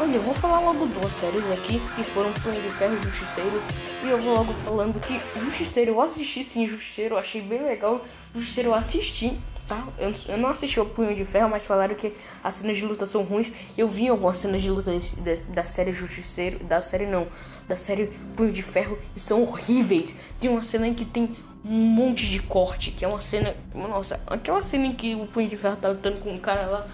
Olha, 0.00 0.14
eu 0.14 0.22
vou 0.22 0.32
falar 0.32 0.60
logo 0.60 0.86
duas 0.86 1.12
séries 1.12 1.44
aqui 1.50 1.82
que 1.96 2.04
foram 2.04 2.32
Punho 2.34 2.62
de 2.62 2.70
Ferro 2.70 2.96
e 2.96 3.02
Justiceiro. 3.02 3.60
E 4.04 4.08
eu 4.08 4.18
vou 4.18 4.32
logo 4.32 4.52
falando 4.52 5.00
que 5.00 5.20
Justiceiro 5.40 5.90
eu 5.90 6.00
assisti 6.00 6.44
sim, 6.44 6.68
Justiceiro 6.68 7.16
eu 7.16 7.18
achei 7.18 7.42
bem 7.42 7.64
legal. 7.64 8.04
Justiceiro 8.32 8.68
eu 8.68 8.74
assisti, 8.76 9.36
tá? 9.66 9.88
Eu, 9.98 10.14
eu 10.28 10.38
não 10.38 10.50
assisti 10.50 10.78
o 10.78 10.86
Punho 10.86 11.16
de 11.16 11.24
Ferro, 11.24 11.50
mas 11.50 11.64
falaram 11.64 11.96
que 11.96 12.12
as 12.44 12.54
cenas 12.54 12.76
de 12.76 12.86
luta 12.86 13.06
são 13.06 13.24
ruins. 13.24 13.52
Eu 13.76 13.88
vi 13.88 14.06
algumas 14.06 14.38
cenas 14.38 14.62
de 14.62 14.70
luta 14.70 14.92
da, 14.92 15.52
da 15.52 15.64
série 15.64 15.90
Justiceiro, 15.90 16.60
da 16.60 16.80
série 16.80 17.06
não, 17.06 17.26
da 17.66 17.76
série 17.76 18.06
Punho 18.36 18.52
de 18.52 18.62
Ferro 18.62 18.96
e 19.16 19.18
são 19.18 19.42
horríveis. 19.42 20.14
Tem 20.38 20.48
uma 20.48 20.62
cena 20.62 20.86
em 20.86 20.94
que 20.94 21.04
tem 21.04 21.34
um 21.64 21.76
monte 21.76 22.24
de 22.28 22.38
corte, 22.38 22.92
que 22.92 23.04
é 23.04 23.08
uma 23.08 23.20
cena. 23.20 23.52
Nossa, 23.74 24.20
aquela 24.28 24.62
cena 24.62 24.86
em 24.86 24.94
que 24.94 25.16
o 25.16 25.26
Punho 25.26 25.48
de 25.48 25.56
Ferro 25.56 25.76
tá 25.76 25.88
lutando 25.88 26.18
com 26.20 26.30
um 26.30 26.38
cara 26.38 26.66
lá. 26.66 26.86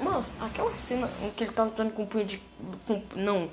Nossa, 0.00 0.32
aquela 0.40 0.74
cena 0.76 1.10
em 1.22 1.30
que 1.30 1.44
ele 1.44 1.52
tá 1.52 1.64
lutando 1.64 1.90
com 1.90 2.04
o 2.04 2.06
Punho 2.06 2.24
de. 2.24 2.40
Com, 2.86 3.02
não. 3.14 3.48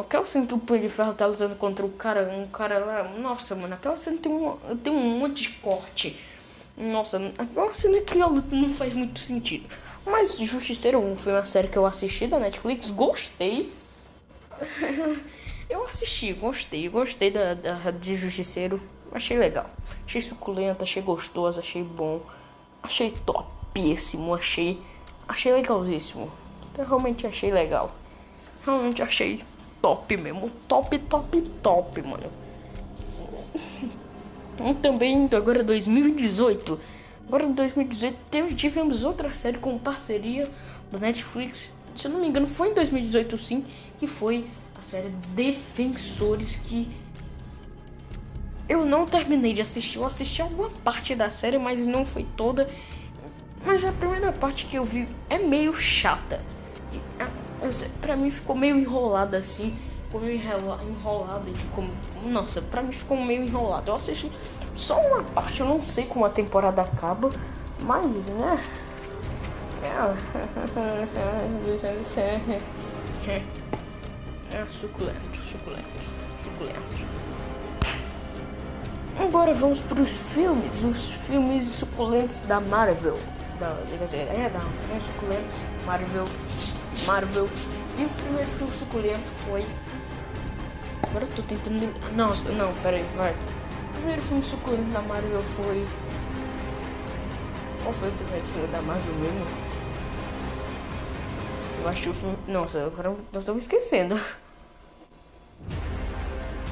Aquela 0.00 0.26
cena 0.26 0.46
que 0.46 0.54
o 0.54 0.58
Punho 0.58 0.82
de 0.82 0.88
Ferro 0.88 1.14
tá 1.14 1.26
lutando 1.26 1.54
contra 1.56 1.84
o 1.84 1.90
cara, 1.90 2.32
um 2.34 2.46
cara 2.46 2.78
lá. 2.78 3.04
Nossa, 3.04 3.54
mano, 3.54 3.74
aquela 3.74 3.96
cena 3.96 4.16
tem 4.18 4.32
um, 4.32 4.56
tem 4.82 4.92
um 4.92 5.18
monte 5.18 5.44
de 5.44 5.48
corte. 5.58 6.20
Nossa, 6.76 7.18
aquela 7.38 7.72
cena 7.72 8.00
que 8.00 8.20
a 8.20 8.26
luta 8.26 8.54
não 8.54 8.70
faz 8.70 8.92
muito 8.94 9.20
sentido. 9.20 9.66
Mas 10.04 10.38
Justiceiro 10.38 11.00
1 11.00 11.16
foi 11.16 11.32
uma 11.32 11.46
série 11.46 11.68
que 11.68 11.76
eu 11.76 11.86
assisti 11.86 12.26
da 12.26 12.38
Netflix, 12.38 12.90
gostei. 12.90 13.72
eu 15.68 15.84
assisti, 15.84 16.32
gostei, 16.32 16.88
gostei 16.88 17.30
da, 17.30 17.54
da, 17.54 17.90
de 17.90 18.16
Justiceiro. 18.16 18.80
Achei 19.12 19.36
legal. 19.36 19.70
Achei 20.06 20.20
suculento, 20.20 20.82
achei 20.82 21.02
gostoso, 21.02 21.58
achei 21.58 21.82
bom. 21.82 22.20
Achei 22.82 23.10
topíssimo, 23.24 24.34
achei. 24.34 24.78
Achei 25.28 25.52
legalzíssimo. 25.52 26.30
Eu 26.76 26.84
realmente 26.84 27.26
achei 27.26 27.50
legal. 27.50 27.92
Realmente 28.64 29.02
achei 29.02 29.42
top 29.82 30.16
mesmo. 30.16 30.50
Top, 30.68 30.98
top, 30.98 31.40
top, 31.62 32.02
mano. 32.02 32.30
E 34.64 34.74
também 34.74 35.28
agora 35.32 35.62
2018 35.62 36.96
Agora 37.26 37.42
em 37.42 37.52
2018 37.52 38.54
tivemos 38.54 39.02
outra 39.02 39.32
série 39.32 39.58
com 39.58 39.76
parceria 39.78 40.48
da 40.92 40.98
Netflix. 40.98 41.72
Se 41.94 42.06
eu 42.06 42.12
não 42.12 42.20
me 42.20 42.28
engano, 42.28 42.46
foi 42.46 42.70
em 42.70 42.74
2018 42.74 43.36
sim, 43.36 43.64
que 43.98 44.06
foi 44.06 44.46
a 44.78 44.82
série 44.82 45.08
Defensores 45.34 46.54
que 46.54 46.88
eu 48.68 48.86
não 48.86 49.06
terminei 49.06 49.52
de 49.54 49.60
assistir. 49.60 49.98
Eu 49.98 50.04
assisti 50.04 50.40
alguma 50.40 50.70
parte 50.84 51.16
da 51.16 51.28
série, 51.28 51.58
mas 51.58 51.84
não 51.84 52.04
foi 52.04 52.24
toda. 52.36 52.70
Mas 53.64 53.84
a 53.84 53.92
primeira 53.92 54.32
parte 54.32 54.66
que 54.66 54.76
eu 54.76 54.84
vi 54.84 55.08
é 55.28 55.38
meio 55.38 55.74
chata. 55.74 56.40
Pra 58.00 58.16
mim 58.16 58.30
ficou 58.30 58.56
meio 58.56 58.76
enrolada 58.78 59.38
assim. 59.38 59.76
Ficou 60.06 60.20
meio 60.20 60.36
enrolada. 60.36 61.42
Nossa, 62.24 62.62
pra 62.62 62.82
mim 62.82 62.92
ficou 62.92 63.16
meio 63.16 63.42
enrolado. 63.42 63.90
Eu 63.90 63.96
assisti 63.96 64.30
só 64.74 65.00
uma 65.00 65.22
parte, 65.22 65.60
eu 65.60 65.66
não 65.66 65.82
sei 65.82 66.04
como 66.04 66.24
a 66.24 66.30
temporada 66.30 66.82
acaba, 66.82 67.30
mas 67.80 68.26
né. 68.26 68.62
É, 73.26 73.42
é 74.56 74.66
suculento, 74.68 75.38
suculento, 75.38 76.10
suculento. 76.42 77.06
Agora 79.18 79.54
vamos 79.54 79.80
para 79.80 80.00
os 80.02 80.10
filmes, 80.10 80.84
os 80.84 81.26
filmes 81.26 81.68
suculentos 81.68 82.42
da 82.42 82.60
Marvel. 82.60 83.18
Da, 83.58 83.68
é, 84.12 84.50
da, 84.50 84.60
filmes 84.60 85.04
suculentos, 85.04 85.56
Marvel, 85.84 86.24
Marvel. 87.06 87.48
E 87.98 88.04
o 88.04 88.08
primeiro 88.08 88.50
filme 88.50 88.72
suculento 88.78 89.28
foi. 89.30 89.64
Agora 91.08 91.24
eu 91.24 91.28
tô 91.28 91.42
tentando. 91.42 91.94
Não, 92.14 92.28
não, 92.56 92.74
peraí, 92.82 93.04
vai 93.16 93.34
primeiro 94.06 94.22
filme 94.22 94.42
suculento 94.44 94.90
da 94.90 95.00
Marvel 95.02 95.42
foi. 95.42 95.86
Qual 97.82 97.92
foi 97.92 98.08
o 98.08 98.12
primeiro 98.12 98.46
filme 98.46 98.68
da 98.68 98.82
Marvel 98.82 99.14
mesmo? 99.14 99.46
Eu 101.82 101.88
acho 101.88 102.02
que 102.02 102.08
o 102.10 102.14
filme. 102.14 102.36
Nossa, 102.46 102.86
agora 102.86 103.10
nós 103.32 103.42
estamos 103.42 103.64
esquecendo. 103.64 104.20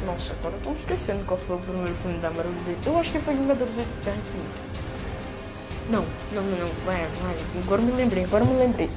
Nossa, 0.05 0.35
agora 0.35 0.57
estamos 0.57 0.78
esquecendo 0.80 1.24
qual 1.24 1.39
foi 1.39 1.57
o 1.57 1.59
primeiro 1.59 1.95
filme 1.97 2.18
da 2.18 2.30
Marvel. 2.30 2.53
Eu 2.87 2.99
acho 2.99 3.11
que 3.11 3.18
foi 3.18 3.35
Vingadores 3.35 3.74
da 3.74 3.82
Infinita. 4.12 4.74
Não, 5.89 6.05
não, 6.32 6.43
não. 6.43 6.68
Vai, 6.85 7.07
vai. 7.07 7.37
Agora 7.62 7.82
me 7.82 7.93
lembrei, 7.93 8.24
agora 8.24 8.45
me 8.45 8.57
lembrei. 8.57 8.89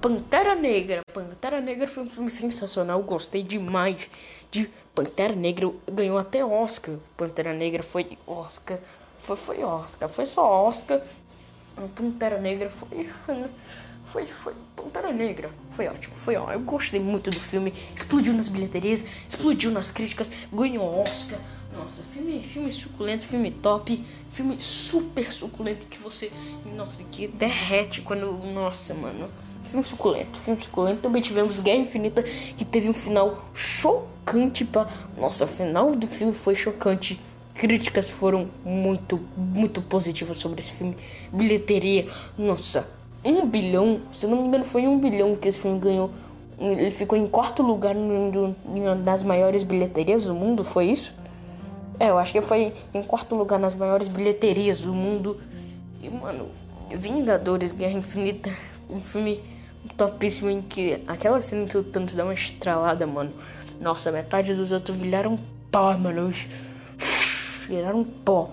Pantera 0.00 0.56
Negra. 0.56 1.02
Pantera 1.14 1.60
Negra 1.60 1.86
foi 1.86 2.02
um 2.02 2.10
filme 2.10 2.30
sensacional, 2.30 3.00
gostei 3.02 3.42
demais 3.42 4.10
de 4.50 4.68
Pantera 4.92 5.34
Negra. 5.34 5.70
Ganhou 5.90 6.18
até 6.18 6.44
Oscar. 6.44 6.96
Pantera 7.16 7.52
Negra 7.52 7.82
foi 7.84 8.18
Oscar. 8.26 8.78
Foi, 9.22 9.36
foi 9.36 9.62
Oscar. 9.62 10.08
Foi 10.08 10.26
só 10.26 10.66
Oscar. 10.66 11.00
Pantera 11.94 12.38
Negra 12.38 12.70
foi. 12.70 13.08
Foi, 14.12 14.26
foi. 14.26 14.52
Pantera 14.74 15.12
Negra. 15.12 15.50
Foi 15.70 15.86
ótimo. 15.86 16.14
Foi 16.16 16.36
ótimo. 16.36 16.52
Eu 16.52 16.60
gostei 16.60 17.00
muito 17.00 17.30
do 17.30 17.38
filme. 17.38 17.72
Explodiu 17.94 18.34
nas 18.34 18.48
bilheterias. 18.48 19.04
Explodiu 19.28 19.70
nas 19.70 19.92
críticas. 19.92 20.30
Ganhou 20.52 21.00
Oscar. 21.00 21.38
Nossa, 21.76 22.02
filme, 22.12 22.40
filme 22.42 22.70
suculento, 22.70 23.24
filme 23.24 23.50
top, 23.50 24.04
filme 24.28 24.56
super 24.60 25.32
suculento 25.32 25.86
que 25.86 25.98
você, 25.98 26.30
nossa, 26.76 27.02
que 27.10 27.26
derrete 27.26 28.02
quando, 28.02 28.30
nossa, 28.52 28.92
mano. 28.94 29.28
Filme 29.64 29.84
suculento, 29.84 30.38
filme 30.40 30.62
suculento. 30.62 31.00
Também 31.00 31.22
tivemos 31.22 31.60
Guerra 31.60 31.78
Infinita, 31.78 32.22
que 32.22 32.64
teve 32.64 32.90
um 32.90 32.92
final 32.92 33.48
chocante. 33.54 34.64
Pra... 34.64 34.86
Nossa, 35.16 35.44
o 35.44 35.48
final 35.48 35.92
do 35.92 36.06
filme 36.06 36.34
foi 36.34 36.54
chocante. 36.54 37.18
Críticas 37.54 38.10
foram 38.10 38.48
muito, 38.64 39.20
muito 39.36 39.80
positivas 39.80 40.36
sobre 40.36 40.60
esse 40.60 40.72
filme. 40.72 40.94
Bilheteria, 41.32 42.06
nossa, 42.36 42.88
um 43.24 43.46
bilhão. 43.46 44.00
Se 44.12 44.26
eu 44.26 44.30
não 44.30 44.42
me 44.42 44.48
engano, 44.48 44.64
foi 44.64 44.86
um 44.86 44.98
bilhão 44.98 45.36
que 45.36 45.48
esse 45.48 45.60
filme 45.60 45.78
ganhou. 45.78 46.12
Ele 46.58 46.90
ficou 46.90 47.16
em 47.16 47.26
quarto 47.26 47.62
lugar 47.62 47.94
no, 47.94 48.54
no, 48.64 48.96
das 48.96 49.22
maiores 49.22 49.62
bilheterias 49.62 50.26
do 50.26 50.34
mundo, 50.34 50.62
foi 50.62 50.86
isso? 50.86 51.14
É, 51.98 52.10
eu 52.10 52.18
acho 52.18 52.32
que 52.32 52.40
foi 52.40 52.72
em 52.92 53.02
quarto 53.02 53.34
lugar 53.34 53.58
nas 53.58 53.74
maiores 53.74 54.08
bilheterias 54.08 54.80
do 54.80 54.92
mundo. 54.92 55.40
E, 56.02 56.10
mano, 56.10 56.48
Vingadores 56.90 57.72
Guerra 57.72 57.98
Infinita, 57.98 58.50
um 58.90 59.00
filme 59.00 59.40
topíssimo 59.96 60.50
em 60.50 60.62
que 60.62 61.00
aquela 61.06 61.40
cena 61.40 61.66
que 61.66 61.76
o 61.76 61.82
Thanos 61.82 62.14
dá 62.14 62.24
uma 62.24 62.34
estralada, 62.34 63.06
mano. 63.06 63.32
Nossa, 63.80 64.12
metade 64.12 64.54
dos 64.54 64.72
outros 64.72 64.96
viraram 64.96 65.38
pó, 65.70 65.96
mano. 65.96 66.32
Viraram 67.68 68.04
pó. 68.04 68.50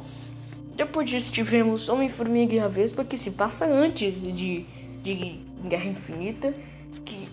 Depois 0.76 1.10
disso 1.10 1.32
tivemos 1.32 1.90
Homem-Formiga 1.90 2.56
e 2.56 2.60
a 2.60 2.68
Vespa, 2.68 3.04
que 3.04 3.18
se 3.18 3.32
passa 3.32 3.66
antes 3.66 4.22
de, 4.22 4.66
de 5.04 5.40
Guerra 5.66 5.86
Infinita. 5.86 6.54
Que 7.04 7.28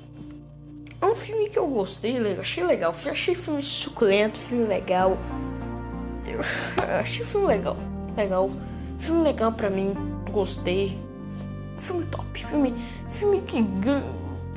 é 1.01 1.07
um 1.07 1.15
filme 1.15 1.49
que 1.49 1.59
eu 1.59 1.67
gostei, 1.69 2.19
achei 2.39 2.65
legal. 2.65 2.95
Achei 3.09 3.35
filme 3.35 3.63
suculento, 3.63 4.39
filme 4.39 4.65
legal. 4.65 5.17
Eu 6.27 6.41
achei 7.01 7.25
filme 7.25 7.47
legal. 7.47 7.77
Legal. 8.17 8.51
Filme 8.99 9.23
legal 9.23 9.53
pra 9.53 9.71
mim. 9.71 9.95
Gostei. 10.31 10.99
Filme 11.79 12.05
top. 12.07 12.47
Filme 12.47 12.75
filme 13.17 13.41
que 13.41 13.59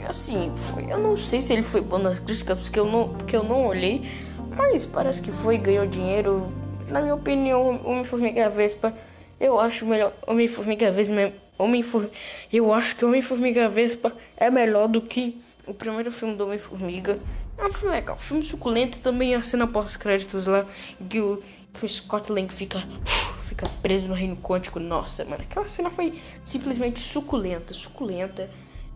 assim, 0.07 0.51
foi, 0.55 0.91
eu 0.91 0.97
não 0.97 1.15
sei 1.15 1.41
se 1.41 1.53
ele 1.53 1.63
foi 1.63 1.82
bom 1.82 1.97
nas 1.97 2.20
críticas 2.20 2.59
porque 2.59 2.80
eu 2.80 2.86
não, 2.86 3.09
porque 3.09 3.36
eu 3.36 3.43
não 3.43 3.65
olhei, 3.65 4.09
mas 4.55 4.86
parece 4.86 5.22
que 5.22 5.32
foi, 5.32 5.57
ganhou 5.57 5.86
dinheiro. 5.86 6.51
Na 6.89 7.01
minha 7.01 7.15
opinião, 7.15 7.80
Homem-Formiga 7.86 8.49
Vespa, 8.49 8.93
eu 9.39 9.59
acho 9.59 9.86
melhor 9.86 10.11
Homem-Formiga 10.26 10.91
Vespa, 10.91 11.34
Homem 11.57 11.84
-Formiga, 11.84 12.09
eu 12.51 12.74
acho 12.74 12.95
que 12.95 13.05
Homem-Formiga 13.05 13.70
Vespa 13.70 14.11
é 14.38 14.49
melhor 14.49 14.88
do 14.88 15.01
que 15.01 15.39
o 15.67 15.74
primeiro 15.74 16.11
filme 16.11 16.36
do 16.36 16.45
Homem-Formiga. 16.45 17.20
É 17.57 17.65
um 17.65 17.72
filme 17.72 17.93
legal, 17.93 18.17
filme 18.17 18.41
suculento 18.41 18.99
também 18.99 19.36
a 19.36 19.41
cena 19.41 19.67
pós-créditos 19.67 20.45
lá 20.45 20.65
que 21.09 21.20
o, 21.20 21.43
que 21.74 21.86
o 21.86 21.89
Scott 21.89 22.32
Lang 22.32 22.51
fica 22.53 22.84
fica 23.47 23.67
preso 23.82 24.07
no 24.07 24.13
reino 24.13 24.38
quântico. 24.38 24.80
Nossa, 24.80 25.26
mano, 25.26 25.43
aquela 25.43 25.65
cena 25.65 25.89
foi 25.89 26.20
simplesmente 26.45 26.99
suculenta, 26.99 27.74
suculenta, 27.74 28.49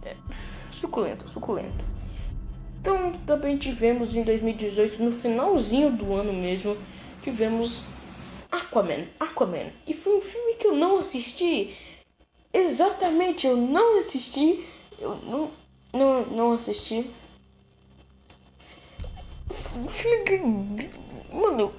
é, 0.03 0.15
suculenta, 0.71 1.27
suculenta. 1.27 1.93
Então, 2.79 3.13
também 3.25 3.57
tivemos 3.57 4.13
em 4.15 4.23
2018, 4.23 5.01
no 5.01 5.13
finalzinho 5.13 5.89
do 5.89 6.13
ano 6.13 6.33
mesmo, 6.33 6.77
tivemos 7.23 7.81
Aquaman, 8.51 9.05
Aquaman. 9.17 9.71
E 9.87 9.93
foi 9.93 10.17
um 10.17 10.21
filme 10.21 10.55
que 10.55 10.67
eu 10.67 10.75
não 10.75 10.97
assisti. 10.97 11.73
Exatamente, 12.53 13.47
eu 13.47 13.55
não 13.55 13.99
assisti. 13.99 14.67
Eu 14.99 15.15
não, 15.15 15.51
não, 15.93 16.25
não 16.25 16.53
assisti. 16.53 17.09
Que. 20.25 20.37
Mano, 21.33 21.73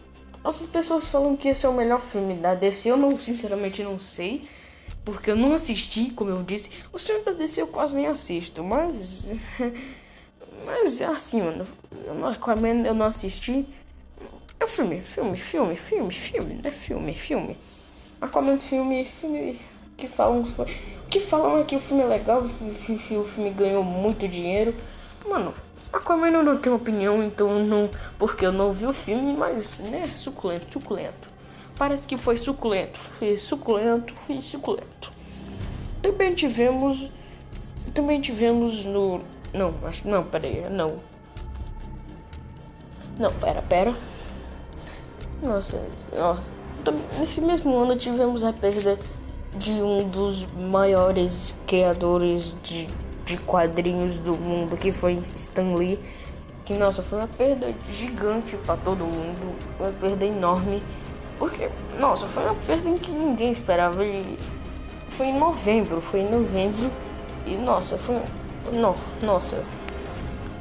as 0.44 0.58
pessoas 0.66 1.06
falam 1.06 1.36
que 1.36 1.48
esse 1.48 1.64
é 1.64 1.68
o 1.68 1.72
melhor 1.72 2.02
filme 2.02 2.34
da 2.34 2.54
DC. 2.54 2.90
Eu 2.90 2.98
não, 2.98 3.18
sinceramente, 3.18 3.82
não 3.82 3.98
sei. 3.98 4.46
Porque 5.02 5.30
eu 5.30 5.36
não 5.36 5.54
assisti, 5.54 6.10
como 6.10 6.30
eu 6.30 6.42
disse. 6.42 6.70
O 6.92 6.98
filme 6.98 7.24
da 7.24 7.32
DC 7.32 7.62
eu 7.62 7.66
quase 7.68 7.96
nem 7.96 8.06
assisto. 8.06 8.62
Mas. 8.62 9.34
Mas 10.66 11.00
é 11.00 11.06
assim, 11.06 11.42
mano. 11.42 11.66
Eu 12.06 12.26
Aquaman 12.26 12.86
eu 12.86 12.94
não 12.94 13.06
assisti. 13.06 13.66
É 14.60 14.66
filme, 14.66 15.00
filme, 15.00 15.36
filme, 15.36 15.76
filme, 15.76 16.12
filme, 16.12 16.54
né? 16.62 16.70
Filme, 16.70 17.14
filme. 17.14 17.56
Aquaman 18.20 18.58
filme, 18.58 19.06
filme 19.20 19.60
que 19.96 20.06
falam. 20.06 20.44
Que 21.10 21.20
falam 21.20 21.58
é 21.60 21.64
que 21.64 21.76
o 21.76 21.80
filme 21.80 22.02
é 22.02 22.06
legal, 22.06 22.42
o 22.42 23.24
filme 23.24 23.50
ganhou 23.50 23.82
muito 23.82 24.26
dinheiro. 24.26 24.74
Mano, 25.28 25.54
Aquaman 25.94 26.30
eu 26.30 26.42
não 26.42 26.58
tenho 26.58 26.74
opinião, 26.74 27.22
então 27.22 27.64
não. 27.64 27.88
Porque 28.18 28.44
eu 28.44 28.52
não 28.52 28.72
vi 28.72 28.86
o 28.86 28.92
filme, 28.92 29.36
mas, 29.36 29.78
né, 29.78 30.06
suculento, 30.06 30.66
suculento. 30.72 31.28
Parece 31.78 32.06
que 32.06 32.16
foi 32.16 32.36
suculento. 32.36 32.98
Foi 32.98 33.38
suculento, 33.38 34.12
foi 34.26 34.42
suculento. 34.42 35.10
Também 36.02 36.34
tivemos. 36.34 37.10
Também 37.92 38.20
tivemos 38.20 38.84
no. 38.84 39.20
Não, 39.52 39.72
acho. 39.84 40.06
Não, 40.08 40.24
pera 40.24 40.46
aí, 40.46 40.68
não. 40.68 40.98
Não, 43.18 43.32
pera, 43.34 43.62
pera. 43.62 43.94
Nossa, 45.40 45.80
nossa. 46.16 46.50
Nesse 47.18 47.40
mesmo 47.40 47.76
ano 47.76 47.96
tivemos 47.96 48.42
a 48.42 48.52
perda 48.52 48.98
de 49.56 49.70
um 49.70 50.08
dos 50.08 50.46
maiores 50.52 51.54
criadores 51.66 52.54
de, 52.62 52.88
de 53.24 53.36
quadrinhos 53.38 54.16
do 54.16 54.34
mundo, 54.34 54.76
que 54.76 54.92
foi 54.92 55.22
Stan 55.36 55.74
Lee. 55.74 55.98
Que 56.64 56.74
nossa, 56.74 57.02
foi 57.02 57.18
uma 57.18 57.28
perda 57.28 57.74
gigante 57.90 58.56
para 58.64 58.76
todo 58.76 59.04
mundo, 59.04 59.54
uma 59.78 59.90
perda 59.90 60.24
enorme. 60.24 60.82
Porque, 61.38 61.68
nossa, 61.98 62.26
foi 62.26 62.44
uma 62.44 62.54
perda 62.54 62.88
em 62.88 62.96
que 62.96 63.10
ninguém 63.10 63.50
esperava. 63.52 64.04
Ele 64.04 64.38
foi 65.10 65.26
em 65.26 65.38
novembro, 65.38 66.00
foi 66.00 66.20
em 66.20 66.30
novembro. 66.30 66.90
E 67.46 67.54
nossa, 67.56 67.98
foi. 67.98 68.20
No, 68.72 68.94
nossa. 69.22 69.62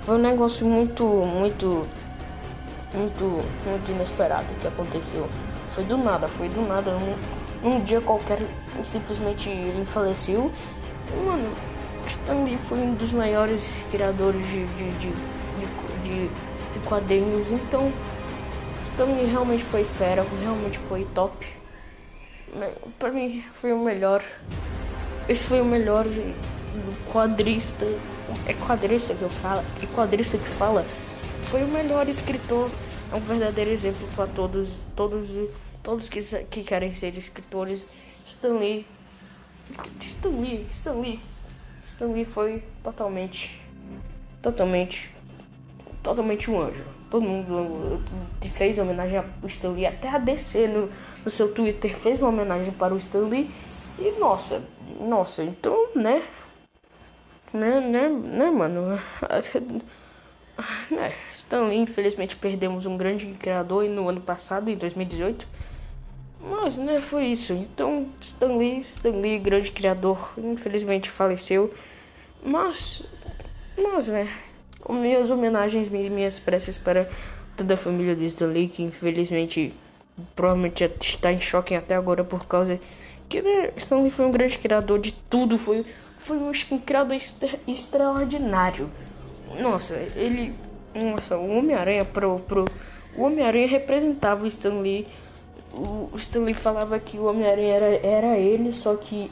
Foi 0.03 0.15
um 0.15 0.21
negócio 0.21 0.65
muito, 0.65 1.05
muito. 1.05 1.87
Muito, 2.93 3.23
muito 3.65 3.91
inesperado 3.91 4.45
que 4.59 4.67
aconteceu. 4.67 5.27
Foi 5.73 5.83
do 5.83 5.97
nada, 5.97 6.27
foi 6.27 6.49
do 6.49 6.61
nada. 6.61 6.91
Um, 6.91 7.69
um 7.69 7.79
dia 7.79 8.01
qualquer, 8.01 8.39
simplesmente 8.83 9.49
ele 9.49 9.85
faleceu. 9.85 10.51
E, 11.11 11.25
mano, 11.25 11.49
Stanley 12.07 12.57
foi 12.57 12.77
um 12.79 12.93
dos 12.95 13.13
maiores 13.13 13.83
criadores 13.91 14.41
de, 14.47 14.65
de, 14.65 14.91
de, 14.91 15.11
de, 16.03 16.27
de, 16.27 16.79
quadrinhos. 16.87 17.51
Então, 17.51 17.91
Stanley 18.83 19.25
realmente 19.25 19.63
foi 19.63 19.83
fera, 19.83 20.25
realmente 20.41 20.77
foi 20.77 21.05
top. 21.13 21.45
Pra 22.99 23.11
mim, 23.11 23.43
foi 23.61 23.73
o 23.73 23.79
melhor. 23.79 24.23
Esse 25.27 25.43
foi 25.45 25.61
o 25.61 25.65
melhor 25.65 26.05
quadrista. 27.11 27.85
É 28.47 28.53
quadrista 28.53 29.13
que 29.13 29.21
eu 29.21 29.29
falo? 29.29 29.63
É 29.81 29.85
quadrista 29.87 30.37
que 30.37 30.49
fala. 30.49 30.85
Foi 31.43 31.63
o 31.63 31.67
melhor 31.67 32.07
escritor 32.07 32.69
é 33.13 33.15
um 33.15 33.19
verdadeiro 33.19 33.69
exemplo 33.69 34.07
para 34.15 34.25
todos, 34.25 34.87
todos, 34.95 35.29
todos 35.83 36.09
que, 36.09 36.19
que 36.49 36.63
querem 36.63 36.95
ser 36.95 37.15
escritores. 37.15 37.85
Stan 38.25 38.57
Lee, 38.57 38.87
Stan 40.71 40.99
Lee, 41.93 42.03
Stan 42.03 42.07
Lee, 42.07 42.07
Stan 42.07 42.07
Lee 42.07 42.25
foi 42.25 42.63
totalmente, 42.83 43.61
totalmente, 44.41 45.09
totalmente 46.01 46.49
um 46.49 46.59
anjo. 46.59 46.83
Todo 47.09 47.23
mundo 47.23 48.01
fez 48.53 48.77
homenagem 48.77 49.17
ao 49.19 49.25
Stan 49.47 49.69
Lee, 49.69 49.85
até 49.85 50.09
a 50.09 50.17
DC 50.17 50.67
no, 50.67 50.89
no 51.23 51.29
seu 51.29 51.53
Twitter 51.53 51.95
fez 51.95 52.21
uma 52.21 52.29
homenagem 52.29 52.71
para 52.71 52.93
o 52.93 52.97
Stan 52.97 53.27
Lee. 53.27 53.49
E 53.99 54.11
nossa, 54.19 54.61
nossa, 54.99 55.43
então, 55.43 55.89
né? 55.95 56.23
Né, 57.53 57.79
né, 57.81 58.09
né, 58.09 58.51
mano? 58.51 58.99
É, 60.91 61.15
Stanley, 61.33 61.79
infelizmente 61.79 62.35
perdemos 62.35 62.85
um 62.85 62.95
grande 62.95 63.25
criador 63.25 63.85
no 63.85 64.07
ano 64.07 64.21
passado, 64.21 64.69
em 64.69 64.77
2018. 64.77 65.47
Mas, 66.43 66.77
né, 66.77 66.99
foi 66.99 67.25
isso. 67.27 67.53
Então, 67.53 68.07
Stanley, 68.21 68.81
Stanley, 68.81 69.39
grande 69.39 69.71
criador, 69.71 70.33
infelizmente 70.37 71.09
faleceu. 71.09 71.73
Mas, 72.43 73.01
mas, 73.77 74.09
né, 74.09 74.29
minhas 74.89 75.31
homenagens, 75.31 75.87
minhas 75.87 76.39
preces 76.39 76.77
para 76.77 77.09
toda 77.55 77.75
a 77.75 77.77
família 77.77 78.15
do 78.15 78.23
Stanley, 78.23 78.67
que 78.67 78.83
infelizmente 78.83 79.73
provavelmente 80.35 80.83
está 81.01 81.31
em 81.31 81.39
choque 81.39 81.73
até 81.73 81.95
agora 81.95 82.23
por 82.23 82.45
causa 82.45 82.79
que 83.29 83.41
né, 83.41 83.71
Stanley 83.77 84.11
foi 84.11 84.25
um 84.25 84.31
grande 84.31 84.57
criador 84.57 84.99
de 84.99 85.11
tudo, 85.11 85.57
foi, 85.57 85.85
foi 86.19 86.37
um, 86.37 86.51
um 86.71 86.79
criador 86.79 87.15
extra, 87.15 87.49
extraordinário. 87.67 88.89
Nossa, 89.59 89.95
ele. 90.15 90.53
Nossa, 90.93 91.37
o 91.37 91.57
Homem-Aranha 91.57 92.05
pro, 92.05 92.39
pro. 92.39 92.67
O 93.15 93.23
Homem-Aranha 93.23 93.67
representava 93.67 94.43
o 94.43 94.47
Stan 94.47 94.81
Lee. 94.81 95.07
O, 95.73 96.09
Stan 96.17 96.43
Lee 96.43 96.53
falava 96.53 96.99
que 96.99 97.17
o 97.17 97.25
Homem-Aranha 97.25 97.73
era, 97.73 98.05
era 98.05 98.37
ele, 98.37 98.71
só 98.71 98.95
que. 98.95 99.31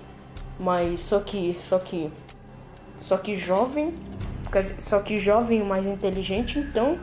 Mas. 0.60 1.02
Só 1.02 1.20
que. 1.20 1.58
Só 1.62 1.80
que. 1.80 2.12
Só 3.02 3.18
que 3.18 3.36
jovem. 3.36 3.94
Só 4.80 5.00
que 5.00 5.18
jovem 5.18 5.62
e 5.62 5.64
mais 5.64 5.86
inteligente, 5.86 6.60
então. 6.60 7.00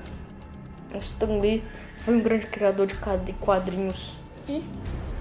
O 0.95 0.99
Stan 0.99 1.39
Lee 1.41 1.62
foi 1.99 2.16
um 2.16 2.20
grande 2.22 2.47
criador 2.47 2.86
de 2.86 3.32
quadrinhos. 3.34 4.14
E 4.49 4.62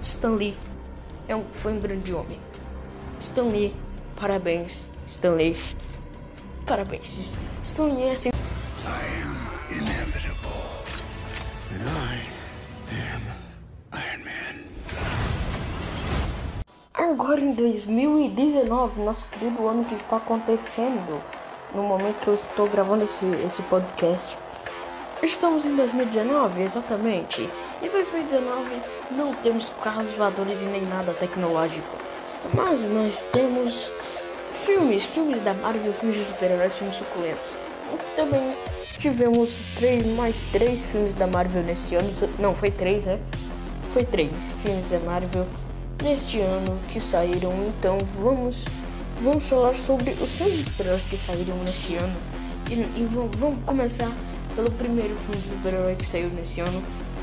Stan 0.02 0.30
Lee 0.30 0.56
é 1.26 1.36
um, 1.36 1.44
foi 1.52 1.72
um 1.72 1.80
grande 1.80 2.12
homem. 2.12 2.38
Stan 3.20 3.44
Lee, 3.44 3.74
parabéns. 4.16 4.86
Stan 5.06 5.32
Lee, 5.32 5.54
Parabéns. 6.68 7.38
Estou 7.64 7.88
em 7.88 8.10
assim. 8.10 8.28
I 8.28 9.22
am 9.24 9.38
inevitable. 9.70 10.52
And 11.72 11.88
I 11.88 12.27
Agora 16.98 17.40
em 17.40 17.52
2019, 17.52 19.00
nosso 19.02 19.26
querido 19.28 19.66
ano 19.68 19.84
que 19.84 19.94
está 19.94 20.16
acontecendo, 20.16 21.22
no 21.72 21.82
momento 21.82 22.20
que 22.20 22.28
eu 22.28 22.34
estou 22.34 22.68
gravando 22.68 23.04
esse, 23.04 23.24
esse 23.46 23.62
podcast. 23.62 24.36
Estamos 25.22 25.64
em 25.64 25.76
2019, 25.76 26.62
exatamente. 26.62 27.48
Em 27.80 27.88
2019 27.88 28.82
não 29.12 29.32
temos 29.34 29.68
carros 29.82 30.12
voadores 30.16 30.60
e 30.60 30.64
nem 30.64 30.82
nada 30.82 31.14
tecnológico. 31.14 31.96
Mas 32.52 32.88
nós 32.88 33.24
temos 33.32 33.90
Filmes, 34.52 35.04
filmes 35.04 35.40
da 35.40 35.54
Marvel, 35.54 35.92
filmes 35.92 36.16
de 36.16 36.24
super-heróis, 36.24 36.72
filmes 36.72 36.96
suculentos. 36.96 37.58
Também 38.16 38.56
tivemos 38.98 39.60
três, 39.76 40.04
mais 40.06 40.42
três 40.44 40.84
filmes 40.84 41.14
da 41.14 41.26
Marvel 41.26 41.62
nesse 41.62 41.94
ano. 41.94 42.08
Não, 42.38 42.54
foi 42.54 42.70
três, 42.70 43.06
né? 43.06 43.18
Foi 43.92 44.04
três 44.04 44.52
filmes 44.62 44.90
da 44.90 44.98
Marvel 45.00 45.46
neste 46.02 46.40
ano 46.40 46.78
que 46.88 47.00
saíram. 47.00 47.52
Então 47.68 47.98
vamos, 48.20 48.64
vamos 49.20 49.48
falar 49.48 49.74
sobre 49.74 50.10
os 50.22 50.34
filmes 50.34 50.58
de 50.58 50.64
super-heróis 50.64 51.02
que 51.04 51.16
saíram 51.16 51.56
nesse 51.64 51.94
ano. 51.94 52.16
E, 52.70 52.74
e 52.74 53.08
vamos, 53.10 53.62
começar 53.64 54.10
pelo 54.54 54.70
primeiro 54.72 55.14
filme 55.16 55.40
de 55.40 55.48
super-herói 55.48 55.96
que 55.96 56.06
saiu 56.06 56.28
nesse 56.30 56.60
ano, 56.60 56.82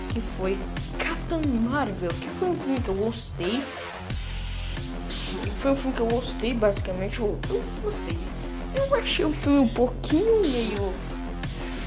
que 0.09 0.19
foi 0.21 0.57
Capitão 0.97 1.41
Marvel, 1.69 2.09
que 2.09 2.29
foi 2.39 2.49
um 2.49 2.55
filme 2.55 2.79
que 2.79 2.89
eu 2.89 2.95
gostei 2.95 3.61
foi 5.65 5.71
um 5.71 5.75
filme 5.75 5.95
que 5.95 6.01
eu 6.01 6.07
gostei, 6.07 6.53
basicamente. 6.53 7.19
Eu, 7.19 7.39
eu 7.49 7.63
gostei. 7.81 8.15
Eu 8.75 8.95
achei 8.95 9.25
o 9.25 9.31
filme 9.31 9.59
um 9.59 9.67
pouquinho 9.67 10.41
meio. 10.41 10.93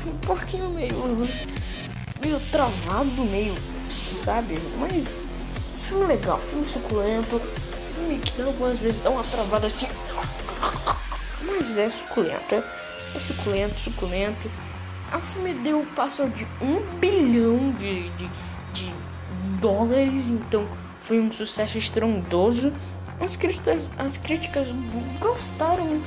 Um 0.05 0.19
pouquinho 0.27 0.71
meio. 0.71 0.97
meio 2.21 2.41
travado, 2.51 3.23
meio. 3.31 3.55
sabe? 4.25 4.59
Mas. 4.81 5.28
Filme 5.89 6.05
legal, 6.05 6.39
filme 6.51 6.67
suculento. 6.71 7.41
Filme 7.95 8.19
que 8.19 8.43
algumas 8.43 8.77
vezes 8.77 9.03
dá 9.03 9.09
uma 9.09 9.25
travada 9.25 9.69
assim. 9.69 9.89
Mas 11.43 11.79
é 11.79 11.89
suculento. 11.89 12.55
É, 12.55 12.63
é 13.15 13.19
suculento, 13.19 13.81
suculento. 13.81 14.51
O 15.15 15.19
filme 15.21 15.55
deu, 15.55 15.87
passou 15.97 16.29
de 16.29 16.47
um 16.61 16.83
bilhão 16.99 17.73
de, 17.73 18.11
de, 18.11 18.31
de 18.75 18.95
dólares, 19.59 20.29
então 20.29 20.69
foi 21.01 21.21
um 21.21 21.33
sucesso 21.33 21.79
estrondoso. 21.79 22.71
As 23.19 23.35
críticas, 23.35 23.89
as 23.97 24.19
críticas 24.19 24.69
gostaram 25.19 26.03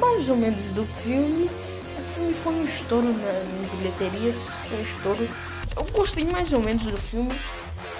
mais 0.00 0.26
ou 0.30 0.36
menos 0.38 0.72
do 0.72 0.86
filme. 0.86 1.50
O 1.98 2.02
filme 2.02 2.32
foi 2.32 2.54
um 2.54 2.64
estouro 2.64 3.12
na, 3.12 3.32
em 3.42 3.76
bilheterias, 3.76 4.38
foi 4.70 4.78
um 4.78 4.82
estouro. 4.82 5.28
Eu 5.76 5.84
gostei 5.92 6.24
mais 6.24 6.50
ou 6.54 6.62
menos 6.62 6.84
do 6.84 6.96
filme. 6.96 7.38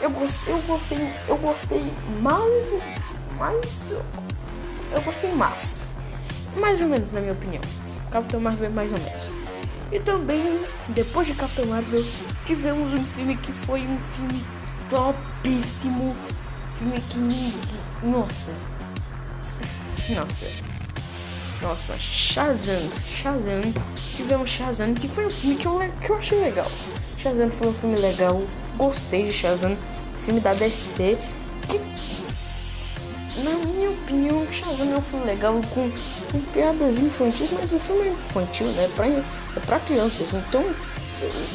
Eu 0.00 0.10
gostei, 0.10 0.52
eu 0.52 0.58
gostei, 0.62 1.14
eu 1.28 1.36
gostei 1.38 1.92
mais, 2.20 2.82
mais, 3.36 3.94
eu 4.92 5.00
gostei 5.02 5.32
mais, 5.32 5.88
mais 6.56 6.80
ou 6.80 6.88
menos 6.88 7.12
na 7.12 7.20
minha 7.20 7.32
opinião. 7.32 7.62
Capitão 8.10 8.40
Marvel 8.40 8.70
mais 8.70 8.92
ou 8.92 8.98
menos. 9.00 9.30
E 9.90 9.98
também, 10.00 10.60
depois 10.88 11.26
de 11.26 11.34
Capitão 11.34 11.66
Marvel, 11.66 12.04
tivemos 12.44 12.92
um 12.92 13.02
filme 13.02 13.36
que 13.36 13.52
foi 13.52 13.80
um 13.80 13.98
filme 13.98 14.44
topíssimo 14.88 16.14
filme 16.78 17.00
que. 17.00 18.06
Nossa. 18.06 18.52
Nossa. 20.10 20.46
Nossa, 21.60 21.98
Shazam. 21.98 22.92
Shazam. 22.92 23.60
Tivemos 24.16 24.48
Shazam, 24.48 24.94
que 24.94 25.08
foi 25.08 25.26
um 25.26 25.30
filme 25.30 25.56
que 25.56 25.66
eu, 25.66 25.80
que 26.00 26.10
eu 26.10 26.16
achei 26.16 26.40
legal. 26.40 26.70
Shazam 27.18 27.50
foi 27.50 27.68
um 27.68 27.72
filme 27.74 27.96
legal. 27.96 28.40
Gostei 28.78 29.24
de 29.24 29.32
Shazam. 29.32 29.76
Filme 30.16 30.40
da 30.40 30.54
DC. 30.54 31.18
Que, 31.68 31.78
na 33.42 33.50
minha 33.50 33.90
opinião, 33.90 34.46
Shazam 34.50 34.94
é 34.94 34.96
um 34.96 35.02
filme 35.02 35.26
legal 35.26 35.60
com, 35.74 35.90
com 36.32 36.40
piadas 36.52 37.00
infantis, 37.00 37.50
mas 37.50 37.72
o 37.72 37.78
filme 37.78 38.08
é 38.08 38.12
infantil, 38.12 38.68
né? 38.68 38.84
É 38.84 38.88
pra, 38.88 39.06
é 39.06 39.60
pra 39.66 39.80
crianças. 39.80 40.32
Então, 40.32 40.64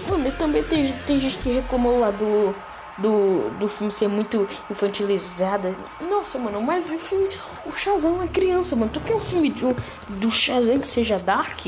mano, 0.08 0.32
também 0.34 0.62
tem, 0.64 0.92
tem 1.08 1.20
gente 1.20 1.38
que 1.38 1.54
reclamou 1.54 2.00
lá 2.00 2.12
do 2.12 2.54
do, 2.98 3.50
do 3.60 3.68
filme 3.68 3.92
ser 3.92 4.08
muito 4.08 4.48
infantilizada. 4.70 5.74
Nossa, 6.02 6.38
mano, 6.38 6.62
mas 6.62 6.92
o 6.92 7.00
filme. 7.00 7.30
O 7.66 7.72
Shazam 7.72 8.22
é 8.22 8.28
criança, 8.28 8.76
mano. 8.76 8.92
Tu 8.92 9.00
quer 9.00 9.16
um 9.16 9.20
filme 9.20 9.50
do, 9.50 9.76
do 10.10 10.30
Shazam 10.30 10.80
que 10.80 10.88
seja 10.88 11.18
dark? 11.18 11.66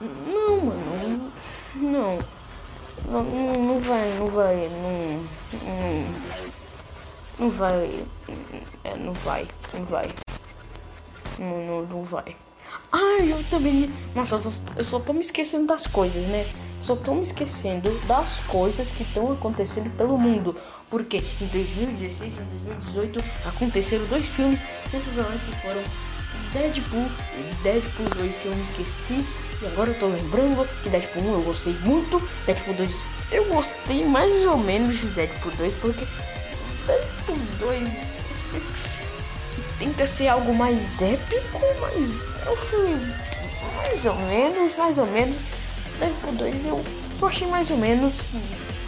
Não, 0.00 0.60
mano. 0.60 1.32
Não. 1.76 2.18
Não, 3.08 3.22
não, 3.22 3.62
não 3.62 3.80
vai, 3.80 4.18
não 4.18 4.28
vai. 4.28 4.68
Não, 4.68 5.24
não. 5.64 6.06
Não 7.38 7.50
vai. 7.50 8.04
É, 8.82 8.96
não 8.96 9.12
vai. 9.12 9.46
Não 9.72 9.84
vai. 9.84 10.08
Não, 11.38 11.66
não, 11.66 11.82
não 11.86 12.02
vai. 12.02 12.34
Ah, 12.92 13.22
eu 13.22 13.42
também. 13.50 13.90
Nossa, 14.14 14.34
eu 14.36 14.40
só, 14.40 14.50
eu 14.76 14.84
só 14.84 14.98
tô 14.98 15.12
me 15.12 15.20
esquecendo 15.20 15.66
das 15.66 15.86
coisas, 15.86 16.26
né? 16.26 16.46
Só 16.80 16.96
tô 16.96 17.14
me 17.14 17.22
esquecendo 17.22 17.90
das 18.06 18.40
coisas 18.40 18.90
que 18.90 19.02
estão 19.02 19.32
acontecendo 19.32 19.90
pelo 19.96 20.18
mundo. 20.18 20.56
Porque 20.90 21.18
em 21.40 21.46
2016 21.46 22.38
e 22.38 22.40
2018 22.40 23.24
aconteceram 23.46 24.04
dois 24.06 24.26
filmes 24.26 24.66
sensacionais 24.90 25.42
que 25.42 25.52
foram 25.56 25.82
Deadpool 26.52 27.06
e 27.38 27.62
Deadpool 27.62 28.08
2 28.16 28.38
que 28.38 28.46
eu 28.46 28.54
me 28.54 28.62
esqueci. 28.62 29.24
E 29.62 29.66
agora 29.66 29.90
eu 29.90 29.98
tô 29.98 30.06
lembrando 30.06 30.68
que 30.82 30.88
Deadpool 30.88 31.22
1 31.22 31.32
eu 31.32 31.42
gostei 31.42 31.72
muito. 31.80 32.22
Deadpool 32.44 32.74
2 32.74 32.90
eu 33.32 33.44
gostei 33.46 34.04
mais 34.04 34.46
ou 34.46 34.56
menos 34.56 35.00
de 35.00 35.06
Deadpool 35.08 35.52
2 35.52 35.74
porque 35.74 36.06
Deadpool 36.86 37.38
2 37.58 37.88
tenta 39.78 40.06
ser 40.06 40.28
algo 40.28 40.54
mais 40.54 41.02
épico, 41.02 41.60
mas 41.80 42.22
é 42.46 42.50
um 42.50 42.56
filme 42.56 43.14
mais 43.76 44.06
ou 44.06 44.14
menos, 44.14 44.74
mais 44.76 44.98
ou 44.98 45.06
menos. 45.06 45.36
Deadpool 45.98 46.32
2 46.34 46.66
eu 46.66 46.84
achei 47.26 47.48
mais 47.48 47.70
ou 47.70 47.78
menos, 47.78 48.14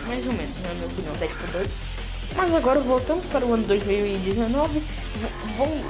mais 0.07 0.27
ou 0.27 0.33
menos, 0.33 0.59
na 0.62 0.75
minha 0.75 0.87
opinião, 0.87 1.14
Deadpool 1.16 1.49
2. 1.53 1.79
Mas 2.37 2.55
agora 2.55 2.79
voltamos 2.81 3.25
para 3.27 3.45
o 3.45 3.55
ano 3.55 3.64
2019. 3.66 4.83
Vamos, 5.57 5.85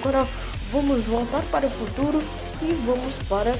agora 0.00 0.26
vamos 0.72 1.04
voltar 1.04 1.42
para 1.52 1.66
o 1.66 1.70
futuro 1.70 2.22
e 2.62 2.72
vamos 2.86 3.18
para 3.28 3.54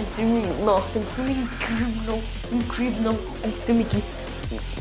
um 0.00 0.04
filme, 0.04 0.64
nossa, 0.64 0.98
um 0.98 1.02
filme 1.02 1.32
incrível, 1.32 2.22
incrível, 2.52 3.12
um 3.44 3.52
filme 3.52 3.84
que 3.84 4.02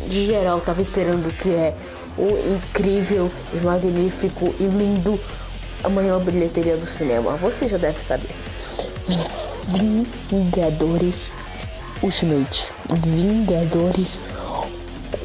de 0.07 0.25
geral 0.25 0.59
tava 0.61 0.81
esperando 0.81 1.33
que 1.37 1.49
é 1.49 1.75
o 2.17 2.55
incrível 2.55 3.31
e 3.53 3.57
magnífico 3.57 4.53
e 4.59 4.63
lindo 4.63 5.19
a 5.83 5.89
maior 5.89 6.19
bilheteria 6.21 6.77
do 6.77 6.85
cinema. 6.85 7.31
Você 7.37 7.67
já 7.67 7.77
deve 7.77 7.99
saber. 7.99 8.29
Vingadores 10.29 11.29
Ultimate. 12.01 12.67
Vingadores 13.05 14.19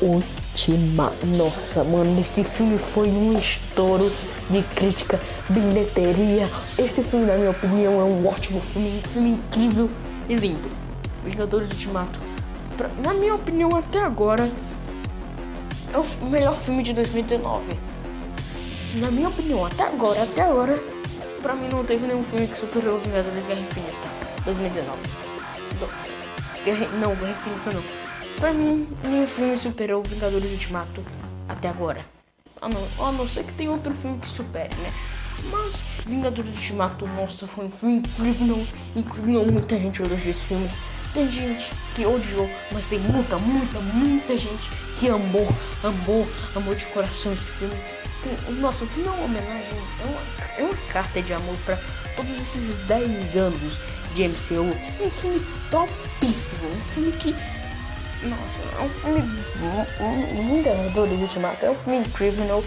Ultima. 0.01 1.13
Nossa, 1.37 1.85
mano, 1.85 2.21
esse 2.21 2.43
filme 2.45 2.79
foi 2.79 3.09
um 3.09 3.39
estouro 3.39 4.13
de 4.51 4.63
crítica, 4.75 5.21
bilheteria. 5.49 6.49
Esse 6.79 7.03
filme, 7.03 7.27
na 7.27 7.37
minha 7.37 7.51
opinião, 7.51 8.01
é 8.01 8.05
um 8.05 8.27
ótimo 8.27 8.61
filme, 8.61 9.03
um 9.05 9.09
filme 9.09 9.31
incrível 9.31 9.91
e 10.29 10.35
lindo. 10.35 10.71
Vingadores 11.25 11.71
Ultimato. 11.71 12.19
Pra, 12.77 12.89
na 13.03 13.15
minha 13.15 13.35
opinião, 13.35 13.75
até 13.75 14.01
agora, 14.01 14.49
é 15.93 15.99
o 15.99 16.27
melhor 16.27 16.55
filme 16.55 16.83
de 16.83 16.93
2019. 16.95 17.65
Na 18.95 19.11
minha 19.11 19.29
opinião, 19.29 19.65
até 19.65 19.85
agora, 19.85 20.23
até 20.23 20.43
agora, 20.43 20.79
pra 21.43 21.55
mim 21.55 21.69
não 21.69 21.85
teve 21.85 22.07
nenhum 22.07 22.23
filme 22.23 22.47
que 22.47 22.57
superou 22.57 22.99
Vingadores 22.99 23.47
Guerra 23.47 23.61
Infinita 23.61 24.09
2019. 24.45 24.99
Guerra, 26.65 26.89
não, 27.01 27.15
Guerra 27.15 27.31
Infinita 27.33 27.73
não. 27.73 27.83
Pra 28.39 28.53
mim, 28.53 28.89
nenhum 29.03 29.27
filme 29.27 29.57
superou 29.57 30.03
Vingadores 30.03 30.51
Ultimato 30.51 31.05
até 31.49 31.69
agora. 31.69 32.05
A 32.61 32.69
não, 32.69 33.07
a 33.07 33.13
não 33.13 33.29
ser 33.29 33.45
que 33.45 33.53
tem 33.53 33.69
outro 33.69 33.95
filme 33.95 34.19
que 34.19 34.29
supere, 34.29 34.75
né? 34.77 34.93
Mas 35.51 35.83
Vingadores 36.07 36.55
Ultimato, 36.57 37.07
nossa, 37.07 37.47
foi 37.47 37.67
incrível, 37.67 38.67
incrível. 38.97 39.47
Muita 39.47 39.79
gente 39.79 40.03
elogiou 40.03 40.31
esse 40.31 40.45
filme. 40.45 40.71
Tem 41.13 41.31
gente 41.31 41.73
que 41.95 42.07
odiou, 42.07 42.49
mas 42.73 42.87
tem 42.87 42.99
muita, 42.99 43.39
muita, 43.39 43.81
muita 43.81 44.37
gente 44.37 44.71
que 44.99 45.09
amou, 45.09 45.49
amou, 45.83 46.27
amou 46.55 46.75
de 46.75 46.87
coração 46.87 47.33
esse 47.33 47.45
filme. 47.45 47.75
Tem, 48.23 48.55
nossa, 48.57 48.85
o 48.85 48.89
filme 48.89 49.09
é 49.09 49.13
uma 49.13 49.25
homenagem, 49.25 49.79
é 50.01 50.05
uma, 50.05 50.59
é 50.59 50.63
uma 50.65 50.93
carta 50.93 51.23
de 51.23 51.33
amor 51.33 51.57
para 51.65 51.79
todos 52.17 52.41
esses 52.41 52.77
10 52.87 53.37
anos 53.37 53.81
de 54.15 54.29
MCU. 54.29 54.75
Um 55.01 55.11
filme 55.11 55.47
topíssimo, 55.71 56.69
um 56.69 56.81
filme 56.93 57.13
que 57.13 57.35
nossa, 58.23 58.63
é 58.63 58.83
um 58.83 58.89
filme. 58.89 59.23
Vingadores 60.49 61.21
Ultimato 61.21 61.65
é 61.65 61.71
um 61.71 61.75
filme 61.75 61.99
incrível. 62.01 62.65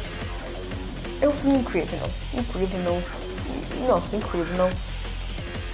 É 1.22 1.28
um 1.28 1.32
filme 1.32 1.60
incrível. 1.60 2.00
Incrível. 2.34 3.04
Nossa, 3.88 4.16
incrível. 4.16 4.72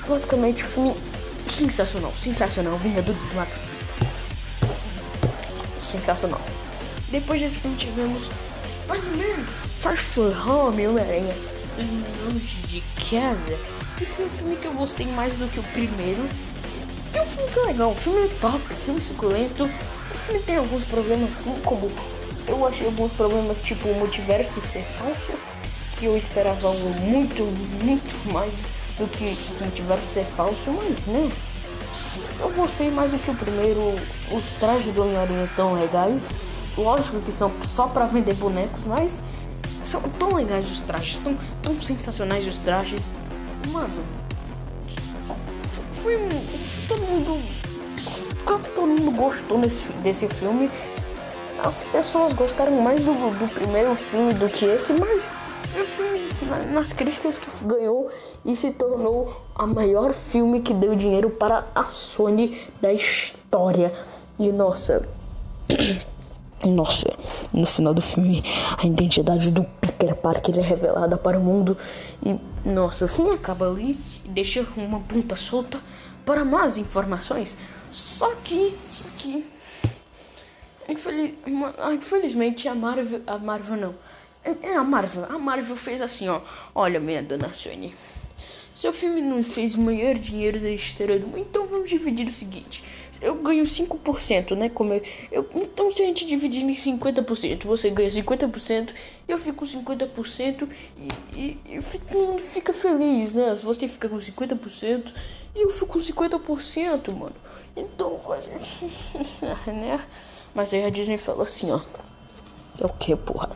Basicamente, 0.08 0.64
um 0.64 0.68
filme 0.68 0.96
sensacional. 1.50 2.14
Sensacional. 2.18 2.78
Vingadores 2.78 3.22
Ultimato. 3.24 3.58
Sensacional. 5.82 6.42
Depois 7.10 7.42
desse 7.42 7.58
filme 7.58 7.78
tivemos 7.78 8.30
Spider-Man 8.66 9.46
Far 9.82 9.98
From 9.98 10.34
Home, 10.46 10.88
Homem-Aranha 10.88 11.36
Longe 12.26 12.58
de 12.68 12.84
Casa. 13.10 13.58
Que 13.98 14.06
foi 14.06 14.26
um 14.26 14.30
filme 14.30 14.56
que 14.58 14.68
eu 14.68 14.74
gostei 14.74 15.08
mais 15.08 15.38
do 15.38 15.48
que 15.48 15.60
o 15.60 15.64
primeiro 15.64 16.28
é 17.14 17.22
um 17.22 17.26
filme 17.26 17.52
que 17.52 17.60
é 17.60 17.64
legal, 17.64 17.92
o 17.92 17.96
filme 17.96 18.30
top, 18.40 18.58
o 18.58 18.76
filme 18.76 19.02
suculento. 19.02 19.64
O 19.64 20.18
filme 20.20 20.42
tem 20.44 20.58
alguns 20.58 20.84
problemas 20.84 21.32
assim, 21.32 21.60
como 21.64 21.92
eu 22.48 22.66
achei 22.66 22.88
alguns 22.88 23.12
problemas 23.14 23.58
tipo 23.62 23.88
o 23.90 23.96
multiverso 23.96 24.62
ser 24.62 24.82
falso, 24.82 25.32
que 25.98 26.06
eu 26.06 26.18
esperava 26.18 26.68
algo 26.68 26.90
muito, 27.02 27.44
muito 27.84 28.34
mais 28.34 28.66
do 28.98 29.08
que 29.08 29.38
o 29.60 29.64
multiverso 29.64 30.06
ser 30.06 30.24
falso, 30.24 30.72
mas 30.72 31.06
né. 31.06 31.30
Eu 32.40 32.52
gostei 32.52 32.90
mais 32.92 33.12
do 33.12 33.20
que 33.20 33.32
o 33.32 33.36
primeiro. 33.36 33.96
Os 34.32 34.44
trajes 34.60 34.94
do 34.94 35.02
Homem-Aranha 35.02 35.50
tão 35.56 35.74
legais. 35.74 36.30
Lógico 36.78 37.20
que 37.22 37.32
são 37.32 37.52
só 37.66 37.88
para 37.88 38.06
vender 38.06 38.36
bonecos, 38.36 38.86
mas 38.86 39.22
são 39.84 40.02
tão 40.02 40.36
legais 40.36 40.70
os 40.70 40.82
trajes, 40.82 41.18
tão, 41.18 41.36
tão 41.64 41.82
sensacionais 41.82 42.46
os 42.46 42.60
trajes. 42.60 43.14
Mano, 43.72 44.04
foi 46.04 46.18
um 46.18 46.30
todo 46.88 47.02
mundo. 47.02 47.42
Quase 48.46 48.70
todo 48.70 48.88
mundo 48.88 49.12
gostou 49.12 49.60
desse, 49.60 49.88
desse 50.04 50.28
filme. 50.28 50.70
As 51.64 51.84
pessoas 51.84 52.34
gostaram 52.34 52.82
mais 52.82 53.04
do, 53.04 53.14
do 53.14 53.48
primeiro 53.54 53.96
filme 53.96 54.34
do 54.34 54.48
que 54.48 54.66
esse, 54.66 54.94
mas 54.94 55.26
o 55.76 55.86
filme, 55.86 56.72
nas 56.72 56.94
críticas 56.94 57.38
que 57.38 57.48
ganhou 57.66 58.10
e 58.46 58.56
se 58.56 58.72
tornou 58.72 59.42
a 59.56 59.66
maior 59.66 60.14
filme 60.14 60.62
que 60.62 60.74
deu 60.74 60.96
dinheiro 60.96 61.30
para 61.30 61.66
a 61.74 61.84
Sony 61.84 62.62
da 62.82 62.94
história. 62.94 63.92
E 64.40 64.52
nossa. 64.52 65.08
Nossa, 66.66 67.14
no 67.54 67.68
final 67.68 67.94
do 67.94 68.02
filme, 68.02 68.44
a 68.80 68.86
identidade 68.86 69.52
do 69.52 69.64
Peter 69.80 70.16
Parker 70.16 70.58
é 70.58 70.62
revelada 70.62 71.16
para 71.16 71.38
o 71.38 71.42
mundo. 71.42 71.78
E, 72.26 72.36
nossa, 72.68 73.06
o 73.06 73.08
filme 73.08 73.30
acaba 73.30 73.70
ali 73.70 73.98
e 74.26 74.28
deixa 74.28 74.66
uma 74.76 75.00
ponta 75.02 75.36
solta 75.36 75.80
para 76.26 76.44
mais 76.44 76.78
informações. 76.78 77.58
Só 77.92 78.34
que, 78.44 78.76
só 78.90 79.06
que, 79.20 79.46
infeliz, 80.88 81.34
infelizmente 81.94 82.68
a 82.68 82.76
Marvel, 82.76 83.22
a 83.28 83.38
Marvel 83.38 83.78
não, 83.78 83.96
é, 84.44 84.70
é 84.70 84.76
a 84.76 84.84
Marvel, 84.84 85.26
a 85.26 85.38
Marvel 85.38 85.76
fez 85.76 86.02
assim, 86.02 86.28
ó, 86.28 86.42
olha 86.74 87.00
minha 87.00 87.22
dona 87.22 87.54
Sony, 87.54 87.94
seu 88.76 88.94
filme 88.94 89.22
não 89.22 89.44
fez 89.44 89.76
o 89.76 89.82
maior 89.82 90.16
dinheiro 90.16 90.60
da 90.60 90.70
história 90.70 91.20
do 91.20 91.28
mundo, 91.28 91.40
então 91.40 91.68
vamos 91.68 91.90
dividir 91.90 92.28
o 92.28 92.32
seguinte, 92.32 92.84
eu 93.22 93.36
ganho 93.36 93.64
5%, 93.64 94.56
né? 94.56 94.70
Como 94.70 94.94
eu, 94.94 95.02
eu, 95.32 95.50
então, 95.56 95.92
se 95.94 96.02
a 96.02 96.06
gente 96.06 96.26
dividir 96.26 96.64
em 96.64 96.76
50%, 96.76 97.66
você 97.66 97.90
ganha 97.90 98.10
50%, 98.10 98.94
eu 99.28 99.38
fico 99.38 99.66
com 99.66 99.66
50% 99.66 100.70
e, 101.36 101.40
e, 101.40 101.60
e 101.66 101.82
fico, 101.82 102.40
fica 102.40 102.74
feliz, 102.74 103.34
né? 103.34 103.58
Você 103.64 103.88
fica 103.88 104.08
com 104.08 104.18
50% 104.18 105.14
e 105.56 105.64
eu 105.64 105.70
fico 105.70 105.88
com 105.88 106.00
50%, 106.00 107.12
mano. 107.14 107.36
Então, 107.76 108.20
né? 109.68 110.04
Mas 110.58 110.74
aí 110.74 110.84
a 110.84 110.90
Disney 110.90 111.18
falou 111.18 111.44
assim, 111.44 111.72
ó. 111.72 111.80
É 112.82 112.86
o 112.88 112.90
que, 112.90 113.16
porra? 113.16 113.52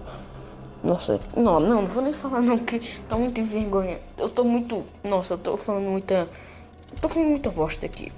Nossa, 0.84 1.20
não, 1.36 1.60
não, 1.60 1.82
não 1.82 1.88
vou 1.88 2.04
nem 2.04 2.14
falar 2.14 2.41
não, 2.41 2.60
que 2.60 2.80
tá 3.10 3.18
muito 3.18 3.41
envergonha. 3.41 3.99
Eu 4.20 4.30
tô 4.30 4.43
muito. 4.43 4.84
Nossa, 5.04 5.34
eu 5.34 5.38
tô 5.39 5.58
falando 5.58 5.86
muita 5.86 6.30
Tô 6.99 7.10
falando 7.10 7.30
muita 7.30 7.49
bosta 7.49 7.88
aqui. 7.88 8.12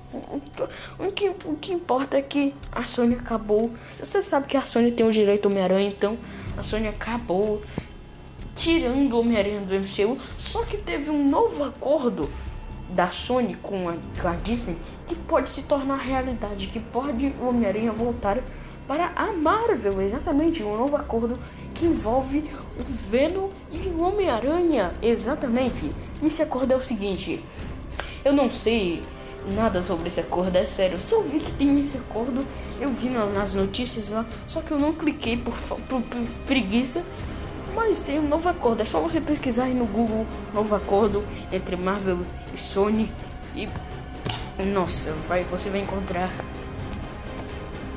O 1.00 1.12
que, 1.14 1.30
o 1.46 1.56
que 1.56 1.72
importa 1.72 2.18
é 2.18 2.22
que 2.22 2.54
a 2.74 2.84
Sony 2.84 3.16
acabou. 3.16 3.72
Você 3.98 4.22
sabe 4.22 4.48
que 4.48 4.58
a 4.58 4.66
Sony 4.66 4.92
tem 4.92 5.08
o 5.08 5.12
direito 5.14 5.46
Homem-Aranha, 5.46 5.88
então 5.88 6.18
a 6.58 6.64
Sony 6.64 6.90
acabou 6.90 7.62
tirando 8.54 9.14
o 9.14 9.20
Homem-Aranha 9.22 9.62
do 9.62 9.74
MCU. 9.76 10.18
Só 10.38 10.66
que 10.66 10.76
teve 10.76 11.10
um 11.10 11.30
novo 11.30 11.64
acordo 11.64 12.30
da 12.90 13.10
Sony 13.10 13.56
com 13.56 13.88
a, 13.88 13.96
com 14.22 14.28
a 14.28 14.36
Disney 14.36 14.76
que 15.08 15.16
pode 15.16 15.50
se 15.50 15.62
tornar 15.64 15.98
realidade. 15.98 16.68
Que 16.68 16.82
pode 16.82 17.28
o 17.40 17.48
Homem-Aranha 17.48 17.94
voltar 17.94 18.40
para 18.88 19.12
a 19.16 19.32
Marvel. 19.32 20.02
Exatamente, 20.02 20.64
um 20.64 20.78
novo 20.78 20.96
acordo 20.96 21.38
que 21.74 21.86
envolve 21.86 22.40
o 22.80 22.84
Venom 23.10 23.50
e 23.72 23.88
o 23.90 24.02
Homem-Aranha. 24.02 24.94
Exatamente. 25.02 25.92
Esse 26.22 26.42
acordo 26.42 26.74
é 26.74 26.76
o 26.76 26.82
seguinte. 26.82 27.44
Eu 28.24 28.34
não 28.34 28.52
sei 28.52 29.02
nada 29.54 29.84
sobre 29.84 30.08
esse 30.08 30.20
acordo, 30.20 30.56
é 30.56 30.66
sério. 30.66 31.00
Só 31.00 31.22
vi 31.22 31.40
que 31.40 31.52
tem 31.54 31.80
esse 31.80 31.98
acordo, 31.98 32.46
eu 32.80 32.90
vi 32.90 33.10
nas 33.10 33.56
notícias 33.56 34.10
lá, 34.12 34.26
só 34.48 34.62
que 34.62 34.72
eu 34.72 34.80
não 34.80 34.94
cliquei 34.94 35.38
por, 35.38 35.54
por, 35.54 36.02
por 36.02 36.22
preguiça. 36.46 37.04
Mas 37.76 38.02
tem 38.02 38.20
um 38.20 38.28
novo 38.28 38.48
acordo. 38.48 38.82
É 38.82 38.86
só 38.86 39.00
você 39.02 39.20
pesquisar 39.20 39.64
aí 39.64 39.74
no 39.74 39.86
Google 39.86 40.28
novo 40.54 40.76
acordo 40.76 41.24
entre 41.52 41.76
Marvel 41.76 42.20
e 42.54 42.58
Sony 42.58 43.12
e 43.56 43.68
nossa, 44.64 45.12
vai, 45.28 45.44
você 45.44 45.72
vai 45.72 45.80
encontrar 45.82 46.30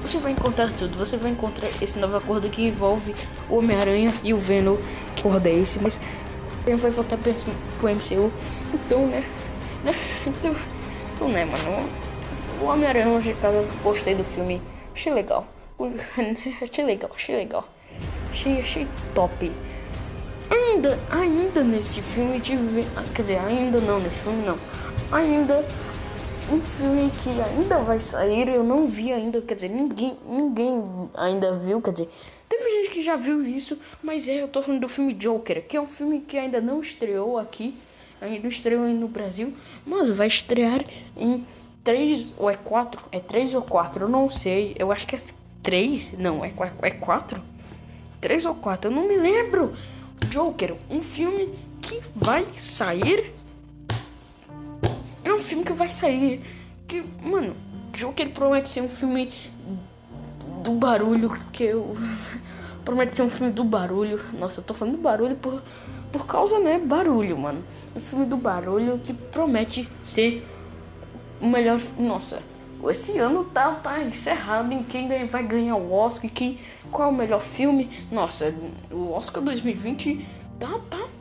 você 0.06 0.18
vai 0.18 0.32
encontrar 0.32 0.72
tudo. 0.72 0.96
Você 0.98 1.16
vai 1.16 1.32
encontrar 1.32 1.68
esse 1.82 1.98
novo 1.98 2.16
acordo 2.16 2.48
que 2.48 2.62
envolve 2.66 3.14
o 3.48 3.56
Homem-Aranha 3.56 4.12
e 4.22 4.32
o 4.32 4.38
Venom. 4.38 4.76
Acordo 5.18 5.48
é? 5.48 5.52
Mas 5.80 6.00
ele 6.66 6.76
vai 6.76 6.90
voltar 6.90 7.18
pro 7.18 7.88
MCU. 7.88 8.32
Então, 8.72 9.06
né? 9.06 9.24
né? 9.84 9.94
Então, 10.26 10.54
então, 11.14 11.28
né, 11.28 11.44
mano? 11.44 11.88
O 12.60 12.66
Homem-Aranha, 12.66 13.08
hoje 13.08 13.34
tá, 13.40 13.48
gostei 13.82 14.14
do 14.14 14.24
filme. 14.24 14.62
Achei 14.94 15.12
legal. 15.12 15.46
achei 16.62 16.84
legal, 16.84 17.10
achei 17.14 17.36
legal. 17.36 17.68
Achei, 18.30 18.60
achei 18.60 18.86
top. 19.14 19.52
Ainda, 20.50 20.98
ainda 21.10 21.64
neste 21.64 22.00
filme 22.00 22.38
tive. 22.40 22.86
Quer 23.14 23.22
dizer, 23.22 23.38
ainda 23.38 23.80
não 23.80 23.98
nesse 23.98 24.20
filme 24.20 24.46
não. 24.46 24.58
Ainda 25.10 25.64
um 26.50 26.60
filme 26.60 27.10
que 27.22 27.30
ainda 27.40 27.78
vai 27.78 28.00
sair, 28.00 28.48
eu 28.48 28.62
não 28.62 28.88
vi 28.88 29.12
ainda, 29.12 29.42
quer 29.42 29.54
dizer, 29.54 29.68
ninguém, 29.68 30.16
ninguém 30.24 30.84
ainda 31.14 31.58
viu, 31.58 31.82
quer 31.82 31.92
dizer, 31.92 32.08
teve 32.48 32.70
gente 32.70 32.90
que 32.90 33.02
já 33.02 33.16
viu 33.16 33.44
isso, 33.44 33.78
mas 34.02 34.28
é, 34.28 34.42
eu 34.42 34.48
tô 34.48 34.62
falando 34.62 34.80
do 34.80 34.88
filme 34.88 35.12
Joker, 35.12 35.66
que 35.66 35.76
é 35.76 35.80
um 35.80 35.88
filme 35.88 36.20
que 36.20 36.38
ainda 36.38 36.60
não 36.60 36.80
estreou 36.80 37.38
aqui, 37.38 37.76
ainda 38.20 38.40
não 38.40 38.48
estreou 38.48 38.86
no 38.88 39.08
Brasil, 39.08 39.52
mas 39.84 40.08
vai 40.10 40.28
estrear 40.28 40.84
em 41.16 41.44
3 41.82 42.34
ou 42.38 42.48
é 42.48 42.54
4, 42.54 43.02
é 43.10 43.18
3 43.18 43.54
ou 43.54 43.62
4, 43.62 44.04
eu 44.04 44.08
não 44.08 44.30
sei, 44.30 44.76
eu 44.78 44.92
acho 44.92 45.06
que 45.06 45.16
é 45.16 45.20
3, 45.62 46.12
não, 46.18 46.44
é, 46.44 46.52
é 46.82 46.90
4? 46.90 47.42
3 48.20 48.46
ou 48.46 48.54
4, 48.54 48.90
eu 48.90 48.94
não 48.94 49.08
me 49.08 49.16
lembro. 49.16 49.76
Joker, 50.30 50.74
um 50.88 51.02
filme 51.02 51.48
que 51.82 52.00
vai 52.14 52.46
sair 52.56 53.32
filme 55.46 55.64
que 55.64 55.72
vai 55.72 55.88
sair. 55.88 56.42
Que, 56.86 57.02
mano, 57.22 57.54
Joker 57.92 58.28
promete 58.30 58.68
ser 58.68 58.82
um 58.82 58.88
filme 58.88 59.30
do 60.62 60.72
barulho 60.72 61.30
que 61.52 61.64
eu. 61.64 61.96
promete 62.84 63.16
ser 63.16 63.22
um 63.22 63.30
filme 63.30 63.52
do 63.52 63.64
barulho. 63.64 64.20
Nossa, 64.38 64.60
eu 64.60 64.64
tô 64.64 64.74
falando 64.74 64.96
do 64.96 65.02
barulho 65.02 65.36
por, 65.36 65.62
por 66.12 66.26
causa, 66.26 66.58
né? 66.58 66.78
Barulho, 66.78 67.38
mano. 67.38 67.62
Um 67.94 68.00
filme 68.00 68.26
do 68.26 68.36
barulho 68.36 68.98
que 68.98 69.12
promete 69.12 69.88
ser 70.02 70.46
o 71.40 71.46
melhor. 71.46 71.80
Nossa, 71.98 72.42
esse 72.90 73.18
ano 73.18 73.44
tá, 73.44 73.72
tá 73.72 74.02
encerrado 74.02 74.72
em 74.72 74.82
quem 74.82 75.08
vai 75.26 75.42
ganhar 75.42 75.76
o 75.76 75.92
Oscar, 75.92 76.30
quem, 76.30 76.58
qual 76.90 77.08
é 77.08 77.12
o 77.12 77.14
melhor 77.14 77.40
filme. 77.40 77.90
Nossa, 78.10 78.54
o 78.90 79.12
Oscar 79.12 79.42
2020 79.42 80.26
tá, 80.58 80.78
tá 80.90 80.96
tá, 80.98 81.15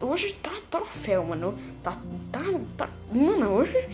hoje 0.00 0.34
tá 0.42 0.52
troféu, 0.70 1.24
mano. 1.24 1.54
Tá, 1.82 1.96
tá, 2.32 2.40
tá, 2.76 2.88
mano, 3.12 3.50
hoje 3.50 3.88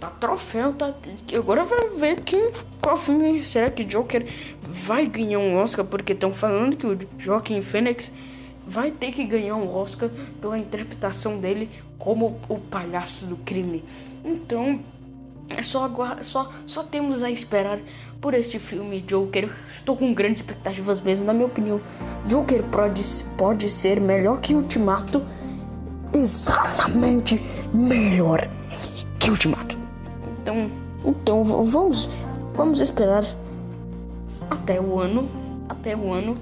tá 0.00 0.10
troféu, 0.10 0.72
tá. 0.72 0.94
Agora 1.36 1.64
vai 1.64 1.90
ver 1.90 2.20
quem, 2.24 2.50
qual 2.80 2.96
filme 2.96 3.44
será 3.44 3.70
que 3.70 3.84
Joker 3.84 4.26
vai 4.62 5.06
ganhar 5.06 5.38
um 5.38 5.56
Oscar, 5.56 5.84
porque 5.84 6.12
estão 6.12 6.32
falando 6.32 6.76
que 6.76 6.86
o 6.86 6.98
Joaquim 7.18 7.62
Phoenix 7.62 8.12
vai 8.66 8.90
ter 8.90 9.12
que 9.12 9.24
ganhar 9.24 9.56
um 9.56 9.74
Oscar 9.74 10.10
pela 10.40 10.58
interpretação 10.58 11.38
dele 11.38 11.68
como 11.98 12.40
o 12.48 12.58
palhaço 12.58 13.26
do 13.26 13.36
crime. 13.36 13.84
Então, 14.24 14.80
só 15.62 15.84
agora, 15.84 16.22
só, 16.22 16.50
só 16.66 16.82
temos 16.82 17.22
a 17.22 17.30
esperar 17.30 17.78
por 18.20 18.34
este 18.34 18.58
filme 18.58 19.00
Joker. 19.00 19.50
Estou 19.68 19.96
com 19.96 20.12
grandes 20.14 20.42
expectativas 20.42 21.00
mesmo, 21.00 21.26
na 21.26 21.32
minha 21.32 21.46
opinião. 21.46 21.80
Joker 22.26 22.62
pode, 22.64 23.02
pode 23.36 23.70
ser 23.70 24.00
melhor 24.00 24.40
que 24.40 24.54
Ultimato. 24.54 25.22
Exatamente 26.12 27.40
melhor 27.72 28.48
que 29.18 29.30
Ultimato. 29.30 29.76
Então, 30.40 30.70
então 31.04 31.44
vamos, 31.44 32.08
vamos 32.54 32.80
esperar 32.80 33.24
até 34.50 34.80
o 34.80 34.98
ano, 34.98 35.28
até 35.68 35.96
o 35.96 36.12
ano. 36.12 36.34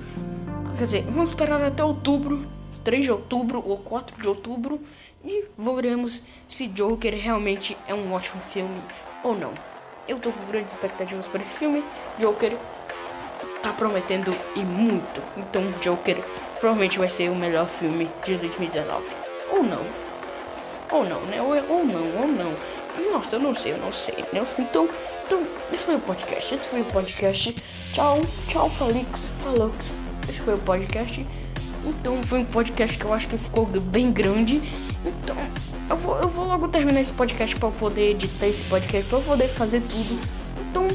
Quer 0.77 0.85
dizer, 0.85 1.05
vamos 1.05 1.31
esperar 1.31 1.63
até 1.63 1.85
outubro, 1.85 2.45
3 2.85 3.05
de 3.05 3.13
outubro 3.13 3.63
ou 3.65 3.77
4 3.79 4.21
de 4.21 4.29
outubro 4.29 4.81
e 5.25 5.45
veremos 5.57 6.23
se 6.49 6.67
Joker 6.67 7.15
realmente 7.15 7.77
é 7.87 7.95
um 7.95 8.13
ótimo 8.13 8.43
filme 8.43 8.81
ou 9.23 9.37
não. 9.37 9.53
Eu 10.09 10.19
tô 10.19 10.33
com 10.33 10.45
grandes 10.47 10.75
expectativas 10.75 11.29
para 11.29 11.43
esse 11.43 11.55
filme. 11.55 11.83
Joker 12.19 12.57
tá 13.63 13.73
prometendo 13.73 14.31
e 14.57 14.61
muito. 14.61 15.23
Então 15.37 15.63
Joker 15.81 16.17
provavelmente 16.59 16.99
vai 16.99 17.09
ser 17.09 17.31
o 17.31 17.35
melhor 17.35 17.69
filme 17.69 18.11
de 18.25 18.37
2019. 18.37 19.05
Ou 19.53 19.63
não. 19.63 19.85
Ou 20.91 21.05
não, 21.05 21.21
né? 21.23 21.41
Ou, 21.41 21.49
ou 21.49 21.85
não, 21.87 22.21
ou 22.21 22.29
não. 22.29 22.53
Nossa, 23.13 23.37
eu 23.37 23.41
não 23.41 23.55
sei, 23.55 23.73
eu 23.73 23.79
não 23.79 23.93
sei. 23.93 24.17
Né? 24.33 24.47
Então, 24.59 24.89
então, 25.27 25.47
esse 25.73 25.85
foi 25.85 25.97
o 25.97 26.01
podcast. 26.01 26.55
Esse 26.55 26.69
foi 26.69 26.81
o 26.83 26.85
podcast. 26.87 27.57
Tchau, 27.93 28.21
tchau, 28.49 28.69
Falix, 28.69 29.29
Falux. 29.43 29.99
Esse 30.29 30.41
foi 30.41 30.55
o 30.55 30.59
podcast. 30.59 31.27
Então 31.85 32.23
foi 32.23 32.41
um 32.41 32.45
podcast 32.45 32.97
que 32.97 33.05
eu 33.05 33.13
acho 33.13 33.29
que 33.29 33.37
ficou 33.37 33.67
bem 33.67 34.13
grande. 34.13 34.63
Então 35.05 35.37
eu 35.91 35.97
vou, 35.97 36.19
eu 36.19 36.29
vou 36.29 36.47
logo 36.47 36.69
terminar 36.69 37.01
esse 37.01 37.13
podcast 37.13 37.57
para 37.57 37.71
poder 37.71 38.13
editar 38.13 38.47
esse 38.47 38.63
podcast, 38.65 39.09
para 39.09 39.21
poder 39.21 39.49
fazer 39.49 39.81
tudo. 39.83 40.21
Então, 40.71 40.89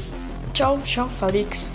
tchau, 0.52 0.80
tchau, 0.84 1.08
Falix. 1.08 1.70